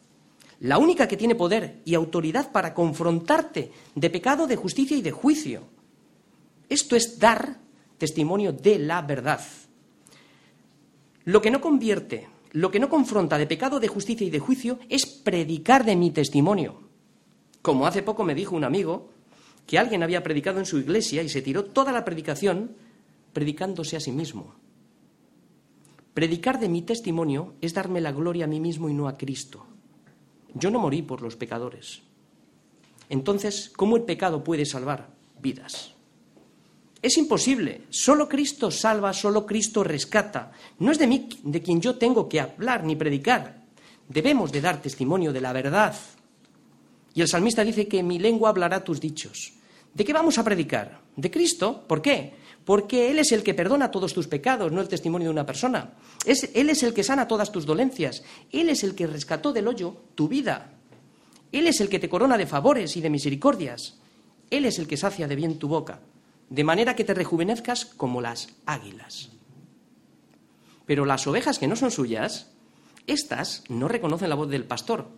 La 0.61 0.79
única 0.79 1.09
que 1.09 1.17
tiene 1.17 1.35
poder 1.35 1.81
y 1.85 1.95
autoridad 1.95 2.53
para 2.53 2.75
confrontarte 2.75 3.73
de 3.95 4.11
pecado, 4.11 4.47
de 4.47 4.57
justicia 4.57 4.97
y 4.97 5.03
de 5.03 5.11
juicio. 5.11 5.63
Esto 6.69 6.95
es 6.97 7.19
dar 7.19 7.57
testimonio 7.99 8.53
de 8.53 8.79
la 8.79 9.03
verdad. 9.03 9.41
Lo 11.25 11.43
que 11.43 11.51
no 11.51 11.61
convierte, 11.61 12.29
lo 12.53 12.71
que 12.71 12.81
no 12.81 12.89
confronta 12.89 13.39
de 13.39 13.47
pecado, 13.47 13.81
de 13.81 13.89
justicia 13.89 14.27
y 14.27 14.31
de 14.31 14.41
juicio 14.41 14.79
es 14.89 15.07
predicar 15.07 15.85
de 15.85 15.97
mi 15.97 16.11
testimonio. 16.11 16.81
Como 17.63 17.87
hace 17.87 18.03
poco 18.03 18.25
me 18.25 18.35
dijo 18.35 18.57
un 18.57 18.65
amigo 18.65 19.11
que 19.67 19.79
alguien 19.79 20.03
había 20.03 20.23
predicado 20.23 20.59
en 20.59 20.67
su 20.67 20.79
iglesia 20.79 21.23
y 21.23 21.29
se 21.29 21.43
tiró 21.43 21.65
toda 21.65 21.93
la 21.93 22.05
predicación 22.05 22.77
predicándose 23.33 23.97
a 23.97 24.01
sí 24.01 24.11
mismo. 24.11 24.55
Predicar 26.15 26.59
de 26.59 26.69
mi 26.69 26.83
testimonio 26.83 27.55
es 27.61 27.73
darme 27.73 28.01
la 28.01 28.13
gloria 28.13 28.47
a 28.47 28.49
mí 28.49 28.59
mismo 28.59 28.89
y 28.89 28.95
no 28.95 29.07
a 29.07 29.17
Cristo. 29.17 29.67
Yo 30.55 30.71
no 30.71 30.81
morí 30.81 31.03
por 31.03 31.23
los 31.23 31.37
pecadores. 31.37 32.03
Entonces, 33.09 33.71
¿cómo 33.77 33.97
el 33.97 34.03
pecado 34.03 34.43
puede 34.43 34.67
salvar 34.67 35.11
vidas? 35.41 35.95
Es 37.03 37.17
imposible. 37.17 37.83
Solo 37.91 38.29
Cristo 38.29 38.71
salva, 38.71 39.13
solo 39.13 39.47
Cristo 39.47 39.83
rescata. 39.83 40.53
No 40.79 40.93
es 40.93 40.99
de 40.99 41.07
mí 41.07 41.29
de 41.43 41.63
quien 41.63 41.81
yo 41.81 41.97
tengo 41.97 42.29
que 42.29 42.41
hablar 42.41 42.85
ni 42.85 42.97
predicar. 42.97 43.63
Debemos 44.09 44.53
de 44.53 44.61
dar 44.61 44.83
testimonio 44.83 45.33
de 45.33 45.41
la 45.41 45.53
verdad. 45.53 45.95
Y 47.15 47.23
el 47.23 47.29
salmista 47.29 47.65
dice 47.65 47.89
que 47.89 48.03
mi 48.03 48.19
lengua 48.19 48.51
hablará 48.51 48.85
tus 48.85 49.01
dichos. 49.01 49.53
¿De 49.95 50.05
qué 50.05 50.13
vamos 50.13 50.39
a 50.39 50.45
predicar? 50.45 51.01
¿De 51.17 51.31
Cristo? 51.31 51.85
¿Por 51.87 52.03
qué? 52.03 52.35
porque 52.65 53.11
Él 53.11 53.19
es 53.19 53.33
el 53.33 53.43
que 53.43 53.55
perdona 53.55 53.91
todos 53.91 54.15
tus 54.15 54.29
pecados, 54.29 54.71
no 54.71 54.81
el 54.81 54.89
testimonio 54.89 55.29
de 55.29 55.33
una 55.33 55.47
persona. 55.47 55.95
él 56.25 56.71
es 56.71 56.83
el 56.83 56.95
que 56.95 57.03
sana 57.03 57.27
todas 57.27 57.51
tus 57.51 57.67
dolencias. 57.67 58.23
Él 58.53 58.69
es 58.69 58.85
el 58.85 58.95
que 58.95 59.07
rescató 59.07 59.53
del 59.53 59.69
hoyo 59.69 59.97
tu 60.15 60.29
vida. 60.29 60.75
Él 61.53 61.67
es 61.67 61.81
el 61.81 61.89
que 61.89 61.99
te 61.99 62.09
corona 62.09 62.39
de 62.39 62.47
favores 62.47 62.97
y 62.97 63.01
de 63.01 63.11
misericordias. 63.11 63.99
Él 64.51 64.65
es 64.67 64.79
el 64.79 64.87
que 64.87 64.97
sacia 64.97 65.27
de 65.27 65.37
bien 65.37 65.59
tu 65.59 65.69
boca, 65.69 66.01
de 66.51 66.65
manera 66.65 66.95
que 66.95 67.05
te 67.05 67.15
rejuvenezcas 67.15 67.87
como 67.87 68.21
las 68.21 68.51
águilas. 68.67 69.31
Pero 70.85 71.07
las 71.07 71.27
ovejas 71.27 71.59
que 71.59 71.69
no 71.69 71.77
son 71.77 71.91
suyas, 71.91 72.51
estas 73.07 73.65
no 73.69 73.89
reconocen 73.89 74.29
la 74.29 74.35
voz 74.35 74.51
del 74.51 74.65
pastor, 74.65 75.09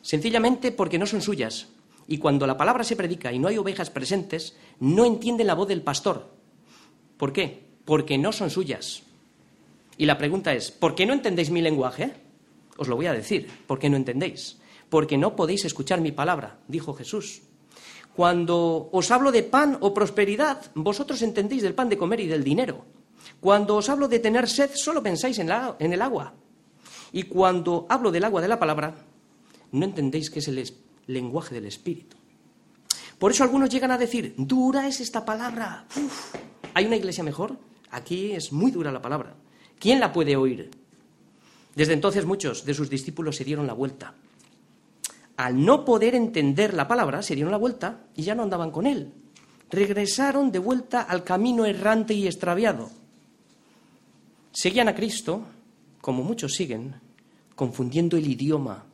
sencillamente 0.00 0.72
porque 0.72 0.98
no 0.98 1.06
son 1.06 1.20
suyas. 1.20 1.68
Y 2.08 2.18
cuando 2.18 2.46
la 2.46 2.56
palabra 2.56 2.84
se 2.84 2.96
predica 2.96 3.32
y 3.32 3.38
no 3.38 3.48
hay 3.48 3.58
ovejas 3.58 3.90
presentes, 3.90 4.56
no 4.80 5.04
entienden 5.04 5.48
la 5.48 5.54
voz 5.54 5.68
del 5.68 5.82
pastor, 5.82 6.36
¿Por 7.16 7.32
qué? 7.32 7.62
Porque 7.84 8.18
no 8.18 8.32
son 8.32 8.50
suyas. 8.50 9.02
Y 9.98 10.06
la 10.06 10.18
pregunta 10.18 10.52
es, 10.54 10.70
¿por 10.70 10.94
qué 10.94 11.06
no 11.06 11.14
entendéis 11.14 11.50
mi 11.50 11.62
lenguaje? 11.62 12.12
Os 12.76 12.88
lo 12.88 12.96
voy 12.96 13.06
a 13.06 13.14
decir, 13.14 13.48
¿por 13.66 13.78
qué 13.78 13.88
no 13.88 13.96
entendéis? 13.96 14.58
Porque 14.90 15.16
no 15.16 15.34
podéis 15.34 15.64
escuchar 15.64 16.00
mi 16.00 16.12
palabra, 16.12 16.58
dijo 16.68 16.94
Jesús. 16.94 17.42
Cuando 18.16 18.88
os 18.92 19.10
hablo 19.12 19.28
de 19.30 19.44
pan 19.44 19.76
o 19.84 19.92
prosperidad, 19.92 20.72
vosotros 20.72 21.20
entendéis 21.20 21.60
del 21.60 21.76
pan 21.76 21.92
de 21.92 22.00
comer 22.00 22.20
y 22.20 22.26
del 22.26 22.42
dinero. 22.42 22.88
Cuando 23.40 23.76
os 23.76 23.92
hablo 23.92 24.08
de 24.08 24.24
tener 24.24 24.48
sed, 24.48 24.70
solo 24.72 25.02
pensáis 25.02 25.38
en, 25.38 25.52
en 25.52 25.92
el 25.92 26.00
agua. 26.00 26.32
Y 27.12 27.24
cuando 27.24 27.84
hablo 27.90 28.10
del 28.10 28.24
agua 28.24 28.40
de 28.40 28.48
la 28.48 28.58
palabra, 28.58 28.94
no 29.72 29.84
entendéis 29.84 30.30
que 30.30 30.38
es 30.38 30.48
el 30.48 30.64
lenguaje 31.08 31.54
del 31.54 31.66
Espíritu. 31.66 32.16
Por 33.18 33.32
eso 33.32 33.44
algunos 33.44 33.68
llegan 33.68 33.90
a 33.90 33.98
decir, 33.98 34.34
dura 34.38 34.88
es 34.88 35.00
esta 35.00 35.24
palabra. 35.24 35.84
¿Hay 36.72 36.86
una 36.86 36.96
iglesia 36.96 37.22
mejor? 37.22 37.58
Aquí 37.90 38.32
es 38.32 38.50
muy 38.50 38.70
dura 38.70 38.92
la 38.92 39.02
palabra. 39.02 39.34
¿Quién 39.78 40.00
la 40.00 40.12
puede 40.12 40.36
oír? 40.36 40.70
Desde 41.74 41.92
entonces 41.92 42.24
muchos 42.24 42.64
de 42.64 42.72
sus 42.72 42.88
discípulos 42.88 43.36
se 43.36 43.44
dieron 43.44 43.66
la 43.66 43.74
vuelta. 43.74 44.14
Al 45.36 45.64
no 45.64 45.84
poder 45.84 46.14
entender 46.14 46.72
la 46.72 46.88
palabra, 46.88 47.22
se 47.22 47.34
dieron 47.34 47.52
la 47.52 47.58
vuelta 47.58 48.04
y 48.14 48.22
ya 48.22 48.34
no 48.34 48.42
andaban 48.42 48.70
con 48.70 48.86
él. 48.86 49.12
Regresaron 49.70 50.50
de 50.50 50.58
vuelta 50.58 51.02
al 51.02 51.24
camino 51.24 51.66
errante 51.66 52.14
y 52.14 52.26
extraviado. 52.26 52.90
Seguían 54.52 54.88
a 54.88 54.94
Cristo, 54.94 55.42
como 56.00 56.22
muchos 56.22 56.54
siguen, 56.54 56.94
confundiendo 57.54 58.16
el 58.16 58.26
idioma. 58.26 58.84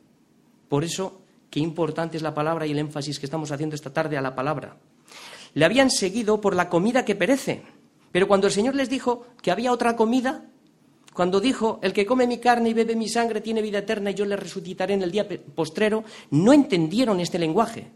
Por 0.67 0.83
eso, 0.83 1.21
qué 1.49 1.59
importante 1.59 2.17
es 2.17 2.23
la 2.23 2.33
palabra 2.33 2.65
y 2.65 2.71
el 2.71 2.79
énfasis 2.79 3.19
que 3.19 3.25
estamos 3.25 3.51
haciendo 3.51 3.75
esta 3.75 3.93
tarde 3.93 4.17
a 4.17 4.21
la 4.21 4.35
palabra. 4.35 4.77
Le 5.53 5.65
habían 5.65 5.91
seguido 5.91 6.41
por 6.41 6.55
la 6.55 6.67
comida 6.67 7.05
que 7.05 7.15
perece, 7.15 7.63
pero 8.11 8.27
cuando 8.27 8.47
el 8.47 8.53
Señor 8.53 8.75
les 8.75 8.89
dijo 8.89 9.27
que 9.41 9.51
había 9.51 9.71
otra 9.71 9.95
comida, 9.95 10.45
cuando 11.13 11.39
dijo, 11.39 11.79
el 11.83 11.93
que 11.93 12.05
come 12.05 12.25
mi 12.25 12.39
carne 12.39 12.69
y 12.69 12.73
bebe 12.73 12.95
mi 12.95 13.07
sangre 13.07 13.41
tiene 13.41 13.61
vida 13.61 13.79
eterna 13.79 14.11
y 14.11 14.15
yo 14.15 14.25
le 14.25 14.35
resucitaré 14.35 14.95
en 14.95 15.03
el 15.03 15.11
día 15.11 15.27
postrero, 15.55 16.03
no 16.31 16.53
entendieron 16.53 17.19
este 17.19 17.37
lenguaje. 17.37 17.87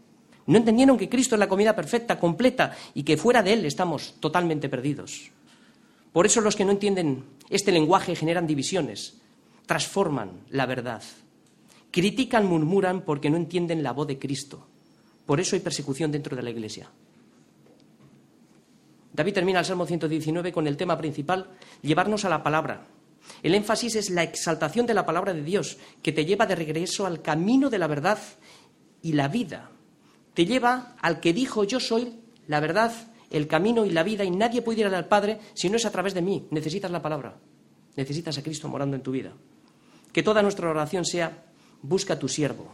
No 0.46 0.56
entendieron 0.56 0.96
que 0.96 1.08
Cristo 1.08 1.34
es 1.34 1.38
la 1.38 1.48
comida 1.48 1.76
perfecta, 1.76 2.18
completa, 2.18 2.74
y 2.94 3.02
que 3.02 3.18
fuera 3.18 3.42
de 3.42 3.52
Él 3.52 3.66
estamos 3.66 4.14
totalmente 4.18 4.68
perdidos. 4.68 5.30
Por 6.12 6.24
eso 6.24 6.40
los 6.40 6.56
que 6.56 6.64
no 6.64 6.70
entienden 6.70 7.24
este 7.50 7.70
lenguaje 7.70 8.16
generan 8.16 8.46
divisiones, 8.46 9.20
transforman 9.66 10.44
la 10.48 10.64
verdad, 10.64 11.02
critican, 11.90 12.46
murmuran 12.46 13.02
porque 13.02 13.30
no 13.30 13.36
entienden 13.36 13.82
la 13.82 13.92
voz 13.92 14.06
de 14.06 14.18
Cristo. 14.18 14.66
Por 15.26 15.40
eso 15.40 15.54
hay 15.54 15.60
persecución 15.60 16.10
dentro 16.10 16.34
de 16.34 16.42
la 16.42 16.50
Iglesia. 16.50 16.90
David 19.12 19.34
termina 19.34 19.58
el 19.58 19.64
Salmo 19.66 19.84
119 19.84 20.52
con 20.52 20.66
el 20.66 20.76
tema 20.76 20.96
principal, 20.96 21.50
llevarnos 21.82 22.24
a 22.24 22.28
la 22.30 22.42
palabra, 22.42 22.86
el 23.42 23.54
énfasis 23.54 23.96
es 23.96 24.10
la 24.10 24.22
exaltación 24.22 24.86
de 24.86 24.94
la 24.94 25.06
palabra 25.06 25.32
de 25.32 25.42
Dios, 25.42 25.78
que 26.02 26.12
te 26.12 26.24
lleva 26.24 26.46
de 26.46 26.54
regreso 26.54 27.06
al 27.06 27.22
camino 27.22 27.70
de 27.70 27.78
la 27.78 27.86
verdad 27.86 28.18
y 29.02 29.12
la 29.12 29.28
vida. 29.28 29.70
Te 30.34 30.46
lleva 30.46 30.96
al 31.00 31.20
que 31.20 31.32
dijo 31.32 31.64
yo 31.64 31.80
soy 31.80 32.14
la 32.46 32.60
verdad, 32.60 32.92
el 33.30 33.46
camino 33.46 33.84
y 33.84 33.90
la 33.90 34.02
vida, 34.02 34.24
y 34.24 34.30
nadie 34.30 34.62
puede 34.62 34.80
ir 34.80 34.86
al 34.86 35.06
Padre 35.06 35.38
si 35.54 35.68
no 35.68 35.76
es 35.76 35.84
a 35.84 35.90
través 35.90 36.14
de 36.14 36.22
mí. 36.22 36.46
Necesitas 36.50 36.90
la 36.90 37.02
palabra. 37.02 37.36
Necesitas 37.96 38.38
a 38.38 38.42
Cristo 38.42 38.68
morando 38.68 38.96
en 38.96 39.02
tu 39.02 39.10
vida. 39.10 39.32
Que 40.12 40.22
toda 40.22 40.42
nuestra 40.42 40.70
oración 40.70 41.04
sea, 41.04 41.44
busca 41.82 42.14
a 42.14 42.18
tu 42.18 42.28
siervo. 42.28 42.72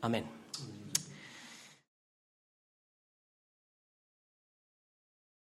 Amén. 0.00 0.41